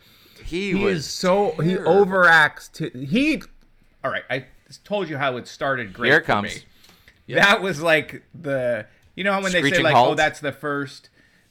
Maker. 0.46 0.56
He, 0.56 0.68
He 0.72 0.84
was 0.84 0.96
is 0.98 1.06
so 1.06 1.50
he 1.52 1.74
overacts 1.76 2.70
to 2.72 2.88
he. 2.90 3.42
All 4.04 4.10
right, 4.10 4.24
I 4.30 4.46
told 4.84 5.08
you 5.08 5.16
how 5.18 5.36
it 5.36 5.46
started. 5.48 5.92
Great 5.92 6.08
Here 6.10 6.18
it 6.18 6.22
for 6.22 6.26
comes. 6.32 6.64
me. 7.28 7.34
That 7.34 7.60
was 7.62 7.82
like 7.82 8.22
the 8.34 8.86
you 9.14 9.24
know 9.24 9.32
when 9.34 9.44
they 9.44 9.50
say 9.50 9.58
Screeching 9.60 9.82
like 9.84 9.96
oh 9.96 10.14
that's 10.14 10.40
the 10.40 10.52
first 10.52 11.08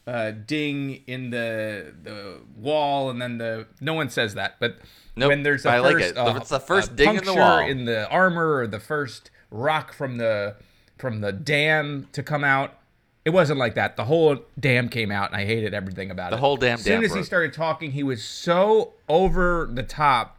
uh, 0.07 0.31
ding 0.31 1.03
in 1.07 1.31
the 1.31 1.93
the 2.03 2.39
wall 2.57 3.09
and 3.09 3.21
then 3.21 3.37
the 3.39 3.67
no 3.81 3.93
one 3.93 4.09
says 4.09 4.35
that 4.35 4.55
but 4.59 4.77
Nope, 5.17 5.29
when 5.29 5.43
there's 5.43 5.65
a 5.65 5.69
I 5.71 5.79
like 5.79 5.93
first 5.97 6.11
it. 6.11 6.17
uh, 6.17 6.33
It's 6.37 6.49
the 6.49 6.59
first 6.59 6.91
uh, 6.91 6.95
ding 6.95 7.15
in 7.15 7.23
the 7.25 7.33
wall. 7.33 7.59
in 7.59 7.85
the 7.85 8.07
armor 8.09 8.55
or 8.57 8.67
the 8.67 8.79
first 8.79 9.31
rock 9.49 9.93
from 9.93 10.17
the 10.17 10.55
from 10.97 11.21
the 11.21 11.31
dam 11.33 12.07
to 12.13 12.21
come 12.23 12.43
out. 12.43 12.75
It 13.25 13.31
wasn't 13.33 13.57
like 13.57 13.73
that. 13.75 13.97
The 13.97 14.05
whole 14.05 14.37
dam 14.59 14.87
came 14.87 15.11
out, 15.11 15.31
and 15.31 15.41
I 15.41 15.45
hated 15.45 15.73
everything 15.73 16.11
about 16.11 16.27
it. 16.31 16.35
The 16.35 16.41
whole 16.41 16.57
damn 16.57 16.75
As 16.75 16.83
soon 16.83 17.03
as 17.03 17.13
he 17.13 17.23
started 17.23 17.53
talking, 17.53 17.91
he 17.91 18.03
was 18.03 18.23
so 18.23 18.93
over 19.09 19.67
the 19.71 19.81
top, 19.83 20.37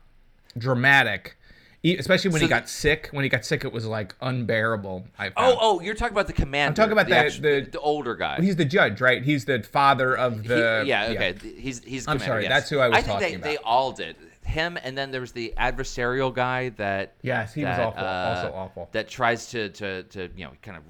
dramatic. 0.56 1.36
Especially 1.84 2.30
when 2.30 2.40
So 2.40 2.46
he 2.46 2.48
got 2.48 2.68
sick. 2.68 3.08
When 3.12 3.22
he 3.22 3.28
got 3.28 3.44
sick, 3.44 3.64
it 3.64 3.72
was 3.72 3.86
like 3.86 4.14
unbearable. 4.20 5.06
I 5.18 5.28
Oh, 5.28 5.30
found. 5.30 5.58
oh, 5.60 5.80
you're 5.80 5.94
talking 5.94 6.14
about 6.14 6.26
the 6.26 6.32
commander. 6.32 6.70
I'm 6.70 6.74
talking 6.74 6.92
about 6.92 7.08
the- 7.08 7.16
actu- 7.16 7.40
the- 7.40 7.68
the 7.70 7.78
older 7.78 8.16
guy. 8.16 8.40
He's 8.40 8.56
the 8.56 8.64
judge, 8.64 9.00
right? 9.00 9.22
He's 9.22 9.44
the 9.44 9.62
father 9.62 10.16
of 10.16 10.42
He- 10.42 10.48
the. 10.48 10.82
yeah, 10.84 11.06
okay. 11.10 11.34
He's 11.56 11.84
he's. 11.84 12.08
I'm 12.08 12.18
sorry, 12.18 12.42
yes. 12.44 12.50
that's 12.50 12.70
who 12.70 12.80
I 12.80 12.88
was 12.88 12.98
I 12.98 13.02
think 13.02 13.20
talking 13.20 13.40
they, 13.40 13.50
they 13.52 13.56
all 13.58 13.92
did. 13.92 14.16
Him 14.44 14.78
and 14.82 14.96
then 14.98 15.10
there 15.12 15.20
was 15.20 15.32
the 15.32 15.54
adversarial 15.58 16.32
guy 16.34 16.70
that. 16.70 17.14
Yes, 17.22 17.54
he 17.54 17.64
was 17.64 17.78
awful, 17.78 18.02
uh, 18.04 18.34
also 18.34 18.52
awful. 18.56 18.88
That 18.92 19.08
tries 19.08 19.46
to 19.50 19.68
to 19.70 20.02
to 20.04 20.28
you 20.36 20.44
know 20.44 20.52
kind 20.62 20.76
of 20.76 20.82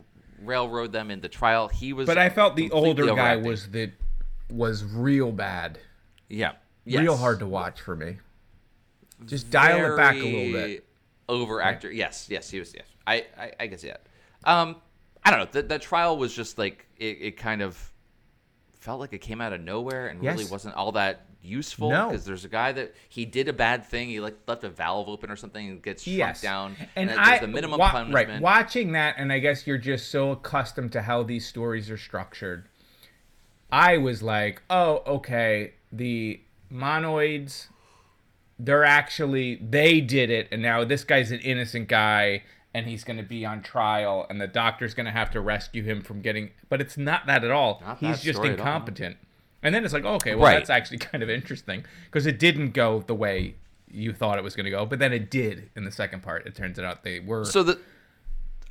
railroad 0.43 0.93
them 0.93 1.11
into 1.11 1.29
trial. 1.29 1.69
He 1.69 1.93
was. 1.93 2.07
But 2.07 2.19
I 2.19 2.29
felt 2.29 2.57
the 2.57 2.71
older 2.71 3.07
guy 3.15 3.37
was 3.37 3.69
the 3.71 3.93
was 4.51 4.85
real 4.85 5.33
bad. 5.33 5.79
yeah 6.29 6.53
Real 6.87 7.17
hard 7.17 7.41
to 7.41 7.47
watch 7.47 7.81
for 7.81 7.97
me. 7.97 8.19
Just 9.25 9.51
dial 9.51 9.93
it 9.93 9.97
back 9.97 10.15
a 10.15 10.19
little 10.19 10.53
bit. 10.53 10.87
Over 11.29 11.61
actor. 11.61 11.91
Yes, 11.91 12.29
yes, 12.31 12.51
he 12.51 12.61
was. 12.61 12.73
Yes, 12.75 12.87
I 13.07 13.27
I, 13.39 13.53
I 13.61 13.69
can 13.69 13.79
see 13.79 13.89
that. 13.89 14.07
Um, 14.45 14.77
I 15.25 15.31
don't 15.31 15.41
know. 15.41 15.49
The, 15.51 15.63
the 15.63 15.79
trial 15.79 16.17
was 16.17 16.33
just 16.33 16.57
like 16.57 16.87
it, 16.99 17.19
it. 17.21 17.37
kind 17.37 17.63
of 17.63 17.93
felt 18.79 19.01
like 19.01 19.13
it 19.13 19.21
came 19.21 19.41
out 19.41 19.53
of 19.53 19.61
nowhere 19.61 20.07
and 20.07 20.23
really 20.23 20.45
wasn't 20.45 20.77
all 20.77 20.93
that 20.93 21.27
useful. 21.47 21.91
No. 21.91 22.09
because 22.09 22.25
there's 22.25 22.45
a 22.45 22.49
guy 22.49 22.73
that 22.73 22.95
he 23.09 23.25
did 23.25 23.49
a 23.49 23.53
bad 23.53 23.87
thing. 23.87 24.09
He 24.09 24.21
like 24.21 24.37
left 24.47 24.65
a 24.65 24.69
valve 24.69 25.09
open 25.09 25.31
or 25.31 25.37
something 25.37 25.69
and 25.69 25.83
gets 25.83 26.03
shrunk 26.03 26.19
yes. 26.19 26.41
down. 26.43 26.77
And, 26.95 27.11
I 27.11 27.39
the 27.39 27.47
minimum 27.47 27.79
wa- 27.79 27.91
punishment. 27.91 28.29
right 28.29 28.41
watching 28.41 28.93
that, 28.93 29.17
and 29.19 29.33
I 29.33 29.39
guess 29.39 29.67
you're 29.67 29.79
just 29.79 30.11
so 30.11 30.33
accustomed 30.33 30.93
to 30.93 31.03
how 31.03 31.23
these 31.23 31.47
stories 31.47 31.91
are 31.91 31.97
structured. 31.97 32.69
I 33.71 33.97
was 33.99 34.23
like, 34.23 34.63
oh, 34.71 35.03
okay, 35.07 35.75
the 35.91 36.41
monoids, 36.73 37.67
they're 38.59 38.85
actually 38.85 39.57
they 39.57 40.01
did 40.01 40.31
it, 40.31 40.49
and 40.51 40.63
now 40.63 40.85
this 40.85 41.05
guy's 41.05 41.31
an 41.31 41.41
innocent 41.41 41.89
guy, 41.89 42.43
and 42.75 42.87
he's 42.87 43.05
going 43.05 43.17
to 43.17 43.23
be 43.23 43.45
on 43.45 43.63
trial, 43.63 44.27
and 44.29 44.41
the 44.41 44.47
doctor's 44.47 44.95
going 44.95 45.07
to 45.07 45.13
have 45.13 45.31
to 45.33 45.41
rescue 45.41 45.83
him 45.83 46.03
from 46.03 46.21
getting. 46.21 46.51
But 46.69 46.81
it's 46.81 46.97
not 46.97 47.27
that 47.27 47.43
at 47.45 47.51
all. 47.51 47.83
Not 47.85 47.99
he's 47.99 48.21
just 48.21 48.37
story 48.37 48.51
at 48.51 48.61
all. 48.61 48.67
incompetent. 48.67 49.17
And 49.67 49.75
then 49.75 49.85
it's 49.85 49.93
like, 49.93 50.05
okay, 50.05 50.37
well, 50.37 50.45
Right. 50.47 50.55
that's 50.55 50.71
actually 50.71 50.99
kind 51.11 51.25
of 51.25 51.29
interesting 51.29 51.85
because 52.05 52.25
it 52.27 52.39
didn't 52.39 52.71
go 52.71 53.03
the 53.07 53.15
way 53.17 53.57
you 53.91 54.13
thought 54.13 54.39
it 54.39 54.45
was 54.45 54.55
going 54.55 54.65
to 54.65 54.71
go, 54.71 54.87
but 54.87 55.01
then 55.01 55.13
it 55.13 55.29
did 55.29 55.71
in 55.75 55.85
the 55.85 55.91
second 55.91 56.23
part. 56.23 56.47
It 56.47 56.55
turns 56.55 56.79
out 56.79 57.03
they 57.03 57.19
were. 57.19 57.45
So 57.45 57.65
the, 57.65 57.79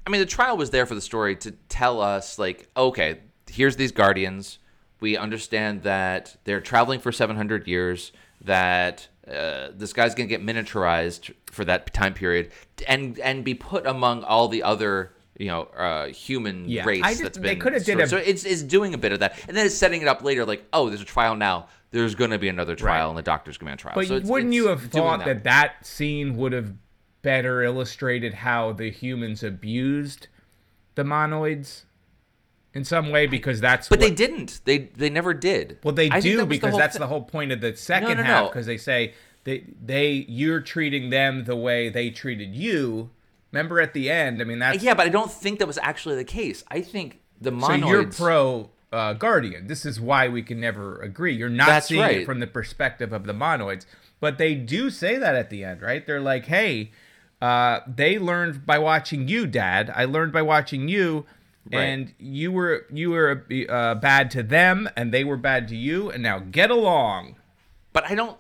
I 0.08 0.10
mean, 0.10 0.22
the 0.22 0.26
trial 0.26 0.56
was 0.56 0.70
there 0.70 0.86
for 0.86 0.96
the 0.96 1.02
story 1.02 1.36
to 1.38 1.52
tell 1.68 2.00
us, 2.02 2.40
like, 2.40 2.68
okay, 2.78 3.20
here's 3.52 3.76
these 3.76 3.92
guardians. 3.92 4.60
We 5.02 5.18
understand 5.18 5.84
that 5.84 6.38
they're 6.46 6.62
traveling 6.62 7.02
for 7.02 7.12
700 7.12 7.68
years. 7.68 8.14
That 8.42 9.08
uh, 9.28 9.70
this 9.76 9.92
guy's 9.92 10.14
gonna 10.16 10.28
get 10.28 10.42
miniaturized 10.42 11.34
for 11.48 11.66
that 11.66 11.94
time 11.94 12.14
period, 12.14 12.52
and 12.88 13.18
and 13.20 13.44
be 13.44 13.54
put 13.54 13.86
among 13.88 14.24
all 14.24 14.48
the 14.48 14.62
other. 14.64 15.12
You 15.38 15.48
know, 15.48 15.62
uh, 15.64 16.08
human 16.08 16.70
Yeah, 16.70 16.86
race 16.86 17.02
just- 17.04 17.22
that's 17.24 17.38
they 17.38 17.56
been. 17.56 17.60
coulda 17.60 17.80
did 17.82 18.00
a- 18.00 18.08
so 18.08 18.18
it's, 18.18 18.46
it's 18.46 18.62
doing 18.62 18.94
a 18.94 18.98
bit 18.98 19.12
of 19.12 19.20
that, 19.20 19.38
and 19.48 19.56
then 19.58 19.66
it's 19.66 19.76
setting 19.76 20.02
it 20.02 20.08
up 20.08 20.24
later, 20.24 20.46
like, 20.46 20.64
oh, 20.72 20.88
there's 20.90 21.02
a 21.02 21.06
trial 21.06 21.36
now. 21.36 21.68
There's 21.92 22.16
going 22.16 22.32
to 22.32 22.38
be 22.40 22.48
another 22.50 22.76
trial, 22.76 23.04
Right. 23.08 23.10
and 23.10 23.18
the 23.18 23.22
doctor's 23.22 23.58
going 23.58 23.72
to 23.72 23.78
trial. 23.78 23.96
but 23.96 24.08
so 24.08 24.16
it's, 24.16 24.30
wouldn't 24.30 24.52
it's 24.54 24.56
you 24.56 24.68
have 24.68 24.84
thought 24.84 25.26
that. 25.26 25.44
that 25.44 25.86
scene 25.86 26.38
would 26.38 26.54
have 26.54 26.74
better 27.22 27.64
illustrated 27.64 28.34
how 28.34 28.72
the 28.72 28.90
humans 28.92 29.44
abused 29.44 30.28
the 30.96 31.04
monoids 31.04 31.84
in 32.74 32.84
some 32.86 33.10
way 33.10 33.26
because 33.28 33.60
that's 33.60 33.90
But 33.90 34.00
what, 34.00 34.08
they 34.08 34.14
didn't. 34.16 34.62
They 34.66 34.78
they 34.96 35.10
never 35.10 35.34
did. 35.34 35.80
well 35.84 35.94
they 35.94 36.10
I 36.10 36.20
do 36.22 36.38
that 36.38 36.48
because 36.50 36.72
whole 36.72 36.80
that's 36.80 36.96
thi- 36.96 37.00
the 37.00 37.08
whole 37.08 37.24
point 37.24 37.52
of 37.52 37.60
the 37.62 37.76
second 37.76 38.18
no, 38.18 38.24
half 38.24 38.44
no. 38.44 38.50
because 38.50 38.66
they 38.68 38.78
say 38.78 39.14
they 39.44 39.66
they 39.84 40.26
you're 40.30 40.62
treating 40.62 41.10
them 41.10 41.44
the 41.46 41.56
way 41.56 41.90
they 41.90 42.10
treated 42.10 42.54
you. 42.56 43.10
Remember 43.56 43.80
at 43.80 43.94
the 43.94 44.12
end? 44.12 44.42
I 44.42 44.44
mean 44.44 44.60
that's 44.60 44.84
Yeah, 44.84 44.96
but 44.96 45.06
I 45.06 45.10
don't 45.10 45.32
think 45.32 45.60
that 45.60 45.66
was 45.66 45.78
actually 45.78 46.16
the 46.16 46.26
case. 46.26 46.62
I 46.68 46.82
think 46.82 47.22
the 47.40 47.52
monoids. 47.52 47.80
so 47.80 47.88
you're 47.88 48.12
pro 48.12 48.70
uh, 48.92 49.14
Guardian. 49.14 49.68
This 49.68 49.86
is 49.86 49.98
why 49.98 50.28
we 50.28 50.44
can 50.44 50.60
never 50.60 51.02
agree. 51.02 51.34
You're 51.34 51.48
not 51.48 51.68
That's 51.68 51.88
seeing 51.88 52.04
it 52.04 52.26
from 52.26 52.42
the 52.42 52.48
perspective 52.48 53.14
of 53.14 53.26
the 53.26 53.34
monoids, 53.34 53.86
but 54.20 54.38
they 54.38 54.56
do 54.56 54.90
say 54.90 55.18
that 55.18 55.36
at 55.36 55.50
the 55.50 55.64
end, 55.64 55.82
right? 55.82 56.06
They're 56.06 56.20
like, 56.20 56.48
"Hey, 56.48 56.92
uh, 57.42 57.80
they 57.88 58.20
learned 58.20 58.66
by 58.66 58.78
watching 58.78 59.30
you, 59.30 59.48
Dad. 59.48 59.90
I 59.96 60.04
learned 60.04 60.34
by 60.34 60.42
watching 60.42 60.90
you." 60.90 61.26
Right. 61.72 61.82
And 61.82 62.14
you 62.20 62.52
were 62.52 62.86
you 62.92 63.12
were 63.12 63.46
uh, 63.70 63.96
bad 63.96 64.32
to 64.32 64.44
them, 64.44 64.90
and 64.98 65.14
they 65.14 65.24
were 65.24 65.38
bad 65.38 65.70
to 65.70 65.78
you, 65.78 66.12
and 66.12 66.22
now 66.22 66.40
get 66.40 66.70
along. 66.70 67.38
But 67.94 68.12
I 68.12 68.16
don't. 68.16 68.38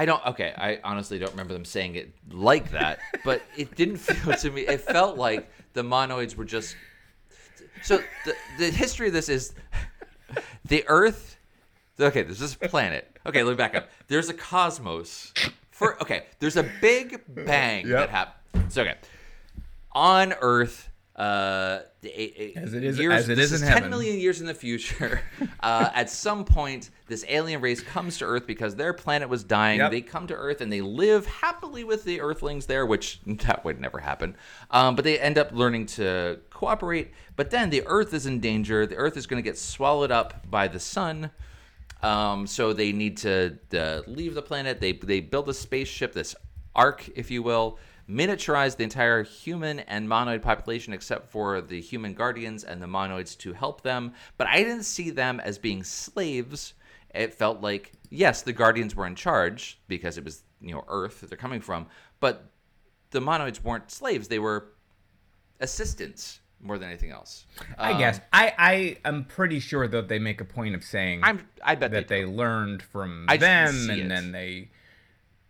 I 0.00 0.04
don't. 0.06 0.24
Okay, 0.26 0.54
I 0.56 0.78
honestly 0.84 1.18
don't 1.18 1.32
remember 1.32 1.52
them 1.54 1.64
saying 1.64 1.96
it 1.96 2.12
like 2.30 2.70
that. 2.70 3.00
but 3.24 3.42
it 3.56 3.74
didn't 3.74 3.96
feel 4.06 4.34
to 4.34 4.50
me. 4.50 4.62
It 4.62 4.80
felt 4.80 5.18
like 5.18 5.50
the 5.72 5.82
monoids 5.82 6.36
were 6.36 6.44
just. 6.44 6.76
So 7.82 7.98
the 8.24 8.34
the 8.58 8.70
history 8.70 9.08
of 9.08 9.12
this 9.12 9.28
is, 9.28 9.54
the 10.64 10.84
Earth. 10.88 11.36
Okay, 12.00 12.22
there's 12.22 12.38
this 12.38 12.54
planet. 12.54 13.10
Okay, 13.26 13.42
let 13.42 13.50
me 13.50 13.56
back 13.56 13.74
up. 13.74 13.88
There's 14.06 14.28
a 14.28 14.34
cosmos. 14.34 15.34
For 15.72 16.00
okay, 16.00 16.26
there's 16.38 16.56
a 16.56 16.70
big 16.80 17.20
bang 17.28 17.86
Yep. 17.88 17.98
that 17.98 18.10
happened. 18.10 18.72
So 18.72 18.82
okay, 18.82 18.94
on 19.92 20.32
Earth. 20.40 20.88
Uh, 21.16 21.80
a- 22.04 22.42
a- 22.42 22.52
As 22.56 22.74
it 22.74 22.84
is- 22.84 22.98
years, 22.98 23.12
as 23.24 23.28
it 23.28 23.38
is 23.38 23.52
in 23.52 23.60
10 23.60 23.68
heaven. 23.68 23.90
million 23.90 24.18
years 24.20 24.40
in 24.40 24.46
the 24.46 24.54
future, 24.54 25.20
uh, 25.60 25.90
at 25.94 26.08
some 26.08 26.44
point, 26.44 26.90
this 27.08 27.24
alien 27.28 27.60
race 27.60 27.80
comes 27.80 28.18
to 28.18 28.24
Earth 28.24 28.46
because 28.46 28.76
their 28.76 28.92
planet 28.92 29.28
was 29.28 29.42
dying. 29.44 29.80
Yep. 29.80 29.90
They 29.90 30.00
come 30.00 30.26
to 30.28 30.34
Earth 30.34 30.60
and 30.60 30.72
they 30.72 30.80
live 30.80 31.26
happily 31.26 31.82
with 31.84 32.04
the 32.04 32.20
Earthlings 32.20 32.66
there, 32.66 32.86
which 32.86 33.20
that 33.26 33.64
would 33.64 33.80
never 33.80 33.98
happen. 33.98 34.36
Um, 34.70 34.94
but 34.94 35.04
they 35.04 35.18
end 35.18 35.38
up 35.38 35.50
learning 35.52 35.86
to 35.86 36.38
cooperate. 36.50 37.12
But 37.36 37.50
then 37.50 37.70
the 37.70 37.82
Earth 37.86 38.14
is 38.14 38.26
in 38.26 38.40
danger. 38.40 38.86
The 38.86 38.96
Earth 38.96 39.16
is 39.16 39.26
going 39.26 39.42
to 39.42 39.48
get 39.48 39.58
swallowed 39.58 40.10
up 40.12 40.48
by 40.50 40.68
the 40.68 40.80
sun. 40.80 41.30
Um, 42.02 42.46
so 42.46 42.72
they 42.72 42.92
need 42.92 43.16
to 43.18 43.58
uh, 43.76 44.02
leave 44.06 44.34
the 44.34 44.42
planet. 44.42 44.80
They 44.80 44.92
they 44.92 45.18
build 45.20 45.48
a 45.48 45.54
spaceship, 45.54 46.12
this 46.12 46.36
ark, 46.76 47.08
if 47.16 47.28
you 47.30 47.42
will, 47.42 47.78
miniaturize 48.08 48.76
the 48.76 48.84
entire 48.84 49.22
human 49.22 49.80
and 49.80 50.08
monoid 50.08 50.42
population, 50.42 50.92
except 50.92 51.28
for 51.30 51.60
the 51.60 51.80
human 51.80 52.14
guardians 52.14 52.64
and 52.64 52.80
the 52.80 52.86
monoids 52.86 53.36
to 53.38 53.52
help 53.52 53.82
them. 53.82 54.12
But 54.36 54.46
I 54.46 54.58
didn't 54.58 54.84
see 54.84 55.10
them 55.10 55.40
as 55.40 55.58
being 55.58 55.84
slaves. 55.84 56.74
It 57.14 57.34
felt 57.34 57.60
like 57.60 57.92
yes, 58.10 58.42
the 58.42 58.52
guardians 58.52 58.94
were 58.96 59.06
in 59.06 59.14
charge 59.14 59.78
because 59.88 60.16
it 60.18 60.24
was 60.24 60.42
you 60.60 60.72
know 60.72 60.84
Earth 60.88 61.20
that 61.20 61.28
they're 61.30 61.38
coming 61.38 61.60
from, 61.60 61.86
but 62.20 62.50
the 63.10 63.20
monoids 63.20 63.62
weren't 63.62 63.90
slaves. 63.90 64.28
They 64.28 64.38
were 64.38 64.72
assistants 65.60 66.40
more 66.60 66.78
than 66.78 66.88
anything 66.88 67.10
else. 67.10 67.46
I 67.78 67.92
Um, 67.92 67.98
guess 67.98 68.20
I 68.32 68.52
I 68.58 68.96
am 69.08 69.24
pretty 69.24 69.60
sure 69.60 69.86
that 69.88 70.08
they 70.08 70.18
make 70.18 70.40
a 70.40 70.44
point 70.44 70.74
of 70.74 70.82
saying 70.84 71.20
I'm. 71.22 71.46
I 71.62 71.74
bet 71.74 71.92
that 71.92 72.08
they. 72.08 72.24
they 72.24 72.26
learned 72.30 72.82
from 72.82 73.26
I 73.28 73.36
them 73.36 73.90
and 73.90 74.00
it. 74.00 74.08
then 74.08 74.32
they 74.32 74.70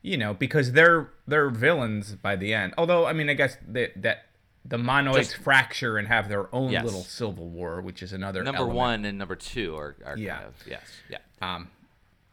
you 0.02 0.16
know 0.16 0.32
because 0.34 0.72
they're 0.72 1.10
they're 1.26 1.50
villains 1.50 2.14
by 2.16 2.36
the 2.36 2.54
end 2.54 2.72
although 2.78 3.06
i 3.06 3.12
mean 3.12 3.28
i 3.28 3.34
guess 3.34 3.56
that 3.66 3.90
that 4.00 4.26
the 4.64 4.76
monoids 4.76 5.14
Just- 5.16 5.36
fracture 5.38 5.96
and 5.98 6.06
have 6.08 6.28
their 6.28 6.52
own 6.54 6.70
Yes. 6.70 6.84
little 6.84 7.02
civil 7.02 7.48
war 7.48 7.80
which 7.80 8.02
is 8.02 8.12
another 8.12 8.42
number 8.44 8.58
element. 8.60 8.76
one 8.76 9.04
and 9.04 9.18
number 9.18 9.34
two 9.36 9.74
are, 9.76 9.96
are 10.04 10.16
Yeah. 10.18 10.36
kind 10.36 10.46
of 10.48 10.54
yes 10.66 10.82
yeah 11.10 11.18
um 11.42 11.68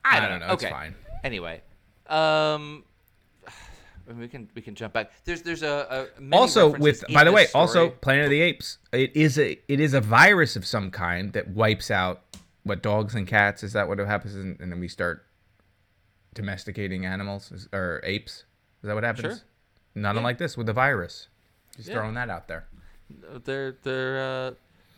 i 0.03 0.17
I 0.17 0.19
don't, 0.19 0.29
don't 0.31 0.39
know, 0.41 0.47
know, 0.47 0.53
it's 0.53 0.63
okay 0.63 0.71
fine. 0.71 0.95
anyway 1.23 1.61
um 2.07 2.83
we 4.19 4.27
can 4.27 4.47
we 4.53 4.61
can 4.61 4.75
jump 4.75 4.93
back 4.93 5.11
there's 5.25 5.41
there's 5.41 5.63
a, 5.63 6.07
a 6.17 6.21
many 6.21 6.39
also 6.39 6.69
with 6.77 7.03
by 7.13 7.23
the 7.23 7.31
way 7.31 7.43
this 7.45 7.55
also 7.55 7.89
planet 7.89 8.25
of 8.25 8.29
the 8.31 8.41
apes 8.41 8.77
it 8.91 9.15
is 9.15 9.39
a 9.39 9.57
it 9.71 9.79
is 9.79 9.93
a 9.93 10.01
virus 10.01 10.55
of 10.55 10.65
some 10.65 10.91
kind 10.91 11.33
that 11.33 11.47
wipes 11.49 11.89
out 11.89 12.21
what 12.63 12.81
dogs 12.83 13.15
and 13.15 13.27
cats 13.27 13.63
is 13.63 13.73
that 13.73 13.87
what 13.87 13.97
happens 13.99 14.35
and, 14.35 14.59
and 14.59 14.71
then 14.71 14.79
we 14.79 14.87
start 14.87 15.25
domesticating 16.35 17.05
animals 17.05 17.67
or 17.73 17.99
apes 18.03 18.43
is 18.83 18.87
that 18.87 18.93
what 18.93 19.03
happens 19.03 19.37
Sure. 19.37 19.43
not 19.95 20.15
unlike 20.15 20.37
this 20.37 20.55
with 20.55 20.67
the 20.67 20.73
virus 20.73 21.27
just 21.75 21.89
Yeah. 21.89 21.95
throwing 21.95 22.13
that 22.13 22.29
out 22.29 22.47
there 22.47 22.67
they're 23.43 23.71
they're 23.83 24.19
uh, 24.47 24.51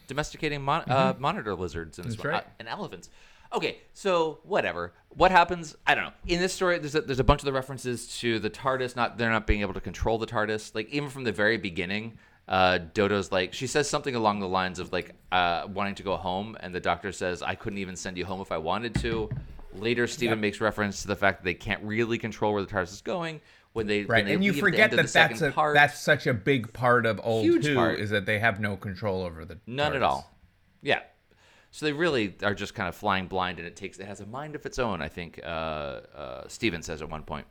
domesticating 0.08 0.62
mon- 0.62 0.84
uh, 0.90 1.14
monitor 1.20 1.56
lizards 1.56 2.00
and, 2.00 2.08
Mm-hmm. 2.10 2.28
Right. 2.28 2.44
uh, 2.44 2.48
and 2.60 2.68
elephants. 2.70 3.10
Okay, 3.54 3.78
so 3.94 4.40
whatever. 4.44 4.94
What 5.10 5.32
happens? 5.32 5.76
I 5.86 5.96
don't 5.96 6.04
know. 6.06 6.12
In 6.26 6.40
this 6.42 6.54
story, 6.54 6.80
there's 6.80 6.96
a, 6.96 7.02
there's 7.02 7.20
a 7.20 7.24
bunch 7.26 7.42
of 7.42 7.46
the 7.46 7.54
references 7.54 8.18
to 8.20 8.40
the 8.40 8.50
TARDIS. 8.50 8.96
Not 8.96 9.18
they're 9.18 9.30
not 9.30 9.46
being 9.48 9.62
able 9.62 9.74
to 9.74 9.80
control 9.82 10.18
the 10.18 10.26
TARDIS. 10.28 10.74
Like 10.76 10.90
even 10.90 11.10
from 11.10 11.24
the 11.26 11.32
very 11.34 11.58
beginning, 11.58 12.18
uh, 12.48 12.80
Dodo's 12.94 13.32
like 13.32 13.54
she 13.54 13.68
says 13.68 13.90
something 13.90 14.16
along 14.16 14.40
the 14.40 14.48
lines 14.50 14.80
of 14.80 14.92
like 14.94 15.14
uh, 15.34 15.66
wanting 15.74 15.96
to 15.96 16.04
go 16.04 16.16
home, 16.18 16.56
and 16.62 16.74
the 16.76 16.80
Doctor 16.82 17.12
says, 17.12 17.42
"I 17.42 17.56
couldn't 17.56 17.80
even 17.80 17.96
send 17.98 18.18
you 18.18 18.26
home 18.26 18.40
if 18.42 18.52
I 18.52 18.58
wanted 18.58 18.96
to." 18.96 19.30
Later, 19.76 20.08
Steven 20.08 20.40
makes 20.40 20.62
reference 20.62 21.02
to 21.02 21.08
the 21.08 21.16
fact 21.16 21.40
that 21.40 21.46
they 21.46 21.54
can't 21.54 21.84
really 21.84 22.18
control 22.18 22.54
where 22.54 22.64
the 22.64 22.72
TARDIS 22.72 22.94
is 22.94 23.02
going 23.02 23.42
when 23.74 23.86
they 23.86 24.00
when 24.00 24.08
right 24.08 24.26
they 24.26 24.34
and 24.34 24.44
you 24.44 24.54
leave 24.54 24.64
at 24.64 24.66
the 24.66 24.72
forget 24.72 24.92
that 24.92 25.14
that's 25.14 25.42
a, 25.42 25.52
part. 25.52 25.76
that's 25.76 26.00
such 26.00 26.26
a 26.26 26.34
big 26.34 26.74
part 26.74 27.06
of 27.06 27.20
old 27.24 27.44
Huge 27.44 27.66
Who 27.66 27.76
part. 27.76 28.00
is 28.00 28.10
that 28.10 28.26
they 28.26 28.40
have 28.40 28.60
no 28.60 28.76
control 28.76 29.22
over 29.24 29.46
the 29.46 29.60
None 29.68 29.96
at 29.96 30.02
all. 30.02 30.32
Yeah. 30.82 31.02
So 31.72 31.86
they 31.86 31.94
really 31.94 32.36
are 32.42 32.56
just 32.56 32.74
kind 32.74 32.90
of 32.90 32.96
flying 32.96 33.28
blind, 33.28 33.60
and 33.60 33.68
it 33.68 33.76
takes 33.76 34.00
it 34.00 34.08
has 34.08 34.20
a 34.20 34.26
mind 34.26 34.56
of 34.56 34.66
its 34.66 34.80
own. 34.80 35.02
I 35.02 35.10
think 35.10 35.40
uh, 35.44 35.48
uh, 35.48 36.48
Steven 36.48 36.82
says 36.82 37.02
at 37.02 37.10
one 37.10 37.24
point, 37.24 37.46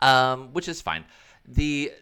um, 0.00 0.52
which 0.52 0.68
is 0.68 0.80
fine. 0.80 1.04
The 1.46 1.92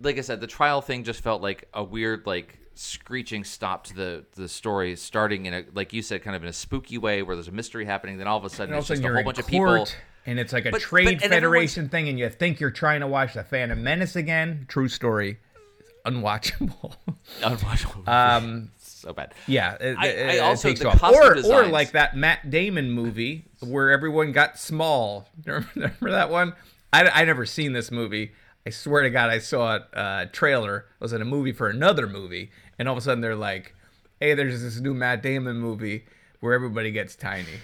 like 0.00 0.18
I 0.18 0.22
said, 0.22 0.40
the 0.40 0.46
trial 0.46 0.80
thing 0.80 1.04
just 1.04 1.20
felt 1.20 1.42
like 1.42 1.68
a 1.74 1.84
weird 1.84 2.26
like 2.26 2.58
screeching 2.78 3.44
stop 3.44 3.84
to 3.84 3.94
the 3.94 4.24
the 4.36 4.48
story, 4.48 4.94
starting 4.96 5.46
in 5.46 5.54
a 5.54 5.64
like 5.74 5.92
you 5.92 6.02
said, 6.02 6.22
kind 6.22 6.36
of 6.36 6.42
in 6.42 6.48
a 6.48 6.52
spooky 6.52 6.98
way 6.98 7.22
where 7.22 7.34
there's 7.36 7.48
a 7.48 7.52
mystery 7.52 7.84
happening. 7.84 8.18
Then 8.18 8.26
all 8.28 8.38
of 8.38 8.44
a 8.44 8.50
sudden, 8.50 8.74
it's 8.74 8.86
just 8.88 9.02
a 9.02 9.12
whole 9.12 9.22
bunch 9.24 9.38
of 9.38 9.46
people. 9.46 9.86
and 10.26 10.38
it's 10.38 10.52
like 10.52 10.66
a 10.66 10.70
But- 10.70 10.80
trade 10.80 11.20
but- 11.20 11.28
federation 11.30 11.88
thing, 11.88 12.08
and 12.08 12.18
you 12.18 12.28
think 12.30 12.60
you're 12.60 12.70
trying 12.70 13.00
to 13.00 13.06
watch 13.06 13.34
the 13.34 13.42
Phantom 13.44 13.82
Menace 13.82 14.14
again. 14.16 14.66
True 14.68 14.88
story, 14.88 15.38
It's 15.80 15.92
unwatchable. 16.06 16.94
Unwatchable. 17.42 18.06
um, 18.08 18.70
so 18.78 19.12
bad. 19.12 19.32
yeah, 19.46 19.74
it, 19.80 19.96
I- 19.98 20.06
it- 20.08 20.28
I 20.30 20.32
it 20.34 20.38
also- 20.40 20.68
takes 20.68 20.80
the 20.80 20.88
off. 20.88 21.00
costume 21.00 21.50
Or, 21.52 21.62
or 21.64 21.66
like 21.66 21.92
that 21.92 22.16
Matt 22.16 22.50
Damon 22.50 22.90
movie 22.90 23.44
where 23.60 23.90
everyone 23.90 24.32
got 24.32 24.58
small. 24.58 25.28
Remember, 25.46 25.68
remember 25.74 26.10
that 26.10 26.30
one? 26.30 26.54
I 26.92 27.08
I 27.08 27.24
never 27.24 27.44
seen 27.46 27.72
this 27.72 27.90
movie. 27.90 28.32
I 28.66 28.70
swear 28.70 29.02
to 29.02 29.10
God, 29.10 29.30
I 29.30 29.38
saw 29.38 29.76
a 29.76 29.96
Uh, 29.98 30.24
trailer 30.32 30.78
it 30.78 30.84
was 31.00 31.12
in 31.14 31.22
a 31.22 31.24
movie 31.24 31.52
for 31.52 31.68
another 31.68 32.06
movie, 32.06 32.50
and 32.78 32.88
all 32.88 32.94
of 32.94 32.98
a 32.98 33.00
sudden 33.00 33.20
they're 33.20 33.36
like, 33.36 33.74
"Hey, 34.20 34.34
there's 34.34 34.62
this 34.62 34.80
new 34.80 34.94
Matt 34.94 35.22
Damon 35.22 35.56
movie 35.58 36.04
where 36.40 36.54
everybody 36.54 36.90
gets 36.90 37.16
tiny." 37.16 37.60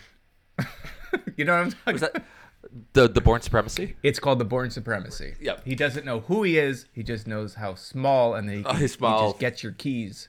you 1.36 1.44
know 1.44 1.52
what 1.56 1.64
I'm 1.66 1.70
talking? 1.70 1.92
Was 1.92 2.00
that 2.02 2.24
the 2.92 3.08
the 3.08 3.20
Bourne 3.20 3.40
Supremacy? 3.40 3.96
It's 4.02 4.18
called 4.18 4.38
the 4.38 4.44
Bourne 4.44 4.70
Supremacy. 4.70 5.34
Yep. 5.40 5.62
He 5.64 5.74
doesn't 5.74 6.04
know 6.04 6.20
who 6.20 6.42
he 6.42 6.58
is. 6.58 6.86
He 6.92 7.02
just 7.02 7.26
knows 7.26 7.54
how 7.54 7.74
small, 7.74 8.34
and 8.34 8.48
then 8.48 8.58
he, 8.58 8.64
Oh, 8.64 8.72
he 8.74 8.86
just 8.86 9.38
gets 9.38 9.62
your 9.62 9.72
keys. 9.72 10.28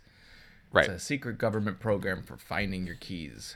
Right. 0.72 0.90
It's 0.90 1.02
a 1.04 1.06
secret 1.06 1.38
government 1.38 1.80
program 1.80 2.22
for 2.24 2.38
finding 2.38 2.86
your 2.86 2.96
keys. 2.96 3.56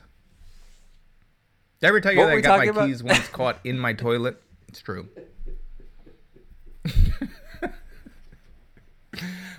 Did 1.81 1.87
I 1.87 1.89
ever 1.89 2.01
tell 2.01 2.13
you 2.13 2.19
What 2.19 2.27
that 2.27 2.37
I 2.37 2.41
got 2.41 2.57
my 2.59 2.65
about? 2.65 2.87
keys 2.87 3.03
once 3.03 3.27
caught 3.27 3.59
in 3.63 3.77
my 3.77 3.93
toilet? 3.93 4.41
It's 4.67 4.81
true. 4.81 5.09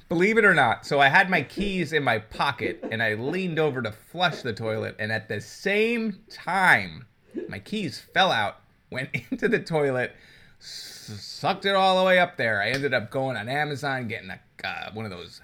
Believe 0.09 0.39
it 0.39 0.45
or 0.45 0.55
not, 0.55 0.85
so 0.87 0.99
I 1.01 1.09
had 1.09 1.31
my 1.31 1.43
keys 1.43 1.93
in 1.93 2.03
my 2.03 2.19
pocket 2.19 2.83
and 2.91 3.01
I 3.03 3.15
leaned 3.15 3.59
over 3.61 3.81
to 3.83 3.93
flush 3.93 4.43
the 4.43 4.53
toilet, 4.53 4.97
and 4.99 5.13
at 5.13 5.29
the 5.29 5.41
same 5.41 6.19
time, 6.31 7.07
my 7.49 7.59
keys 7.61 7.99
fell 8.01 8.33
out, 8.33 8.57
went 8.91 9.11
into 9.31 9.49
the 9.49 9.61
toilet, 9.61 10.13
s- 10.61 11.13
sucked 11.21 11.65
it 11.65 11.77
all 11.77 11.99
the 11.99 12.05
way 12.05 12.19
up 12.19 12.37
there. 12.37 12.61
I 12.61 12.71
ended 12.71 12.93
up 12.93 13.11
going 13.11 13.37
on 13.37 13.49
Amazon 13.49 14.09
getting 14.09 14.31
a 14.31 14.41
uh, 14.67 14.91
one 14.93 15.05
of 15.05 15.11
those 15.13 15.41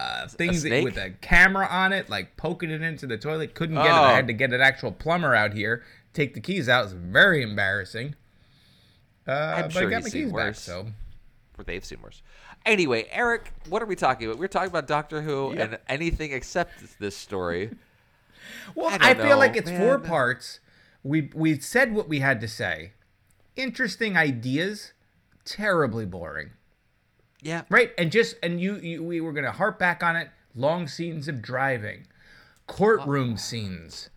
uh, 0.00 0.26
things 0.28 0.62
that, 0.62 0.82
with 0.82 0.96
a 0.96 1.10
camera 1.20 1.66
on 1.70 1.92
it, 1.92 2.08
like 2.08 2.36
poking 2.36 2.70
it 2.70 2.82
into 2.82 3.06
the 3.06 3.16
toilet. 3.18 3.54
Couldn't 3.54 3.76
get 3.76 3.86
it. 3.86 3.90
I 3.90 4.12
Oh. 4.12 4.14
had 4.14 4.26
to 4.28 4.32
get 4.32 4.52
an 4.52 4.60
actual 4.60 4.92
plumber 4.92 5.34
out 5.34 5.52
here 5.52 5.84
take 6.14 6.32
the 6.32 6.40
keys 6.40 6.66
out. 6.66 6.80
It 6.80 6.84
was 6.84 6.92
very 6.94 7.42
embarrassing. 7.42 8.14
Uh, 9.28 9.32
I'm 9.56 9.62
but 9.64 9.72
sure 9.72 9.86
I 9.86 9.90
got 9.90 10.02
my 10.02 10.08
keys 10.08 10.32
back. 10.32 10.54
So 10.54 10.86
Or 11.58 11.64
they've 11.64 11.84
seen 11.84 12.00
worse. 12.02 12.22
Anyway, 12.66 13.06
Eric, 13.10 13.52
what 13.68 13.80
are 13.80 13.86
we 13.86 13.96
talking 13.96 14.26
about? 14.26 14.38
We're 14.38 14.48
talking 14.48 14.68
about 14.68 14.86
Doctor 14.88 15.22
Who 15.22 15.54
Yep. 15.54 15.58
and 15.72 15.78
anything 15.88 16.32
except 16.32 16.98
this 16.98 17.16
story. 17.16 17.70
Well, 18.74 18.88
I 19.00 19.10
I, 19.10 19.14
feel 19.14 19.26
know, 19.26 19.38
like 19.38 19.56
it's 19.56 19.70
four 19.70 19.98
parts. 19.98 20.60
We 21.02 21.30
we 21.34 21.58
said 21.60 21.94
what 21.94 22.08
we 22.08 22.18
had 22.18 22.40
to 22.40 22.48
say. 22.48 22.92
Interesting 23.54 24.16
ideas, 24.16 24.92
terribly 25.44 26.04
boring. 26.04 26.50
Yeah. 27.40 27.62
Right? 27.70 27.92
And 27.96 28.10
just 28.10 28.36
and 28.42 28.60
you, 28.60 28.76
you 28.76 29.02
we 29.04 29.20
were 29.20 29.32
gonna 29.32 29.52
harp 29.52 29.78
back 29.78 30.02
on 30.02 30.16
it. 30.16 30.30
long 30.54 30.88
scenes 30.88 31.28
of 31.28 31.40
driving, 31.42 32.06
courtroom 32.66 33.36
scenes, 33.36 34.10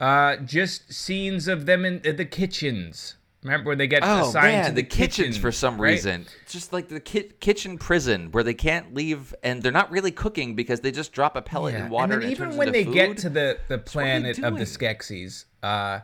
uh, 0.00 0.36
just 0.36 0.92
scenes 0.92 1.48
of 1.48 1.64
them 1.64 1.84
in 1.84 2.02
uh, 2.06 2.12
the 2.12 2.24
kitchens. 2.26 3.16
Remember 3.42 3.68
where 3.68 3.76
they 3.76 3.86
get 3.86 4.02
Oh 4.04 4.28
assigned 4.28 4.52
man, 4.56 4.64
to 4.66 4.70
the, 4.72 4.82
the, 4.82 4.86
kitchens 4.88 5.28
kitchen, 5.28 5.40
for 5.40 5.50
some 5.50 5.80
right? 5.80 5.92
reason, 5.92 6.26
just 6.46 6.74
like 6.74 6.88
the 6.88 7.00
ki- 7.00 7.32
kitchen 7.40 7.78
prison 7.78 8.30
where 8.32 8.44
they 8.44 8.52
can't 8.52 8.92
leave 8.92 9.34
and 9.42 9.62
they're 9.62 9.72
not 9.72 9.90
really 9.90 10.10
cooking 10.10 10.54
because 10.54 10.80
they 10.80 10.90
just 10.92 11.10
drop 11.12 11.36
a 11.36 11.42
pellet 11.42 11.72
Yeah, 11.72 11.84
in 11.86 11.90
water 11.90 12.14
and 12.14 12.24
it 12.24 12.30
even 12.32 12.56
when 12.58 12.70
they 12.70 12.84
get 12.84 13.16
to 13.18 13.30
the 13.30 13.58
the 13.68 13.78
what 13.78 13.80
are 14.04 14.20
they 14.20 14.34
planet 14.34 14.38
of 14.44 14.58
the? 14.58 14.64
Skeksis, 14.64 15.46
uh, 15.62 16.00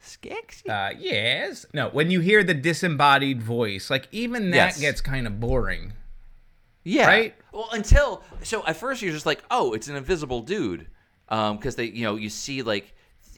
Skeksis? 0.00 0.68
uh, 0.68 0.94
yes, 0.98 1.66
no, 1.74 1.88
when 1.88 2.10
you 2.12 2.20
hear 2.20 2.44
the 2.44 2.54
disembodied 2.54 3.42
voice, 3.42 3.90
like 3.90 4.06
even 4.12 4.50
that 4.52 4.56
Yes. 4.56 4.80
gets 4.80 5.00
kind 5.00 5.26
of 5.26 5.40
boring. 5.40 5.94
Yeah. 6.84 7.08
Right? 7.08 7.34
Well, 7.52 7.68
until 7.72 8.22
so 8.44 8.64
at 8.66 8.76
first 8.76 9.02
you're 9.02 9.12
just 9.12 9.26
like, 9.26 9.42
oh, 9.50 9.72
it's 9.72 9.88
an 9.88 9.96
invisible 9.96 10.42
dude, 10.42 10.86
um, 11.28 11.56
because 11.56 11.74
they, 11.74 11.86
you 11.86 12.04
know, 12.04 12.14
you 12.16 12.30
see 12.30 12.62
like. 12.62 12.92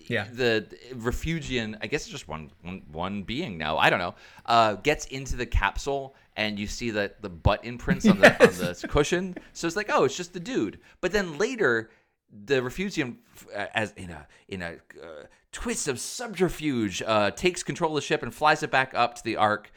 Yeah. 0.08 0.26
The 0.32 0.66
Refusian, 0.94 1.76
I 1.82 1.86
guess 1.86 2.02
it's 2.02 2.10
just 2.10 2.28
one, 2.28 2.50
one, 2.62 2.82
one 2.90 3.22
being 3.22 3.58
now. 3.58 3.78
I 3.78 3.90
don't 3.90 3.98
know. 3.98 4.14
Uh, 4.46 4.74
gets 4.74 5.06
into 5.06 5.36
the 5.36 5.46
capsule, 5.46 6.14
and 6.36 6.58
you 6.58 6.66
see 6.66 6.90
that 6.92 7.20
the 7.22 7.28
butt 7.28 7.64
imprints 7.64 8.06
on 8.06 8.18
the 8.18 8.30
on 8.42 8.52
the 8.54 8.88
cushion. 8.88 9.36
So 9.52 9.66
it's 9.66 9.76
like, 9.76 9.90
oh, 9.92 10.04
it's 10.04 10.16
just 10.16 10.32
the 10.32 10.40
dude. 10.40 10.80
But 11.00 11.12
then 11.12 11.38
later, 11.38 11.90
the 12.46 12.62
Refusian, 12.62 13.16
uh, 13.54 13.66
as 13.74 13.92
in 13.96 14.10
a 14.10 14.26
in 14.48 14.62
a 14.62 14.72
uh, 15.02 15.24
twist 15.52 15.88
of 15.88 15.98
subterfuge, 16.00 17.02
uh, 17.06 17.30
takes 17.32 17.62
control 17.62 17.92
of 17.92 17.96
the 18.02 18.06
ship 18.06 18.22
and 18.22 18.34
flies 18.34 18.62
it 18.62 18.70
back 18.70 18.94
up 18.94 19.14
to 19.16 19.24
the 19.24 19.36
Ark, 19.36 19.70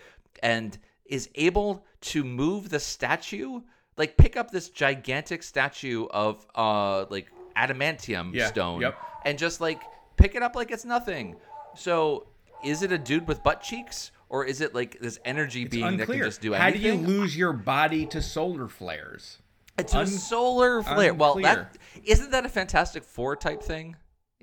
and 0.43 0.77
is 1.05 1.29
able 1.35 1.85
to 2.01 2.23
move 2.23 2.69
the 2.69 2.79
statue, 2.79 3.61
like 3.97 4.15
pick 4.17 4.37
up 4.37 4.49
this 4.51 4.69
gigantic 4.69 5.43
statue 5.43 6.05
of 6.11 6.45
uh 6.55 7.05
like 7.09 7.27
adamantium 7.57 8.33
Yeah, 8.33 8.47
stone, 8.47 8.81
yep. 8.81 8.97
and 9.25 9.37
just 9.37 9.59
like 9.61 9.81
pick 10.17 10.35
it 10.35 10.43
up 10.43 10.55
like 10.55 10.71
it's 10.71 10.85
nothing. 10.85 11.35
So 11.75 12.27
is 12.63 12.83
it 12.83 12.91
a 12.91 12.97
dude 12.97 13.27
with 13.27 13.43
butt 13.43 13.61
cheeks? 13.61 14.11
Or 14.29 14.45
is 14.45 14.61
it 14.61 14.73
like 14.73 14.97
this 15.01 15.19
energy 15.25 15.65
being 15.65 15.97
that 15.97 16.07
can 16.07 16.17
just 16.19 16.39
do 16.39 16.53
anything? 16.53 16.81
How 16.81 16.89
do 16.95 16.97
you 16.97 17.05
lose 17.05 17.35
your 17.35 17.51
body 17.51 18.05
to 18.07 18.21
solar 18.21 18.69
flares? 18.69 19.39
It's 19.77 19.93
a 19.93 20.07
solar 20.07 20.81
flare. 20.83 21.13
Well, 21.13 21.33
unclear. 21.33 21.69
that 21.73 21.77
isn't 22.05 22.31
that 22.31 22.45
a 22.45 22.49
Fantastic 22.49 23.03
Four 23.03 23.35
type 23.35 23.61
thing? 23.61 23.97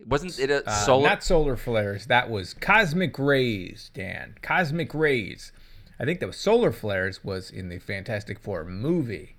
Wasn't 0.07 0.39
it 0.39 0.51
a 0.51 0.69
Uh, 0.69 0.73
solar? 0.85 1.09
Not 1.09 1.25
solar 1.25 1.57
flares. 1.57 2.07
That 2.07 2.29
was 2.29 2.53
cosmic 2.53 3.19
rays, 3.19 3.91
Dan. 3.95 4.35
Cosmic 4.43 4.93
rays. 4.93 5.53
I 5.99 6.05
think 6.05 6.21
that 6.21 6.27
was 6.27 6.37
solar 6.37 6.71
flares 6.71 7.25
was 7.25 7.51
in 7.51 7.71
the 7.71 7.79
Fantastic 7.79 8.39
Four 8.39 8.65
movie, 8.65 9.37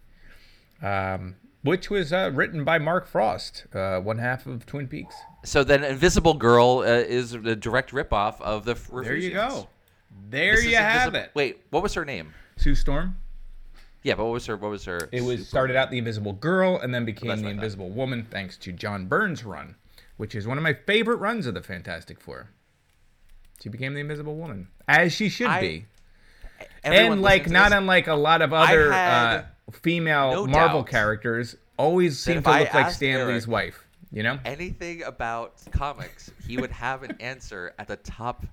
um, 0.81 1.35
which 1.63 1.89
was 1.89 2.11
uh, 2.13 2.31
written 2.33 2.63
by 2.63 2.77
Mark 2.79 3.07
Frost, 3.07 3.65
uh, 3.73 3.99
one 3.99 4.17
half 4.17 4.45
of 4.45 4.65
Twin 4.65 4.87
Peaks. 4.87 5.15
so 5.43 5.63
then, 5.63 5.83
Invisible 5.83 6.33
Girl 6.33 6.79
uh, 6.79 6.83
is 6.85 7.33
a 7.33 7.55
direct 7.55 7.91
ripoff 7.91 8.39
of 8.41 8.65
the. 8.65 8.71
F- 8.71 8.89
There 8.91 9.15
you 9.15 9.31
go. 9.31 9.67
There 10.29 10.55
This 10.55 10.65
is 10.65 10.71
you 10.71 10.77
have 10.77 11.07
Invisible- 11.07 11.19
it. 11.25 11.31
Wait, 11.35 11.57
what 11.69 11.83
was 11.83 11.93
her 11.93 12.05
name? 12.05 12.33
Sue 12.57 12.75
Storm. 12.75 13.17
Yeah, 14.03 14.15
but 14.15 14.25
what 14.25 14.33
was 14.33 14.45
her? 14.45 14.55
What 14.55 14.71
was 14.71 14.85
her? 14.85 15.09
It 15.11 15.21
was 15.23 15.47
started 15.47 15.75
out 15.75 15.91
the 15.91 15.97
Invisible 15.97 16.33
Girl 16.33 16.77
and 16.77 16.93
then 16.93 17.03
became 17.05 17.41
the. 17.41 17.49
Invisible 17.49 17.89
Woman, 17.89 18.25
thanks 18.31 18.57
to 18.59 18.71
John 18.71 19.07
Byrne's 19.07 19.43
run, 19.43 19.75
which 20.17 20.35
is 20.35 20.47
one 20.47 20.57
of 20.57 20.63
my 20.63 20.73
favorite 20.73 21.17
runs 21.17 21.45
of 21.45 21.53
the 21.53 21.61
Fantastic 21.61 22.19
Four. 22.21 22.49
She 23.61 23.67
became 23.69 23.93
the 23.93 23.99
Invisible 23.99 24.35
Woman, 24.37 24.69
as 24.87 25.11
she 25.11 25.27
should 25.27 25.47
I- 25.47 25.59
be. 25.61 25.85
And 26.83 27.21
like 27.21 27.49
not 27.49 27.69
this- 27.69 27.77
unlike 27.77 28.07
a 28.07 28.15
lot 28.15 28.41
of 28.41 28.53
other 28.53 28.91
had 28.91 29.35
uh, 29.37 29.43
female 29.71 30.31
no 30.31 30.47
Marvel 30.47 30.81
doubt 30.81 30.89
characters, 30.89 31.55
always 31.77 32.19
seem 32.19 32.41
to 32.43 32.49
look 32.49 32.73
like 32.73 32.91
Stan 32.91 33.27
Lee's 33.27 33.43
Eric- 33.43 33.47
wife. 33.47 33.85
You 34.11 34.23
know? 34.23 34.39
anything 34.43 35.03
about 35.03 35.61
comics, 35.71 36.31
he 36.47 36.57
would 36.57 36.71
have 36.71 37.03
an 37.03 37.17
answer 37.19 37.75
at 37.77 37.87
the 37.87 37.97
top 37.97 38.43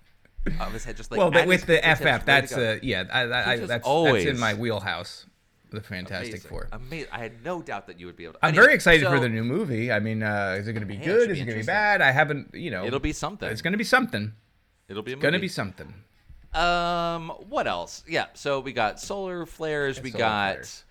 of 0.60 0.72
his 0.72 0.84
head, 0.84 0.98
just 0.98 1.10
like 1.10 1.16
well, 1.18 1.30
but 1.30 1.48
with 1.48 1.64
the 1.64 1.78
FF, 1.78 2.26
that's 2.26 2.52
uh, 2.54 2.78
yeah, 2.82 3.04
I, 3.10 3.20
I, 3.20 3.22
I, 3.22 3.26
that's 3.26 3.58
just 3.60 3.68
that's 3.68 3.86
always- 3.86 4.26
in 4.26 4.38
my 4.38 4.54
wheelhouse. 4.54 5.26
The 5.70 5.80
Fantastic 5.80 6.34
Amazing. 6.34 6.48
Four. 6.48 6.68
Amazing. 6.70 7.08
I 7.10 7.18
had 7.18 7.44
no 7.44 7.60
doubt 7.60 7.88
that 7.88 7.98
you 7.98 8.06
would 8.06 8.16
be 8.16 8.22
able 8.22 8.34
to. 8.34 8.38
I'm 8.42 8.50
Anyway, 8.50 8.64
very 8.66 8.74
excited 8.74 9.04
for 9.08 9.18
the 9.18 9.28
new 9.28 9.42
movie. 9.42 9.90
I 9.90 9.98
mean, 9.98 10.22
uh, 10.22 10.56
is 10.58 10.68
it 10.68 10.72
going 10.74 10.86
to 10.86 10.86
be 10.86 10.96
good? 10.96 11.28
Is 11.28 11.38
be 11.38 11.42
it 11.42 11.44
going 11.44 11.58
to 11.58 11.62
be 11.62 11.66
bad? 11.66 12.00
I 12.00 12.12
haven't, 12.12 12.54
you 12.54 12.70
know. 12.70 12.84
It'll 12.84 13.00
be 13.00 13.12
something. 13.12 13.48
It's 13.50 13.62
going 13.62 13.72
to 13.72 13.78
be 13.78 13.84
something. 13.84 14.32
It'll 14.88 15.02
be 15.02 15.12
a 15.12 15.16
Going 15.16 15.34
to 15.34 15.40
be 15.40 15.48
something. 15.48 15.92
Um, 16.54 17.30
what 17.48 17.66
else? 17.66 18.04
Yeah, 18.08 18.26
so 18.34 18.60
we 18.60 18.72
got 18.72 19.00
solar 19.00 19.44
flares. 19.44 20.00
we 20.00 20.12
solar 20.12 20.18
got 20.22 20.52
flares. 20.54 20.84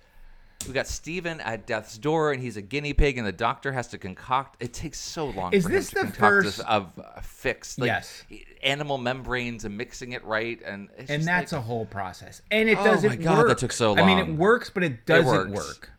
We 0.68 0.74
got 0.74 0.88
Steven 0.88 1.40
at 1.42 1.66
death's 1.68 1.98
door, 1.98 2.32
and 2.32 2.42
he's 2.42 2.58
a 2.58 2.62
guinea 2.62 2.94
pig, 2.94 3.18
and 3.18 3.26
the 3.26 3.32
doctor 3.32 3.72
has 3.72 3.88
to 3.90 3.98
concoct. 3.98 4.62
It 4.62 4.74
takes 4.74 5.00
so 5.00 5.28
long. 5.28 5.54
Is 5.54 5.64
for 5.64 5.70
this 5.72 5.92
him 5.94 6.06
to 6.08 6.12
the 6.12 6.18
concoct 6.18 6.44
this 6.46 6.56
first- 6.58 6.68
of 6.68 6.92
a 6.98 7.22
fix? 7.22 7.78
Like, 7.78 7.88
Yes. 7.88 8.24
Animal 8.64 8.98
membranes 8.98 9.66
and 9.66 9.78
mixing 9.78 10.14
it 10.14 10.24
right, 10.26 10.60
and 10.66 10.90
it's 10.98 11.10
and 11.12 11.20
just 11.22 11.26
that's 11.26 11.52
like, 11.52 11.60
a 11.60 11.64
whole 11.64 11.86
process. 11.86 12.42
And 12.52 12.68
it 12.70 12.78
Oh 12.80 12.84
doesn't 12.84 13.06
Oh 13.12 13.16
my 13.16 13.22
God, 13.24 13.38
that 13.38 13.48
work. 13.50 13.58
took 13.60 13.72
so 13.72 13.90
long. 13.94 14.00
I 14.00 14.06
mean, 14.06 14.18
it 14.18 14.28
long. 14.28 14.38
works, 14.38 14.70
but 14.70 14.84
it 14.84 15.06
doesn't 15.06 15.52
works. 15.52 15.68
work 15.68 15.92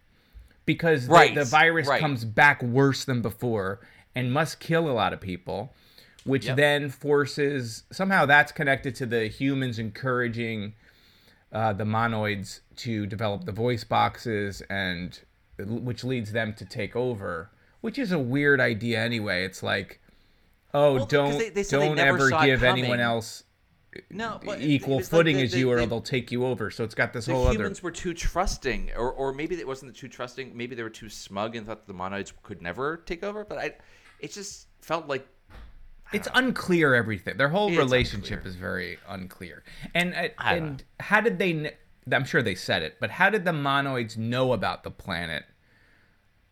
because 0.64 1.06
the- 1.06 1.12
Right, 1.12 1.34
the, 1.34 1.44
virus 1.44 1.86
right. 1.86 2.00
comes 2.00 2.24
back 2.24 2.62
worse 2.62 3.04
than 3.04 3.22
before 3.22 3.80
and 4.14 4.32
must 4.32 4.58
kill 4.60 4.90
a 4.90 4.92
lot 4.92 5.12
of 5.12 5.20
people, 5.20 5.72
which 6.24 6.46
Yep. 6.46 6.56
then 6.56 6.88
forces 6.90 7.84
somehow 7.92 8.26
that's 8.26 8.50
connected 8.50 8.94
to 8.96 9.06
the 9.06 9.28
humans 9.28 9.78
encouraging 9.78 10.74
uh, 11.52 11.72
the 11.72 11.84
monoids 11.84 12.60
to 12.76 13.06
develop 13.06 13.44
the 13.44 13.52
voice 13.52 13.84
boxes 13.84 14.62
and 14.68 15.20
which 15.58 16.04
leads 16.04 16.32
them 16.32 16.52
to 16.54 16.64
take 16.64 16.94
over, 16.94 17.50
which 17.80 17.98
is 17.98 18.12
a 18.12 18.18
weird 18.18 18.60
idea 18.60 19.00
anyway. 19.00 19.44
It's 19.44 19.62
like, 19.62 20.00
oh, 20.74 20.94
Well, 20.94 21.06
don't 21.06 21.38
they- 21.38 21.50
they 21.50 21.62
don't 21.62 21.98
ever 21.98 22.30
give 22.30 22.62
anyone 22.62 23.00
else 23.00 23.44
no 24.10 24.38
but 24.44 24.60
equal 24.60 24.98
it's 24.98 25.10
like 25.10 25.20
footing 25.20 25.40
as 25.40 25.54
you, 25.54 25.70
or 25.70 25.80
the- 25.80 25.86
they'll 25.86 26.00
take 26.02 26.30
you 26.30 26.44
over. 26.44 26.70
So 26.70 26.84
it's 26.84 26.94
got 26.94 27.14
this 27.14 27.24
the 27.26 27.32
whole 27.32 27.50
humans 27.50 27.78
other. 27.78 27.84
were 27.84 27.90
too 27.90 28.12
trusting, 28.12 28.90
or 28.94 29.10
or 29.10 29.32
maybe 29.32 29.54
it 29.56 29.66
wasn't 29.66 29.96
too 29.96 30.08
trusting. 30.08 30.54
Maybe 30.54 30.74
they 30.74 30.82
were 30.82 30.90
too 30.90 31.08
smug 31.08 31.56
and 31.56 31.66
thought 31.66 31.86
the 31.86 31.94
monoids 31.94 32.32
could 32.42 32.60
never 32.60 32.98
take 32.98 33.24
over. 33.24 33.44
But 33.44 33.56
I, 33.58 33.74
it 34.20 34.32
just 34.32 34.66
felt 34.82 35.06
like 35.08 35.26
It's 36.12 36.28
unclear 36.34 36.94
everything. 36.94 37.36
Their 37.36 37.48
whole 37.48 37.68
It's 37.68 37.76
relationship 37.78 38.38
unclear. 38.38 38.48
is 38.50 38.54
very 38.56 38.98
unclear. 39.08 39.64
And 39.94 40.14
uh, 40.14 40.28
and 40.42 40.84
how 41.00 41.20
did 41.20 41.38
they? 41.38 41.52
kn- 41.52 41.72
I'm 42.12 42.24
sure 42.24 42.42
they 42.42 42.54
said 42.54 42.82
it, 42.82 42.96
but 43.00 43.10
how 43.10 43.30
did 43.30 43.44
the 43.44 43.50
monoids 43.52 44.16
know 44.16 44.52
about 44.52 44.84
the 44.84 44.90
planet 44.92 45.44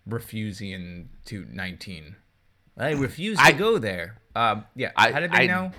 Refusian 0.08 1.08
to 1.26 1.46
19? 1.50 2.16
They 2.76 2.94
refused 2.96 3.40
I- 3.40 3.52
to 3.52 3.58
go 3.58 3.78
there. 3.78 4.18
Um, 4.36 4.64
yeah. 4.74 4.90
I. 4.96 5.12
how 5.12 5.20
did 5.20 5.30
they 5.32 5.44
I- 5.44 5.46
know? 5.46 5.70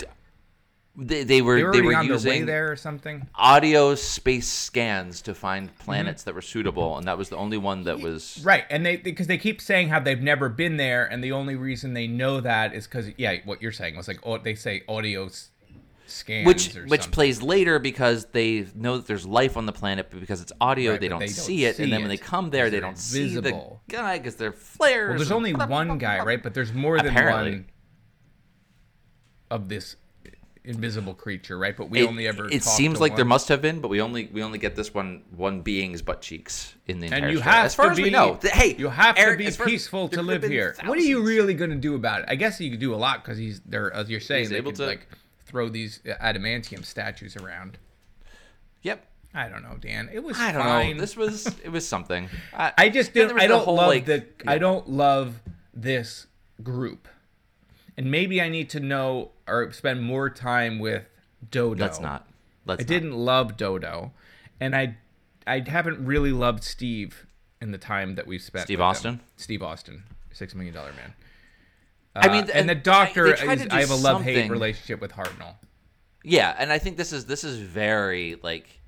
They, 0.98 1.24
they 1.26 1.42
were 1.42 1.58
They 1.58 1.64
were 1.64 1.72
they 1.74 1.82
were 1.82 1.96
on 1.96 2.08
their 2.08 2.16
way 2.16 2.20
using 2.24 2.46
there 2.46 2.72
or 2.72 2.76
something. 2.78 3.28
audio 3.36 3.96
space 3.96 4.48
scans 4.48 5.22
to 5.24 5.34
find 5.36 5.68
Mm-hmm. 5.70 5.84
planets 5.84 6.24
that 6.24 6.34
were 6.34 6.42
suitable, 6.42 6.98
and 6.98 7.06
that 7.08 7.18
was 7.18 7.28
the 7.30 7.36
only 7.36 7.58
one 7.58 7.84
that 7.84 8.00
was 8.00 8.42
Right, 8.46 8.64
and 8.70 8.86
they 8.86 8.96
because 8.98 9.28
they 9.28 9.38
keep 9.38 9.60
saying 9.62 9.90
how 9.90 10.00
they've 10.00 10.22
never 10.22 10.48
been 10.48 10.78
there, 10.78 11.06
and 11.06 11.22
the 11.24 11.34
only 11.34 11.56
reason 11.56 11.94
they 11.94 12.08
know 12.08 12.40
that 12.40 12.74
is 12.74 12.88
because 12.88 13.10
yeah, 13.18 13.38
what 13.44 13.62
you're 13.62 13.72
saying 13.74 13.96
was 13.98 14.08
like 14.08 14.20
oh, 14.24 14.38
they 14.38 14.56
say 14.56 14.84
audio 14.88 15.26
s- 15.26 15.50
scans, 16.08 16.46
which 16.46 16.74
which 16.88 17.02
something. 17.02 17.12
plays 17.12 17.42
later 17.42 17.78
because 17.78 18.26
they 18.28 18.66
know 18.74 18.96
that 18.98 19.06
there's 19.06 19.26
life 19.26 19.58
on 19.58 19.66
the 19.66 19.74
planet, 19.74 20.08
but 20.10 20.22
because 20.22 20.40
it's 20.42 20.54
audio, 20.62 20.92
Right, 20.92 21.02
they, 21.02 21.08
don't 21.10 21.20
they 21.20 21.26
don't 21.26 21.34
see 21.34 21.66
it, 21.66 21.76
see 21.76 21.84
and 21.84 21.92
then 21.92 22.02
when 22.02 22.10
they 22.10 22.18
come 22.18 22.52
there, 22.52 22.70
they 22.70 22.80
don't 22.80 22.98
see 22.98 23.36
the 23.36 23.52
guy 23.90 24.18
because 24.18 24.36
they're 24.38 24.54
flares. 24.54 25.10
Well, 25.10 25.18
there's 25.18 25.32
only 25.32 25.52
blah, 25.52 25.66
blah, 25.66 25.76
one 25.76 25.88
blah, 25.88 25.96
guy, 25.98 26.24
right? 26.24 26.42
But 26.42 26.54
there's 26.54 26.72
more 26.72 26.98
than 27.00 27.08
Apparently. 27.10 27.52
one 27.52 27.66
of 29.52 29.68
this 29.70 29.96
invisible 30.66 31.14
creature, 31.14 31.58
right? 31.58 31.76
But 31.76 31.90
we 31.90 32.02
It, 32.02 32.08
only 32.08 32.28
ever. 32.28 32.48
it 32.50 32.64
seems 32.64 33.00
like 33.00 33.16
there 33.16 33.26
must 33.26 33.48
have 33.50 33.62
been, 33.62 33.80
but 33.80 33.88
we 33.90 34.02
only 34.02 34.28
we 34.32 34.44
only 34.44 34.58
get 34.60 34.76
this 34.76 34.94
one 34.94 35.24
one 35.36 35.62
being's 35.62 36.02
butt 36.02 36.22
cheeks 36.22 36.76
in 36.88 37.00
the 37.00 37.06
entire 37.08 37.24
And 37.24 37.32
you 37.32 37.38
story. 37.40 37.52
have 37.54 37.66
as 37.66 37.76
far 37.76 37.86
to 37.86 37.92
as 37.92 37.98
be. 37.98 38.04
we 38.04 38.10
know. 38.10 38.36
Th- 38.36 38.54
hey, 38.54 38.76
you 38.78 38.90
have 38.90 39.18
Eric, 39.18 39.38
to 39.40 39.44
be 39.44 39.46
as 39.48 39.56
far 39.58 39.66
as- 39.66 39.72
peaceful 39.72 40.10
to 40.10 40.22
live 40.22 40.44
here. 40.44 40.76
What 40.86 40.98
are 40.98 41.02
you 41.02 41.24
really 41.24 41.54
going 41.54 41.72
to 41.72 41.76
do 41.76 41.96
about 41.96 42.22
it? 42.22 42.26
I 42.30 42.36
guess 42.36 42.60
you 42.60 42.70
could 42.72 42.80
do 42.80 42.94
a 42.94 42.98
lot 42.98 43.24
because 43.24 43.38
he's 43.38 43.62
there, 43.66 43.94
as 43.94 44.10
you're 44.10 44.20
saying, 44.20 44.42
He's 44.44 44.50
they 44.52 44.58
able 44.58 44.72
could 44.72 44.78
to- 44.78 44.86
like 44.88 45.08
throw 45.46 45.70
these 45.70 46.00
uh, 46.08 46.16
adamantium 46.24 46.84
statues 46.84 47.36
around. 47.38 47.78
Yep. 48.84 49.06
I 49.34 49.50
don't 49.50 49.64
know, 49.64 49.76
Dan. 49.80 50.10
It 50.14 50.24
was 50.24 50.40
I 50.40 50.52
don't 50.54 50.62
fine. 50.64 50.96
know. 50.96 51.02
This 51.02 51.18
was 51.18 51.48
it 51.64 51.70
was 51.70 51.88
something. 51.88 52.30
I, 52.54 52.72
I 52.78 52.90
just 52.90 53.14
don't. 53.14 53.38
I 53.40 53.48
don't 53.48 53.66
whole, 53.66 53.76
love 53.76 53.88
like- 53.90 54.06
the. 54.06 54.26
I 54.48 54.58
don't 54.58 54.90
love 54.90 55.42
this 55.74 56.28
group, 56.64 57.10
and 57.98 58.10
maybe 58.10 58.42
I 58.42 58.48
need 58.48 58.70
to 58.70 58.80
know 58.80 59.32
or 59.48 59.72
spend 59.72 60.04
more 60.04 60.30
time 60.30 60.80
with 60.80 61.04
Dodo. 61.50 61.84
Let's 61.84 62.00
not. 62.00 62.28
Let's 62.66 62.80
I 62.80 62.84
not. 62.84 62.88
didn't 62.88 63.14
love 63.14 63.58
Dodo, 63.58 64.12
and 64.60 64.76
I, 64.76 64.98
I 65.46 65.64
haven't 65.66 66.06
really 66.06 66.32
loved 66.32 66.64
Steve 66.64 67.26
in 67.62 67.72
the 67.72 67.78
time 67.78 68.16
that 68.16 68.28
we've 68.28 68.42
spent. 68.42 68.66
Steve. 68.66 68.82
Austin? 68.82 69.20
Steve 69.38 69.62
Austin, 69.62 70.04
Six 70.32 70.56
Million 70.56 70.74
Dollar 70.74 70.94
Man. 70.94 71.14
I 72.16 72.30
mean, 72.30 72.46
Uh, 72.46 72.54
and 72.54 72.70
the 72.70 72.76
Doctor, 72.76 73.36
tried 73.36 73.62
is, 73.62 73.68
I 73.70 73.82
have 73.82 73.92
a 73.92 73.96
love 73.96 74.24
hate 74.24 74.50
relationship 74.50 75.02
with 75.02 75.12
Hartnell. 75.12 75.56
Yeah, 76.24 76.56
and 76.58 76.72
I 76.72 76.80
think 76.80 76.98
this 76.98 77.14
is 77.14 77.26
this 77.26 77.44
is 77.44 77.58
very 77.60 78.38
like 78.42 78.82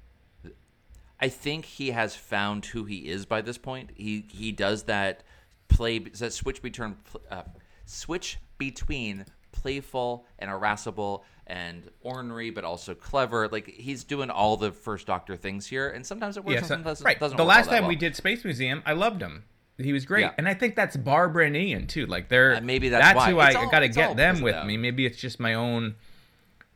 I 1.20 1.30
think 1.30 1.66
he 1.66 1.92
has 1.92 2.16
found 2.16 2.66
who 2.66 2.86
he 2.86 3.10
is 3.10 3.26
by 3.26 3.42
this 3.42 3.58
point. 3.58 3.92
He 3.96 4.26
he 4.30 4.52
does 4.52 4.84
that 4.84 5.24
play 5.68 6.00
that 6.00 6.34
switch 6.34 6.62
between 6.62 6.96
uh, 7.30 7.44
switch 7.86 8.38
between 8.58 9.26
playful 9.62 10.26
and 10.40 10.50
irascible 10.52 11.24
and 11.48 11.90
ornery, 12.02 12.50
but 12.50 12.64
also 12.64 12.94
clever. 12.94 13.48
Like 13.48 13.68
he's 13.68 14.04
doing 14.04 14.30
all 14.30 14.58
the 14.58 14.72
first 14.72 15.08
Doctor 15.08 15.36
things 15.36 15.66
here, 15.66 15.90
and 15.90 16.06
sometimes 16.06 16.38
it 16.38 16.44
works. 16.46 16.56
Yeah, 16.56 16.62
so- 16.62 16.68
sometimes 16.76 17.02
right. 17.02 17.20
doesn't. 17.20 17.38
the 17.38 17.46
last 17.46 17.70
time 17.70 17.84
well. 17.84 17.90
we 17.90 17.96
did 17.96 18.16
Space 18.16 18.44
Museum, 18.44 18.82
I 18.86 18.94
loved 18.94 19.22
him. 19.22 19.44
He 19.78 19.94
was 19.94 20.06
great, 20.06 20.22
Yeah. 20.22 20.34
and 20.40 20.48
I 20.48 20.56
think 20.56 20.76
that's 20.76 20.98
Barbara 20.98 21.46
and 21.46 21.56
Ian 21.56 21.86
too. 21.88 22.06
Like 22.08 22.30
they're 22.30 22.56
Uh, 22.56 22.62
maybe 22.62 22.90
that's 22.90 23.16
why. 23.16 23.30
who 23.30 23.40
I 23.40 23.48
It's 23.50 23.56
all- 23.58 23.70
got 23.70 23.80
to 23.82 23.90
get 23.90 24.18
them 24.18 24.42
with 24.42 24.66
me. 24.66 24.76
Maybe 24.78 25.06
it's 25.06 25.18
just 25.20 25.40
my 25.40 25.54
own 25.54 25.96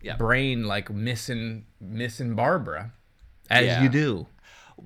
Yeah. 0.01 0.15
brain 0.17 0.65
like 0.65 0.89
missing 0.91 1.65
missing 1.79 2.35
Barbara, 2.35 2.93
as 3.49 3.65
Yeah. 3.65 3.83
you 3.83 3.89
do. 3.89 4.27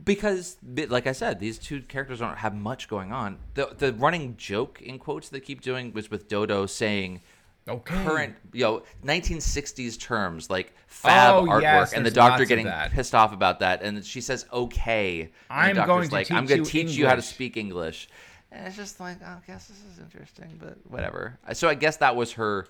because 0.04 0.58
like 0.90 1.08
i 1.08 1.14
said 1.14 1.40
these 1.40 1.58
two 1.58 1.82
characters 1.84 2.20
don't 2.20 2.40
have 2.40 2.54
much 2.54 2.90
going 2.90 3.14
on 3.14 3.38
the 3.54 3.74
the 3.78 3.94
running 3.94 4.36
joke 4.36 4.82
in 4.82 5.00
quotes 5.00 5.30
they 5.30 5.40
keep 5.40 5.62
doing 5.62 5.94
was 5.94 6.12
with 6.12 6.28
dodo 6.28 6.66
saying 6.66 7.22
Okay. 7.68 8.04
current 8.04 8.36
you 8.54 8.64
know 8.64 8.84
1960s 9.04 10.00
terms 10.00 10.50
like 10.52 10.74
fab 10.88 11.34
Oh, 11.34 11.46
artwork 11.48 11.62
yes, 11.64 11.94
and 11.94 12.06
the 12.06 12.12
doctor 12.12 12.46
getting 12.46 12.70
pissed 12.92 13.16
off 13.16 13.34
about 13.34 13.60
that 13.62 13.82
and 13.82 14.06
she 14.06 14.22
says 14.22 14.46
okay 14.54 15.32
I'm 15.50 15.76
going 15.76 16.08
to 16.10 16.14
like 16.14 16.30
i'm 16.32 16.46
teach 16.46 16.50
going 16.50 16.60
you 16.60 16.66
to 16.66 16.72
teach 16.72 16.92
you 16.96 17.08
how 17.08 17.16
to 17.16 17.24
speak 17.24 17.58
english 17.58 18.08
and 18.52 18.68
it's 18.68 18.76
just 18.76 19.00
like 19.00 19.18
oh, 19.26 19.28
i 19.28 19.38
guess 19.48 19.68
this 19.68 19.80
is 19.92 20.00
interesting 20.00 20.60
but 20.62 20.78
whatever 20.90 21.40
so 21.54 21.68
i 21.68 21.74
guess 21.74 21.98
that 21.98 22.16
was 22.16 22.34
her 22.34 22.68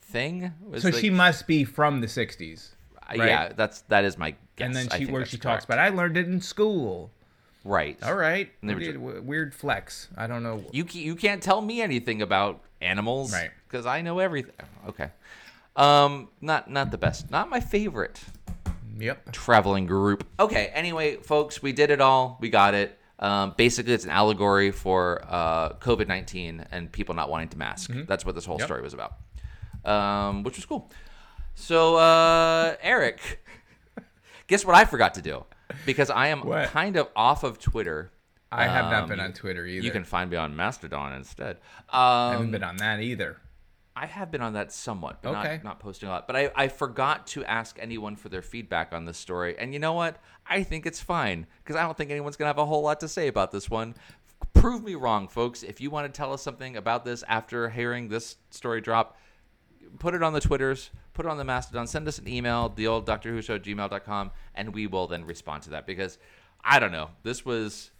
thing 0.00 0.50
was 0.66 0.80
So 0.82 0.88
like- 0.88 1.00
she 1.00 1.10
must 1.10 1.46
be 1.46 1.64
from 1.64 2.00
the 2.00 2.06
'60s, 2.06 2.70
uh, 3.02 3.18
right? 3.18 3.28
yeah 3.28 3.52
that's 3.54 3.82
that 3.82 4.04
is 4.06 4.16
my 4.16 4.30
guess 4.56 4.66
and 4.66 4.74
then 4.74 4.88
she 4.98 5.04
where 5.04 5.26
she 5.26 5.36
talks 5.36 5.66
about 5.66 5.78
I 5.78 5.90
learned 5.90 6.16
it 6.16 6.26
in 6.26 6.40
school. 6.40 7.10
right 7.64 7.98
All 8.02 8.14
right, 8.16 8.50
And 8.62 8.70
they 8.70 8.74
were 8.74 8.80
weird, 8.80 8.94
ju- 8.94 9.22
weird 9.24 9.54
flex. 9.54 10.08
I 10.16 10.26
don't 10.26 10.42
know. 10.42 10.64
You 10.72 10.86
you 10.90 11.14
can't 11.16 11.42
tell 11.42 11.60
me 11.60 11.82
anything 11.82 12.22
about 12.22 12.62
animals, 12.80 13.32
Right. 13.34 13.50
Because 13.68 13.84
I 13.86 14.00
know 14.02 14.18
everything. 14.18 14.54
Okay, 14.88 15.10
um, 15.76 16.28
not 16.40 16.70
not 16.70 16.90
the 16.90 16.98
best, 16.98 17.30
not 17.30 17.50
my 17.50 17.60
favorite 17.60 18.20
Yep. 18.98 19.32
traveling 19.32 19.86
group. 19.86 20.26
Okay, 20.40 20.66
anyway, 20.74 21.16
folks, 21.16 21.62
we 21.62 21.72
did 21.72 21.90
it 21.90 22.00
all. 22.00 22.36
We 22.40 22.50
got 22.50 22.74
it. 22.74 22.98
Um, 23.20 23.54
basically, 23.56 23.92
it's 23.92 24.04
an 24.04 24.10
allegory 24.10 24.70
for 24.70 25.22
uh, 25.28 25.74
COVID 25.74 26.08
nineteen 26.08 26.64
and 26.70 26.90
people 26.90 27.14
not 27.14 27.28
wanting 27.30 27.48
to 27.50 27.58
mask. 27.58 27.90
That's 28.06 28.24
what 28.24 28.34
this 28.34 28.44
whole 28.44 28.56
Mm-hmm. 28.56 28.60
Yep. 28.62 28.66
story 28.68 28.82
was 28.82 28.94
about, 28.94 29.14
um, 29.84 30.42
which 30.44 30.56
was 30.56 30.64
cool. 30.66 30.90
So, 31.54 31.96
uh, 31.96 32.76
Eric, 32.80 33.40
guess 34.46 34.64
what 34.64 34.76
I 34.76 34.84
forgot 34.84 35.14
to 35.14 35.22
do 35.22 35.44
because 35.84 36.08
I 36.10 36.28
am 36.28 36.40
What? 36.46 36.68
kind 36.68 36.96
of 36.96 37.08
off 37.16 37.42
of 37.44 37.58
Twitter. 37.58 38.10
I 38.50 38.64
have 38.66 38.90
not 38.90 39.02
Um, 39.02 39.08
been 39.10 39.20
on 39.20 39.32
Twitter 39.34 39.66
either. 39.66 39.84
You 39.84 39.90
can 39.90 40.04
find 40.04 40.30
me 40.30 40.36
on 40.38 40.56
Mastodon 40.56 41.12
instead. 41.12 41.58
I 41.90 42.28
Um, 42.28 42.32
haven't 42.32 42.50
been 42.52 42.62
on 42.64 42.76
that 42.78 43.00
either. 43.00 43.36
I 44.00 44.06
have 44.06 44.30
been 44.30 44.42
on 44.42 44.52
that 44.52 44.72
somewhat, 44.72 45.22
but 45.22 45.30
Okay. 45.34 45.54
not, 45.56 45.64
not 45.64 45.80
posting 45.80 46.08
a 46.08 46.12
lot. 46.12 46.26
But 46.28 46.36
I, 46.36 46.50
I 46.54 46.68
forgot 46.68 47.26
to 47.28 47.44
ask 47.44 47.76
anyone 47.80 48.14
for 48.14 48.28
their 48.28 48.42
feedback 48.42 48.92
on 48.92 49.04
this 49.06 49.18
story. 49.18 49.56
And 49.58 49.72
you 49.72 49.80
know 49.80 49.92
what? 49.92 50.18
I 50.46 50.62
think 50.62 50.86
it's 50.86 51.00
fine 51.00 51.46
because 51.64 51.74
I 51.74 51.82
don't 51.82 51.96
think 51.96 52.10
anyone's 52.10 52.36
going 52.36 52.44
to 52.46 52.50
have 52.50 52.58
a 52.58 52.66
whole 52.66 52.82
lot 52.82 53.00
to 53.00 53.08
say 53.08 53.26
about 53.26 53.50
this 53.50 53.68
one. 53.68 53.94
Prove 54.54 54.84
me 54.84 54.94
wrong, 54.94 55.26
folks. 55.26 55.64
If 55.64 55.80
you 55.80 55.90
want 55.90 56.12
to 56.12 56.16
tell 56.16 56.32
us 56.32 56.42
something 56.42 56.76
about 56.76 57.04
this 57.04 57.24
after 57.26 57.68
hearing 57.70 58.08
this 58.08 58.36
story 58.50 58.80
drop, 58.80 59.16
put 59.98 60.14
it 60.14 60.22
on 60.22 60.32
the 60.32 60.40
Twitters, 60.40 60.90
put 61.12 61.26
it 61.26 61.28
on 61.28 61.36
the 61.38 61.44
Mastodon, 61.44 61.86
send 61.88 62.06
us 62.06 62.18
an 62.18 62.28
email, 62.28 62.68
the 62.68 62.86
old 62.86 63.04
Doctor 63.04 63.30
Who 63.30 63.42
Show 63.42 63.58
gmail.com, 63.58 64.30
and 64.54 64.74
we 64.74 64.86
will 64.86 65.08
then 65.08 65.24
respond 65.24 65.64
to 65.64 65.70
that 65.70 65.86
because 65.86 66.18
I 66.62 66.78
don't 66.78 66.92
know. 66.92 67.10
This 67.24 67.44
was. 67.44 67.90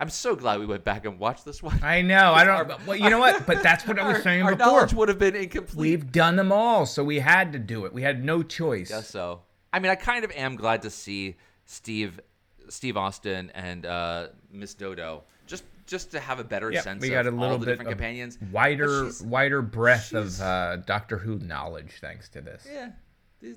I'm 0.00 0.10
so 0.10 0.34
glad 0.34 0.58
we 0.58 0.66
went 0.66 0.82
back 0.84 1.04
and 1.04 1.18
watched 1.18 1.44
this 1.44 1.62
one. 1.62 1.78
I 1.82 2.02
know. 2.02 2.32
I 2.32 2.44
don't. 2.44 2.86
Well, 2.86 2.96
you 2.96 3.10
know 3.10 3.20
what? 3.20 3.46
But 3.46 3.62
that's 3.62 3.86
what 3.86 3.98
I 3.98 4.12
was 4.12 4.22
saying 4.22 4.42
our 4.42 4.56
before. 4.56 4.72
knowledge 4.72 4.92
would 4.94 5.08
have 5.08 5.18
been 5.18 5.36
incomplete. 5.36 5.76
We've 5.78 6.10
done 6.12 6.36
them 6.36 6.50
all, 6.52 6.84
so 6.84 7.04
we 7.04 7.20
had 7.20 7.52
to 7.52 7.58
do 7.58 7.84
it. 7.86 7.92
We 7.92 8.02
had 8.02 8.24
no 8.24 8.42
choice. 8.42 8.88
guess 8.90 9.08
so. 9.08 9.42
I 9.72 9.78
mean, 9.78 9.90
I 9.90 9.94
kind 9.94 10.24
of 10.24 10.30
am 10.32 10.56
glad 10.56 10.82
to 10.82 10.90
see 10.90 11.36
Steve, 11.64 12.20
Steve 12.68 12.96
Austin 12.96 13.50
and 13.54 13.86
uh, 13.86 14.26
Miss 14.52 14.74
Dodo 14.74 15.22
just 15.46 15.64
just 15.86 16.10
to 16.12 16.20
have 16.20 16.38
a 16.40 16.44
better 16.44 16.70
Yep, 16.72 16.82
sense 16.82 17.00
we 17.02 17.10
got 17.10 17.26
a 17.26 17.30
little 17.30 17.58
bit 17.58 17.66
different 17.66 17.90
companions. 17.90 18.38
Wider, 18.50 19.10
wider 19.24 19.62
breadth 19.62 20.12
of 20.12 20.40
uh, 20.40 20.76
Doctor 20.78 21.18
Who 21.18 21.38
knowledge 21.38 21.92
thanks 22.00 22.28
to 22.30 22.40
this. 22.40 22.66
Yeah, 22.70 22.90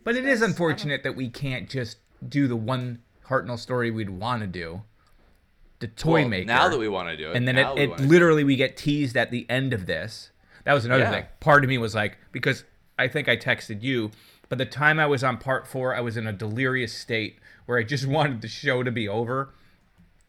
But 0.04 0.16
it 0.16 0.26
is 0.26 0.26
guys- 0.26 0.38
I 0.38 0.40
don't- 0.42 0.50
unfortunate 0.52 1.04
that 1.04 1.16
we 1.16 1.30
can't 1.30 1.70
just 1.70 1.98
do 2.28 2.48
the 2.48 2.56
one 2.58 3.00
Hartnell 3.28 3.58
story 3.58 3.92
we'd 3.92 4.10
want 4.10 4.42
to 4.42 4.48
do, 4.48 4.82
the 5.80 5.88
Toy 5.88 6.22
Well, 6.22 6.30
Maker. 6.30 6.48
Now 6.48 6.70
that 6.70 6.80
we 6.80 6.88
want 6.88 7.10
to 7.10 7.18
do 7.18 7.32
it, 7.32 7.38
and 7.38 7.48
then 7.48 7.58
it, 7.58 7.76
we 7.76 7.82
it 7.84 8.00
literally 8.00 8.44
we 8.44 8.56
get 8.56 8.78
teased 8.78 9.16
at 9.18 9.32
the 9.32 9.46
end 9.50 9.74
of 9.74 9.86
this. 9.86 10.32
That 10.64 10.74
was 10.74 10.86
another 10.86 11.04
Yeah. 11.04 11.12
thing. 11.12 11.26
Part 11.40 11.64
of 11.64 11.70
me 11.70 11.78
was 11.78 11.94
like, 11.96 12.18
because 12.32 12.64
I 13.00 13.08
think 13.08 13.30
I 13.30 13.38
texted 13.38 13.82
you, 13.84 14.12
but 14.50 14.58
the 14.58 14.66
time 14.66 15.00
I 15.00 15.06
was 15.06 15.24
on 15.24 15.38
part 15.38 15.68
four, 15.68 15.96
I 15.96 16.02
was 16.02 16.18
in 16.18 16.26
a 16.28 16.34
delirious 16.34 16.94
state 16.94 17.38
where 17.66 17.78
I 17.78 17.84
just 17.84 18.06
wanted 18.08 18.42
the 18.42 18.48
show 18.48 18.84
to 18.84 18.92
be 18.92 19.08
over. 19.08 19.54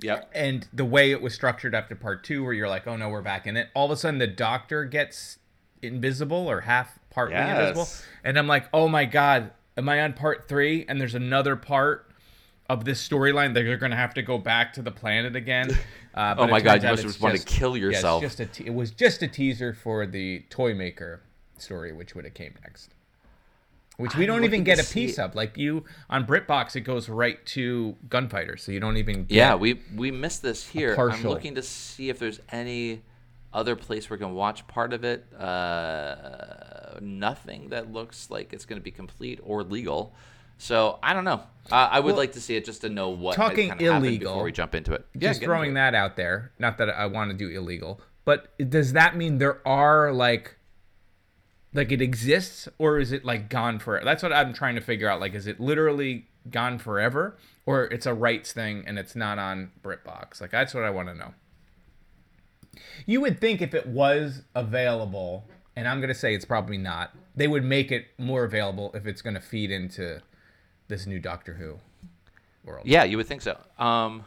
Yep. 0.00 0.30
And 0.32 0.68
the 0.72 0.84
way 0.84 1.10
it 1.10 1.20
was 1.20 1.34
structured 1.34 1.74
after 1.74 1.96
part 1.96 2.22
two, 2.22 2.44
where 2.44 2.52
you're 2.52 2.68
like, 2.68 2.86
oh 2.86 2.96
no, 2.96 3.08
we're 3.08 3.22
back 3.22 3.46
in 3.48 3.56
it. 3.56 3.68
All 3.74 3.86
of 3.86 3.90
a 3.90 3.96
sudden, 3.96 4.18
the 4.18 4.26
doctor 4.28 4.84
gets 4.84 5.38
invisible 5.82 6.48
or 6.48 6.60
half 6.62 6.98
partly 7.10 7.34
Yes. 7.34 7.58
invisible, 7.58 7.88
and 8.22 8.38
I'm 8.38 8.46
like, 8.46 8.68
oh 8.72 8.86
my 8.88 9.04
god, 9.06 9.50
am 9.76 9.88
I 9.88 10.00
on 10.02 10.12
part 10.12 10.46
three? 10.48 10.84
And 10.88 11.00
there's 11.00 11.14
another 11.16 11.56
part 11.56 12.07
of 12.68 12.84
this 12.84 13.06
storyline 13.06 13.54
that 13.54 13.64
you're 13.64 13.76
going 13.78 13.90
to 13.90 13.96
have 13.96 14.14
to 14.14 14.22
go 14.22 14.36
back 14.38 14.72
to 14.74 14.82
the 14.82 14.90
planet 14.92 15.34
again. 15.36 15.70
Uh, 16.14 16.34
but 16.34 16.42
Oh 16.44 16.46
my 16.48 16.60
God, 16.60 16.82
you 16.82 16.88
must 16.88 17.02
just 17.04 17.20
wanna 17.20 17.34
just- 17.34 17.46
kill 17.46 17.76
yeah, 17.76 17.82
yourself. 17.82 18.20
just 18.22 18.40
a 18.40 18.46
te- 18.46 18.66
it 18.66 18.74
was 18.74 18.90
just 18.90 19.22
a 19.22 19.28
teaser 19.28 19.72
for 19.72 20.04
the 20.04 20.40
Toy 20.50 20.74
Maker 20.74 21.20
story, 21.58 21.92
which 21.92 22.16
would 22.16 22.24
have 22.24 22.34
came 22.34 22.54
next. 22.64 22.90
Which 23.98 24.16
we 24.16 24.24
I'm 24.24 24.28
don't 24.28 24.44
even 24.44 24.64
get 24.64 24.80
a 24.80 24.92
piece 24.92 25.16
see- 25.16 25.22
of. 25.22 25.36
Like 25.36 25.56
you 25.56 25.84
on 26.10 26.26
BritBox, 26.26 26.74
it 26.74 26.80
goes 26.80 27.08
right 27.08 27.44
to 27.46 27.94
Gunfighter, 28.08 28.56
so 28.56 28.72
you 28.72 28.80
don't 28.80 28.96
even. 28.96 29.26
Get, 29.26 29.36
Yeah, 29.36 29.54
we 29.54 29.80
we 29.94 30.10
missed 30.10 30.42
this 30.42 30.66
here. 30.66 30.96
I'm 30.98 31.22
looking 31.22 31.54
to 31.54 31.62
see 31.62 32.08
if 32.08 32.18
there's 32.18 32.40
any 32.50 33.02
other 33.52 33.76
place 33.76 34.10
we 34.10 34.18
can 34.18 34.34
watch 34.34 34.66
part 34.66 34.92
of 34.92 35.04
it. 35.04 35.24
Uh, 35.38 36.98
nothing 37.00 37.68
that 37.68 37.92
looks 37.92 38.28
like 38.28 38.52
it's 38.52 38.64
going 38.64 38.80
to 38.80 38.84
be 38.84 38.90
complete 38.90 39.38
or 39.44 39.62
legal. 39.62 40.14
So 40.58 40.98
I 41.02 41.12
don't 41.14 41.24
know. 41.24 41.42
Uh, 41.70 41.88
I 41.90 42.00
would 42.00 42.12
Well, 42.12 42.16
like 42.16 42.32
to 42.32 42.40
see 42.40 42.56
it 42.56 42.64
just 42.64 42.80
to 42.80 42.88
know 42.88 43.10
what 43.10 43.34
talking 43.36 43.68
kind 43.68 43.80
of 43.80 43.86
illegal, 44.04 44.32
before 44.32 44.44
we 44.44 44.52
jump 44.52 44.74
into 44.74 44.92
it. 44.94 45.06
just 45.14 45.20
get 45.20 45.28
into 45.28 45.44
throwing 45.46 45.70
it. 45.72 45.74
that 45.74 45.94
out 45.94 46.16
there. 46.16 46.52
Not 46.58 46.78
that 46.78 46.88
I 46.88 47.06
want 47.06 47.30
to 47.30 47.36
do 47.36 47.48
illegal, 47.48 48.00
but 48.24 48.48
does 48.70 48.92
that 48.94 49.16
mean 49.16 49.38
there 49.38 49.66
are 49.68 50.12
like, 50.12 50.56
like 51.74 51.92
it 51.92 52.00
exists, 52.00 52.68
or 52.78 52.98
is 52.98 53.12
it 53.12 53.24
like 53.24 53.50
gone 53.50 53.78
forever? 53.78 54.04
That's 54.04 54.22
what 54.22 54.32
I'm 54.32 54.52
trying 54.54 54.74
to 54.76 54.80
figure 54.80 55.08
out. 55.08 55.20
Like, 55.20 55.34
is 55.34 55.46
it 55.46 55.60
literally 55.60 56.26
gone 56.50 56.78
forever, 56.78 57.36
or 57.66 57.84
it's 57.84 58.06
a 58.06 58.14
rights 58.14 58.52
thing 58.52 58.84
and 58.86 58.98
it's 58.98 59.14
not 59.14 59.38
on 59.38 59.70
BritBox? 59.82 60.40
Like, 60.40 60.50
that's 60.50 60.72
what 60.72 60.84
I 60.84 60.90
want 60.90 61.08
to 61.08 61.14
know. 61.14 61.34
You 63.06 63.20
would 63.20 63.40
think 63.40 63.60
if 63.60 63.74
it 63.74 63.86
was 63.86 64.42
available, 64.54 65.44
and 65.76 65.86
I'm 65.86 66.00
gonna 66.00 66.14
say 66.14 66.34
it's 66.34 66.44
probably 66.46 66.78
not, 66.78 67.10
they 67.36 67.46
would 67.48 67.64
make 67.64 67.92
it 67.92 68.06
more 68.16 68.44
available 68.44 68.90
if 68.94 69.06
it's 69.06 69.20
gonna 69.20 69.40
feed 69.40 69.70
into 69.70 70.20
this 70.88 71.06
new 71.06 71.18
Doctor 71.20 71.54
Who 71.54 71.78
world. 72.64 72.86
Yeah, 72.86 73.04
you 73.04 73.16
would 73.16 73.26
think 73.26 73.42
so. 73.42 73.58
Um, 73.78 74.24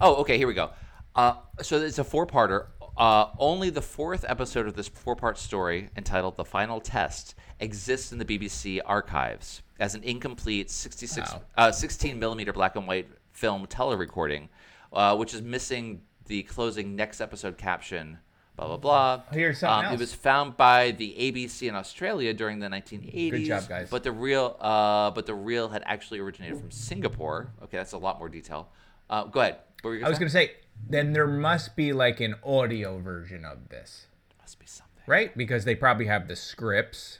oh, 0.00 0.16
okay. 0.16 0.38
Here 0.38 0.46
we 0.46 0.54
go. 0.54 0.70
Uh, 1.14 1.34
so 1.60 1.76
it's 1.80 1.98
a 1.98 2.04
four-parter. 2.04 2.66
Uh, 2.96 3.26
only 3.38 3.70
the 3.70 3.82
fourth 3.82 4.24
episode 4.28 4.66
of 4.66 4.74
this 4.74 4.88
four-part 4.88 5.38
story, 5.38 5.90
entitled 5.96 6.36
"The 6.36 6.44
Final 6.44 6.80
Test," 6.80 7.34
exists 7.60 8.12
in 8.12 8.18
the 8.18 8.24
BBC 8.24 8.80
archives 8.84 9.62
as 9.78 9.94
an 9.94 10.02
incomplete 10.04 10.70
66, 10.70 11.32
Wow. 11.32 11.42
uh, 11.56 11.72
16 11.72 12.18
millimeter 12.18 12.52
black 12.52 12.76
and 12.76 12.86
white 12.86 13.08
film 13.32 13.66
telerecording, 13.66 14.48
uh, 14.92 15.16
which 15.16 15.34
is 15.34 15.42
missing 15.42 16.02
the 16.26 16.42
closing 16.44 16.94
next 16.94 17.20
episode 17.20 17.58
caption. 17.58 18.18
Blah 18.66 18.76
blah 18.76 19.16
blah. 19.16 19.22
Here's 19.32 19.58
something 19.58 19.88
Um, 19.88 19.94
It 19.94 19.98
was 20.00 20.14
found 20.14 20.56
by 20.56 20.92
the 20.92 21.14
ABC 21.18 21.68
in 21.68 21.74
Australia 21.74 22.32
during 22.32 22.58
the 22.60 22.68
1980s. 22.68 23.30
Good 23.30 23.44
job, 23.44 23.68
guys. 23.68 23.88
But 23.90 24.04
the 24.04 24.12
real, 24.12 24.56
uh, 24.60 25.10
but 25.10 25.26
the 25.26 25.34
reel 25.34 25.68
had 25.68 25.82
actually 25.84 26.20
originated 26.20 26.58
from 26.58 26.70
Singapore. 26.70 27.50
Okay, 27.64 27.76
that's 27.76 27.92
a 27.92 27.98
lot 27.98 28.18
more 28.18 28.28
detail. 28.28 28.68
Uh, 29.10 29.24
go 29.24 29.40
ahead. 29.40 29.56
What 29.82 29.90
were 29.90 29.96
you 29.96 30.06
I 30.06 30.08
was 30.08 30.18
gonna 30.18 30.30
say, 30.30 30.52
then 30.88 31.12
there 31.12 31.26
must 31.26 31.74
be 31.76 31.92
like 31.92 32.20
an 32.20 32.36
audio 32.44 32.98
version 32.98 33.44
of 33.44 33.68
this, 33.68 34.06
must 34.40 34.58
be 34.60 34.66
something. 34.66 35.02
right? 35.06 35.36
Because 35.36 35.64
they 35.64 35.74
probably 35.74 36.06
have 36.06 36.28
the 36.28 36.36
scripts. 36.36 37.18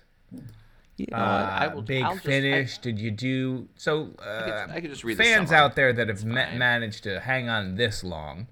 You 0.96 1.06
know 1.10 1.16
Uh. 1.16 1.56
I 1.60 1.66
will, 1.68 1.82
big 1.82 2.02
I'll 2.04 2.14
just- 2.14 2.26
I- 2.26 2.30
finish. 2.30 2.78
Did 2.78 2.98
you 3.00 3.10
do 3.10 3.68
so? 3.76 4.14
Uh, 4.18 4.44
could- 4.44 4.70
I 4.76 4.80
could 4.80 4.90
just 4.90 5.02
read 5.04 5.16
the 5.16 5.24
fans 5.24 5.48
summary. 5.48 5.64
out 5.64 5.74
there 5.74 5.92
that 5.92 6.08
have 6.08 6.24
ma- 6.24 6.52
managed 6.54 7.02
to 7.04 7.18
hang 7.20 7.48
on 7.48 7.74
this 7.74 8.04
long. 8.04 8.46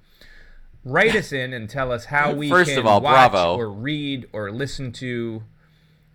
Write 0.84 1.14
us 1.14 1.32
in 1.32 1.52
and 1.52 1.68
tell 1.68 1.92
us 1.92 2.06
how 2.06 2.32
we 2.32 2.48
First 2.48 2.70
can 2.70 2.78
of 2.78 2.86
all, 2.86 3.00
watch 3.00 3.30
bravo. 3.32 3.56
or 3.58 3.70
read 3.70 4.26
or 4.32 4.50
listen 4.50 4.92
to 4.92 5.42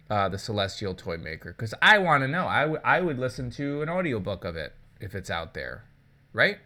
uh, 0.10 0.28
the 0.30 0.38
Celestial 0.40 0.94
Toy 0.96 1.18
Maker 1.18 1.52
because 1.56 1.74
I 1.82 1.98
want 2.00 2.24
to 2.24 2.28
know. 2.28 2.46
I 2.46 2.66
would- 2.66 2.82
I 2.84 3.02
would 3.02 3.20
listen 3.20 3.50
to 3.52 3.82
an 3.84 3.90
audiobook 3.90 4.44
of 4.46 4.56
it 4.56 4.74
if 5.00 5.14
it's 5.16 5.30
out 5.30 5.54
there. 5.54 5.84
right? 6.34 6.58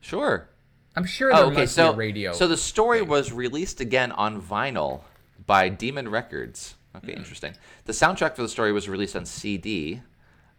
Sure. 0.00 0.48
I'm 0.94 1.04
sure 1.04 1.32
there 1.32 1.42
Oh, 1.44 1.46
okay. 1.48 1.62
must 1.62 1.74
So, 1.74 1.88
be 1.90 1.94
a 1.94 1.96
radio. 1.96 2.32
so 2.32 2.46
the 2.46 2.56
story 2.56 3.02
was 3.02 3.32
released 3.32 3.80
again 3.80 4.12
on 4.12 4.40
vinyl 4.40 5.02
by 5.46 5.68
Demon 5.68 6.08
Records. 6.08 6.76
Okay, 6.96 7.12
Hmm. 7.12 7.18
interesting. 7.18 7.54
The 7.86 7.92
soundtrack 7.92 8.34
for 8.36 8.42
the 8.42 8.48
story 8.48 8.72
was 8.72 8.88
released 8.88 9.16
on 9.16 9.24
CD 9.24 10.02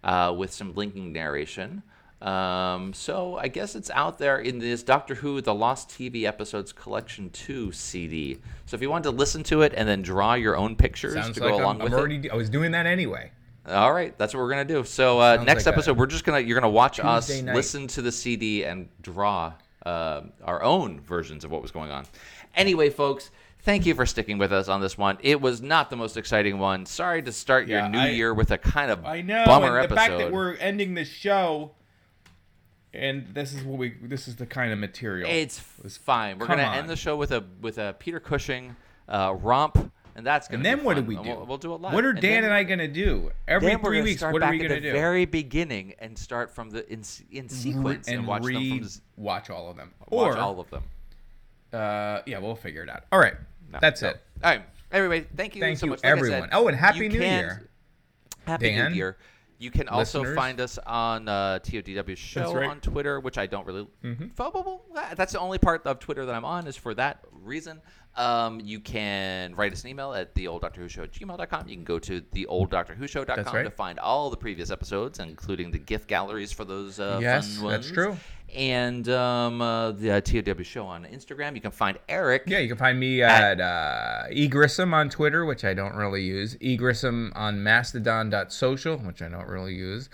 uh, 0.03 0.33
with 0.37 0.51
some 0.53 0.73
linking 0.75 1.11
narration. 1.13 1.83
Um, 2.21 2.93
so 2.93 3.37
I 3.37 3.47
guess 3.47 3.75
it's 3.75 3.89
out 3.91 4.17
there 4.17 4.39
in 4.39 4.59
this 4.59 4.83
Doctor 4.83 5.15
Who: 5.15 5.39
The 5.41 5.53
Lost 5.55 5.89
TV 5.89 6.23
Episodes 6.25 6.73
Collection 6.73 7.29
Two 7.29 7.71
CD. 7.71 8.39
So 8.65 8.75
if 8.75 8.81
you 8.81 8.89
want 8.89 9.03
to 9.05 9.11
listen 9.11 9.41
to 9.43 9.61
it 9.61 9.73
and 9.75 9.87
then 9.87 10.01
draw 10.01 10.33
your 10.33 10.57
own 10.57 10.75
pictures 10.75 11.13
Sounds 11.13 11.37
to 11.37 11.43
like 11.43 11.51
go 11.51 11.55
I'm, 11.57 11.61
along 11.63 11.75
I'm 11.77 11.83
with 11.85 11.93
already. 11.93 12.17
it. 12.17 12.31
I 12.31 12.35
was 12.35 12.49
doing 12.49 12.71
that 12.71 12.85
anyway. 12.85 13.31
All 13.67 13.93
right, 13.93 14.17
that's 14.17 14.33
what 14.33 14.41
we're 14.41 14.49
gonna 14.49 14.65
do. 14.65 14.83
So 14.83 15.19
uh, 15.19 15.43
next 15.45 15.65
like 15.65 15.73
episode, 15.73 15.97
we're 15.97 16.07
just 16.07 16.25
gonna 16.25 16.39
you're 16.39 16.59
gonna 16.59 16.69
watch 16.71 16.99
us 16.99 17.41
night. 17.41 17.55
listen 17.55 17.87
to 17.87 18.01
the 18.01 18.11
CD 18.11 18.65
and 18.65 18.89
draw 19.01 19.53
uh, 19.85 20.21
our 20.43 20.61
own 20.63 20.99
versions 21.01 21.45
of 21.45 21.51
what 21.51 21.61
was 21.61 21.71
going 21.71 21.91
on. 21.91 22.05
Anyway, 22.55 22.89
folks, 22.89 23.31
thank 23.61 23.85
you 23.85 23.93
for 23.95 24.05
sticking 24.05 24.37
with 24.37 24.51
us 24.51 24.67
on 24.67 24.81
this 24.81 24.97
one. 24.97 25.17
It 25.21 25.39
was 25.39 25.61
not 25.61 25.89
the 25.89 25.95
most 25.95 26.17
exciting 26.17 26.57
one. 26.59 26.85
Sorry 26.85 27.21
to 27.21 27.31
start 27.31 27.67
Yeah, 27.67 27.81
your 27.83 27.89
new 27.89 27.99
I- 27.99 28.09
year 28.09 28.33
with 28.33 28.51
a 28.51 28.57
kind 28.57 28.91
of 28.91 29.05
I 29.05 29.21
know. 29.21 29.45
bummer 29.45 29.67
and 29.67 29.75
the 29.75 29.79
episode. 29.93 29.95
fact 29.95 30.17
that 30.17 30.31
we're 30.31 30.55
ending 30.55 30.95
the 30.95 31.05
show, 31.05 31.71
and 32.93 33.27
this 33.33 33.53
is 33.53 33.63
what 33.63 33.77
we. 33.77 33.95
This 34.01 34.27
is 34.27 34.35
the 34.35 34.45
kind 34.45 34.71
of 34.73 34.79
material. 34.79 35.29
it's 35.31 35.59
fine. 35.97 36.37
We're 36.39 36.47
gonna 36.47 36.63
on. 36.63 36.77
end 36.79 36.89
the 36.89 36.95
show 36.95 37.15
with 37.15 37.31
a 37.31 37.43
with 37.61 37.77
a 37.77 37.95
Peter 37.99 38.19
Cushing 38.19 38.75
uh, 39.07 39.35
romp, 39.39 39.91
and 40.15 40.25
that's 40.25 40.47
gonna. 40.47 40.57
and 40.57 40.65
then 40.65 40.83
what 40.83 40.95
do 40.95 41.03
we 41.03 41.15
do? 41.15 41.21
We'll, 41.21 41.45
we'll 41.45 41.57
do 41.57 41.73
it 41.73 41.81
live. 41.81 41.93
What 41.93 42.03
are 42.05 42.09
And 42.11 42.21
Dan 42.21 42.43
and 42.43 42.53
I 42.53 42.63
gonna 42.63 42.87
do 42.87 43.31
every 43.47 43.75
three 43.75 44.01
weeks? 44.01 44.21
What 44.21 44.41
are 44.41 44.51
we 44.51 44.57
gonna 44.59 44.79
do? 44.81 44.91
very 44.91 45.25
beginning 45.25 45.93
and 45.99 46.17
start 46.17 46.53
from 46.53 46.69
the 46.71 46.87
in, 46.91 47.03
in 47.31 47.47
sequence 47.49 48.07
and, 48.07 48.19
and 48.19 48.27
watch 48.27 48.41
them 48.43 48.53
from 48.53 48.61
re 48.61 48.81
s- 48.83 49.01
watch 49.17 49.49
all 49.49 49.69
of 49.69 49.77
them. 49.77 49.91
watch 50.09 50.35
or 50.35 50.37
all 50.37 50.59
of 50.59 50.69
them. 50.69 50.83
uh, 51.73 52.21
yeah, 52.25 52.39
we'll 52.39 52.55
figure 52.55 52.83
it 52.83 52.89
out. 52.89 53.03
All 53.11 53.19
right, 53.19 53.35
No, 53.71 53.79
that's 53.81 54.01
no. 54.01 54.09
it. 54.09 54.21
All 54.43 54.49
right. 54.51 54.61
Everybody, 54.91 55.27
thank 55.35 55.53
you 55.55 55.61
Thank 55.61 55.77
so 55.77 55.85
you, 55.85 55.91
much. 55.91 56.03
Like 56.03 56.13
I 56.13 56.15
said, 56.15 56.25
everyone. 56.25 56.49
Oh, 56.51 56.67
and 56.67 56.75
Happy 56.75 57.07
New 57.07 57.19
Year. 57.19 57.69
Happy 58.47 58.69
Dan, 58.71 58.91
New 58.91 58.97
Year. 58.97 59.17
You 59.59 59.71
can 59.71 59.87
also 59.89 60.19
listeners. 60.21 60.35
find 60.37 60.61
us 60.61 60.79
on 60.87 61.27
uh, 61.27 61.59
TODW 61.61 62.15
show 62.17 62.39
That's 62.39 62.53
right. 62.53 62.69
On 62.69 62.79
Twitter, 62.79 63.19
which 63.19 63.37
I 63.37 63.45
don't 63.45 63.67
really. 63.67 63.87
Bo- 64.35 64.81
That's 65.15 65.33
the 65.33 65.39
only 65.39 65.57
part 65.57 65.85
of 65.85 65.99
Twitter 65.99 66.25
that 66.25 66.33
I'm 66.33 66.45
on 66.45 66.65
is 66.65 66.75
for 66.77 66.93
that 66.95 67.25
reason. 67.31 67.81
Um, 68.15 68.59
you 68.61 68.79
can 68.79 69.53
write 69.55 69.71
us 69.71 69.83
an 69.83 69.89
email 69.89 70.13
at 70.13 70.33
the 70.33 70.47
old 70.47 70.61
Doctor 70.61 70.81
Who 70.81 70.87
Show 70.89 71.03
at 71.03 71.11
gmail.com. 71.11 71.67
You 71.67 71.75
can 71.75 71.83
go 71.83 71.99
to 71.99 72.23
the 72.31 72.45
old 72.47 72.71
Doctor 72.71 72.95
Who 72.95 73.05
Show.com 73.07 73.35
That's 73.35 73.53
right. 73.53 73.63
to 73.63 73.69
find 73.69 73.99
all 73.99 74.29
the 74.29 74.37
previous 74.37 74.71
episodes, 74.71 75.19
including 75.19 75.71
the 75.71 75.77
gift 75.77 76.07
galleries 76.07 76.51
for 76.51 76.65
those 76.65 76.99
uh, 76.99 77.19
Yes, 77.21 77.55
fun 77.57 77.65
ones. 77.65 77.85
that's 77.85 77.93
true. 77.93 78.17
And 78.55 79.07
um, 79.09 79.61
uh, 79.61 79.91
the 79.91 80.11
uh, 80.11 80.21
TOW 80.21 80.63
Show 80.63 80.85
on 80.85 81.05
Instagram. 81.05 81.55
You 81.55 81.61
can 81.61 81.71
find 81.71 81.97
Eric. 82.09 82.43
Yeah, 82.47 82.59
you 82.59 82.67
can 82.67 82.77
find 82.77 82.99
me 82.99 83.21
at 83.21 83.61
uh, 83.61 84.23
egrissom 84.31 84.93
on 84.93 85.09
Twitter, 85.09 85.45
which 85.45 85.63
I 85.63 85.73
don't 85.73 85.95
really 85.95 86.23
use. 86.23 86.55
egrissom 86.57 87.31
on 87.35 87.61
mastodon.social, 87.63 88.97
which 88.97 89.21
I 89.21 89.29
don't 89.29 89.47
really 89.47 89.75
use. 89.75 90.09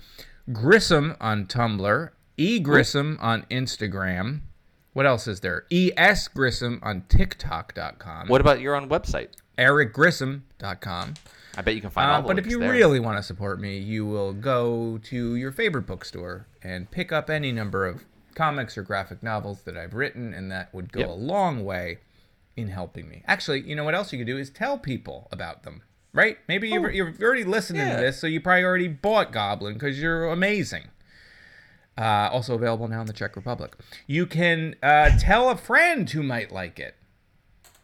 Grissom 0.51 1.15
on 1.21 1.45
Tumblr. 1.47 2.09
egrissom 2.37 3.17
on 3.21 3.43
Instagram. 3.49 4.41
What 4.93 5.05
else 5.05 5.27
is 5.27 5.39
there? 5.41 5.65
Es 5.71 6.27
Grissom 6.27 6.79
on 6.83 7.03
TikTok.com. 7.09 8.27
What 8.27 8.41
about 8.41 8.59
your 8.61 8.75
own 8.75 8.87
website? 8.89 9.29
EricGrissom.com. 9.57 11.13
I 11.57 11.61
bet 11.61 11.75
you 11.75 11.81
can 11.81 11.89
find 11.89 12.09
Uh, 12.11 12.15
all 12.15 12.21
the 12.21 12.27
but 12.27 12.39
if 12.39 12.47
you 12.47 12.59
there. 12.59 12.71
really 12.71 12.99
want 12.99 13.17
to 13.17 13.23
support 13.23 13.59
me, 13.59 13.77
you 13.77 14.05
will 14.05 14.33
go 14.33 14.97
to 15.03 15.35
your 15.35 15.51
favorite 15.51 15.85
bookstore 15.85 16.47
and 16.61 16.89
pick 16.91 17.11
up 17.11 17.29
any 17.29 17.51
number 17.53 17.85
of 17.85 18.03
comics 18.35 18.77
or 18.77 18.83
graphic 18.83 19.23
novels 19.23 19.61
that 19.63 19.75
I've 19.77 19.93
written, 19.93 20.33
and 20.33 20.51
that 20.51 20.73
would 20.73 20.91
go 20.91 20.99
Yep. 21.01 21.09
a 21.09 21.13
long 21.13 21.63
way 21.65 21.99
in 22.55 22.67
helping 22.69 23.09
me. 23.09 23.23
Actually, 23.27 23.61
you 23.61 23.75
know 23.75 23.83
what 23.83 23.95
else 23.95 24.11
you 24.13 24.19
could 24.19 24.27
do 24.27 24.37
is 24.37 24.49
tell 24.49 24.77
people 24.77 25.27
about 25.31 25.63
them, 25.63 25.81
right? 26.13 26.37
Maybe 26.47 26.69
you've, 26.69 26.93
you've 26.93 27.21
already 27.21 27.43
listened 27.43 27.79
Oh. 27.79 27.83
yeah. 27.83 27.95
to 27.95 28.01
this, 28.01 28.19
so 28.19 28.27
you 28.27 28.39
probably 28.41 28.63
already 28.63 28.87
bought 28.87 29.31
Goblin 29.31 29.73
because 29.73 29.99
you're 30.01 30.29
amazing. 30.29 30.89
Uh, 31.97 32.29
also 32.31 32.55
available 32.55 32.87
now 32.89 32.99
in 33.01 33.07
the 33.07 33.13
Czech 33.13 33.35
Republic. 33.37 33.73
You 34.05 34.25
can 34.25 34.75
uh, 34.83 35.17
tell 35.17 35.49
a 35.49 35.55
friend 35.55 36.09
who 36.09 36.23
might 36.23 36.51
like 36.51 36.77
it, 36.77 36.95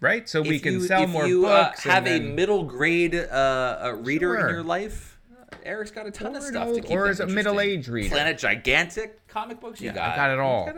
right? 0.01 0.27
So 0.27 0.41
we 0.41 0.59
can 0.59 0.73
you- 0.73 0.81
sell 0.81 1.03
if 1.03 1.09
more 1.09 1.25
you, 1.27 1.45
uh, 1.45 1.69
books. 1.69 1.85
and 1.85 1.93
have 1.93 2.07
a 2.07 2.19
middle 2.19 2.63
grade 2.63 3.15
uh, 3.15 3.79
uh, 3.83 3.95
reader 4.01 4.35
Sure. 4.35 4.47
in 4.49 4.53
your 4.55 4.63
life. 4.63 5.10
Eric's 5.65 5.91
got 5.91 6.07
a 6.07 6.11
ton 6.11 6.35
of 6.35 6.43
Or 6.43 6.45
an 6.47 6.51
stuff 6.53 6.63
to 6.67 6.69
old- 6.73 6.81
keep 6.83 6.91
or 6.91 7.03
them 7.03 7.11
is 7.11 7.19
a 7.19 7.27
middle-aged 7.27 7.87
reader. 7.87 8.09
Planet 8.09 8.37
Gigantic 8.37 9.27
comic 9.27 9.59
books. 9.59 9.79
You 9.81 9.87
Yeah, 9.87 10.03
I 10.03 10.07
got. 10.09 10.15
got 10.15 10.29
it 10.31 10.39
all. 10.39 10.65
got. 10.65 10.75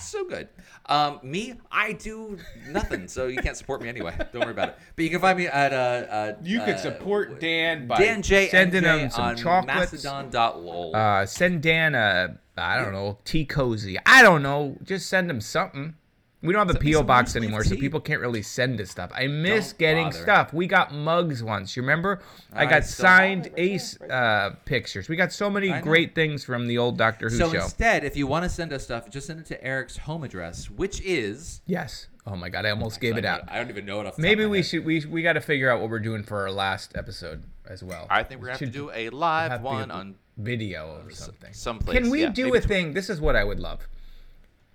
So 0.00 0.24
good. 0.24 0.48
Um, 0.86 1.18
me, 1.22 1.54
I 1.72 1.92
do 1.92 2.38
nothing, 2.68 3.08
so 3.08 3.26
you 3.26 3.38
can't 3.42 3.56
support 3.56 3.82
me 3.82 3.88
anyway. 3.88 4.14
Don't 4.32 4.42
worry 4.42 4.52
about 4.52 4.70
it. 4.70 4.76
But 4.96 5.04
you 5.04 5.10
can 5.10 5.20
find 5.20 5.36
me 5.38 5.46
at 5.46 5.72
uh, 5.72 5.76
uh 5.76 6.32
You 6.42 6.60
uh, 6.60 6.64
could 6.64 6.78
support 6.78 7.40
Dan 7.40 7.86
by 7.88 7.98
Dan 7.98 8.22
J 8.22 8.48
sending 8.48 8.84
NJ 8.84 8.98
him 9.00 9.10
some 9.10 9.24
on 9.24 9.36
chocolates. 9.36 9.92
Mastodon.lol. 9.92 10.94
Uh, 10.96 11.26
send 11.26 11.62
Dan 11.62 11.94
a 11.94 12.38
I 12.56 12.76
don't 12.82 12.92
know 12.92 13.18
tea 13.24 13.44
cozy. 13.44 13.98
I 14.06 14.22
don't 14.22 14.42
know. 14.42 14.76
Just 14.82 15.08
send 15.08 15.30
him 15.30 15.40
something. 15.40 15.94
We 16.40 16.52
don't 16.52 16.60
have 16.68 16.70
a 16.70 16.78
Send 16.78 16.84
PO 16.92 16.98
some 16.98 17.06
box 17.06 17.34
anymore, 17.34 17.64
so 17.64 17.74
people 17.74 17.98
can't 17.98 18.20
really 18.20 18.42
send 18.42 18.80
us 18.80 18.90
stuff. 18.90 19.10
I 19.12 19.26
miss 19.26 19.70
Don't 19.72 19.78
getting 19.80 20.04
bother. 20.06 20.18
stuff. 20.22 20.52
We 20.52 20.68
got 20.68 20.94
mugs 20.94 21.42
once. 21.42 21.76
You 21.76 21.82
remember? 21.82 22.20
I 22.52 22.62
I 22.62 22.66
got 22.66 22.84
still 22.84 23.06
signed 23.06 23.44
right 23.46 23.54
Ace 23.58 23.98
right 24.00 24.10
uh, 24.10 24.50
pictures. 24.64 25.08
We 25.08 25.16
got 25.16 25.32
so 25.32 25.50
many 25.50 25.72
great 25.80 26.14
things 26.14 26.44
from 26.44 26.68
the 26.68 26.78
old 26.78 26.96
Doctor 26.96 27.28
Who 27.28 27.36
so 27.36 27.50
show. 27.52 27.62
instead, 27.62 28.04
if 28.04 28.16
you 28.16 28.28
want 28.28 28.44
to 28.44 28.48
send 28.48 28.72
us 28.72 28.84
stuff, 28.84 29.10
just 29.10 29.26
send 29.26 29.40
it 29.40 29.46
to 29.46 29.64
Eric's 29.64 29.96
home 29.96 30.22
address, 30.22 30.70
which 30.70 31.00
is. 31.00 31.60
yes. 31.66 32.06
Oh 32.24 32.36
my 32.36 32.50
God! 32.50 32.66
I 32.66 32.70
almost 32.70 33.00
gave 33.00 33.16
it 33.16 33.24
out. 33.24 33.42
I 33.48 33.56
don't 33.56 33.70
even 33.70 33.86
know 33.86 34.00
it 34.00 34.06
off 34.06 34.16
the 34.16 34.20
top 34.22 34.28
Maybe 34.28 34.42
of 34.44 34.50
my 34.50 34.52
we 34.52 34.58
head. 34.58 34.66
should 34.66 34.84
we 34.84 35.04
we 35.06 35.22
got 35.22 35.32
to 35.32 35.40
figure 35.40 35.70
out 35.70 35.80
what 35.80 35.88
we're 35.88 35.98
doing 35.98 36.22
for 36.22 36.42
our 36.42 36.50
last 36.52 36.92
episode 36.94 37.42
as 37.66 37.82
well. 37.82 38.06
I 38.10 38.22
think 38.22 38.40
we're 38.42 38.48
gonna 38.48 38.58
have 38.58 38.66
to 38.70 38.72
do 38.72 38.90
a 38.92 39.08
live 39.10 39.62
one 39.62 39.90
a 39.90 39.94
on 39.94 40.14
video 40.36 41.00
or 41.04 41.10
something. 41.10 41.52
someplace. 41.54 41.98
Can 41.98 42.10
we 42.10 42.20
yeah, 42.22 42.28
do 42.28 42.52
a 42.54 42.60
tw- 42.60 42.64
thing? 42.64 42.92
This 42.92 43.08
is 43.10 43.18
what 43.20 43.34
I 43.34 43.44
would 43.44 43.58
love. 43.58 43.88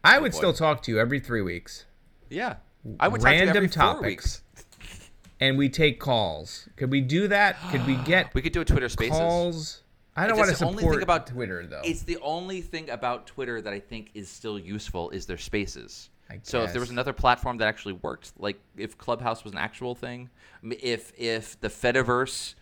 I 0.04 0.20
would 0.20 0.32
boy. 0.32 0.38
still 0.38 0.54
talk 0.54 0.82
to 0.84 0.91
you 0.91 0.99
every 0.99 1.20
three 1.20 1.41
weeks. 1.41 1.86
Yeah, 2.30 2.58
I 2.99 3.08
would 3.08 3.22
talk 3.22 3.30
to 3.30 3.36
you 3.36 3.45
Random 3.45 3.70
topics. 3.70 4.41
weeks. 4.56 5.10
And 5.39 5.58
we 5.58 5.70
take 5.70 5.99
calls. 5.99 6.70
Could 6.76 6.91
we 6.91 7.01
do 7.01 7.28
that? 7.28 7.58
Could 7.72 7.86
we 7.86 7.95
get 8.06 8.34
We 8.34 8.41
could 8.41 8.54
do 8.54 8.62
a 8.62 8.66
Twitter 8.66 8.89
Spaces. 8.89 9.18
calls? 9.18 9.82
I 10.16 10.28
don't 10.28 10.38
want 10.38 10.51
to 10.51 10.58
the 10.58 10.66
only 10.66 10.84
thing 10.84 11.01
about 11.01 11.28
Twitter 11.28 11.66
though. 11.66 11.82
It's 11.84 12.04
the 12.04 12.18
only 12.22 12.62
thing 12.62 12.89
about 12.89 13.26
Twitter 13.28 13.62
that 13.62 13.74
I 13.74 13.80
think 13.80 14.12
is 14.14 14.30
still 14.30 14.60
useful 14.60 15.10
is 15.10 15.26
their 15.26 15.38
spaces. 15.39 16.10
I 16.30 16.39
So 16.43 16.64
if 16.64 16.72
there 16.72 16.80
was 16.80 16.91
another 16.91 17.14
platform 17.14 17.58
that 17.58 17.68
actually 17.68 17.93
worked, 17.93 18.34
like 18.38 18.60
if 18.78 18.97
Clubhouse 18.97 19.43
was 19.43 19.54
an 19.54 19.60
actual 19.60 19.95
thing, 19.95 20.30
if 20.64 21.12
if 21.18 21.60
the 21.62 21.68
Fediverse, 21.70 22.54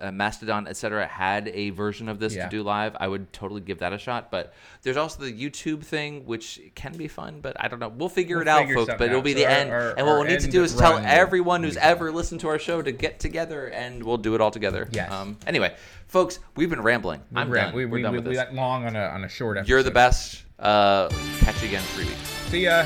uh, 0.00 0.10
Mastodon, 0.10 0.66
etc., 0.66 1.06
had 1.06 1.48
a 1.48 1.70
version 1.70 2.08
of 2.08 2.18
this 2.18 2.34
Yeah. 2.34 2.44
to 2.44 2.50
do 2.50 2.62
live, 2.62 2.96
I 2.98 3.06
would 3.08 3.32
totally 3.32 3.60
give 3.60 3.78
that 3.80 3.92
a 3.92 3.98
shot. 3.98 4.30
But 4.30 4.52
there's 4.82 4.96
also 4.96 5.22
the 5.22 5.32
YouTube 5.32 5.82
thing, 5.84 6.24
which 6.26 6.60
can 6.74 6.96
be 6.96 7.08
fun, 7.08 7.40
but 7.40 7.56
I 7.58 7.68
don't 7.68 7.78
know. 7.80 7.88
We'll 7.88 8.08
figure 8.08 8.36
We'll 8.38 8.42
it 8.46 8.48
out, 8.48 8.68
folks. 8.70 8.92
But 8.98 9.08
it'll 9.10 9.22
be 9.22 9.32
So 9.32 9.38
the 9.40 9.46
our- 9.46 9.50
end. 9.52 9.70
our- 9.70 9.94
and 9.96 10.06
what 10.06 10.14
we'll 10.18 10.24
need 10.24 10.40
to 10.40 10.50
do 10.50 10.62
is 10.64 10.74
tell 10.74 10.98
everyone 10.98 11.62
who's 11.62 11.76
ever 11.76 12.10
listened 12.12 12.40
to 12.40 12.48
our 12.48 12.58
show 12.58 12.80
to 12.82 12.92
get 12.92 13.20
together, 13.20 13.66
and 13.66 14.02
we'll 14.02 14.16
do 14.18 14.34
it 14.34 14.40
all 14.40 14.50
together. 14.50 14.88
Yes. 14.92 15.10
Um, 15.12 15.36
anyway, 15.46 15.74
folks, 16.08 16.38
we've 16.56 16.70
been 16.70 16.82
rambling. 16.82 17.20
I'm 17.34 17.50
we, 17.50 17.56
done. 17.58 17.74
We, 17.74 17.86
We're 17.86 18.02
done 18.02 18.12
we, 18.12 18.18
with 18.18 18.28
we 18.28 18.34
this. 18.36 18.44
got 18.44 18.54
long 18.54 18.86
on 18.86 18.96
a 18.96 19.04
on 19.06 19.24
a 19.24 19.28
short 19.28 19.58
episode. 19.58 19.68
You're 19.70 19.82
the 19.82 19.90
best. 19.90 20.42
Uh, 20.58 21.08
catch 21.40 21.62
you 21.62 21.68
again 21.68 21.80
in 21.82 21.88
three 21.88 22.04
weeks. 22.06 22.28
See 22.50 22.64
ya. 22.64 22.84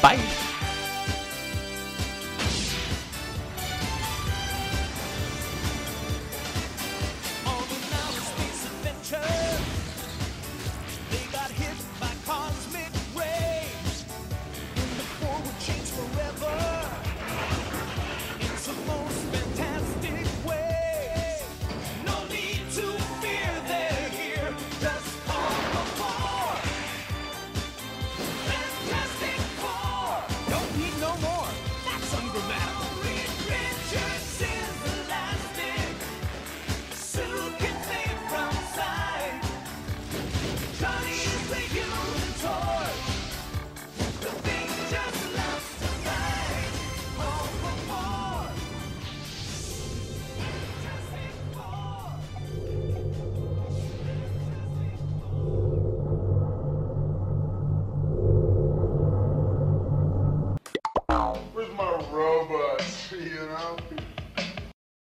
Bye. 0.00 0.45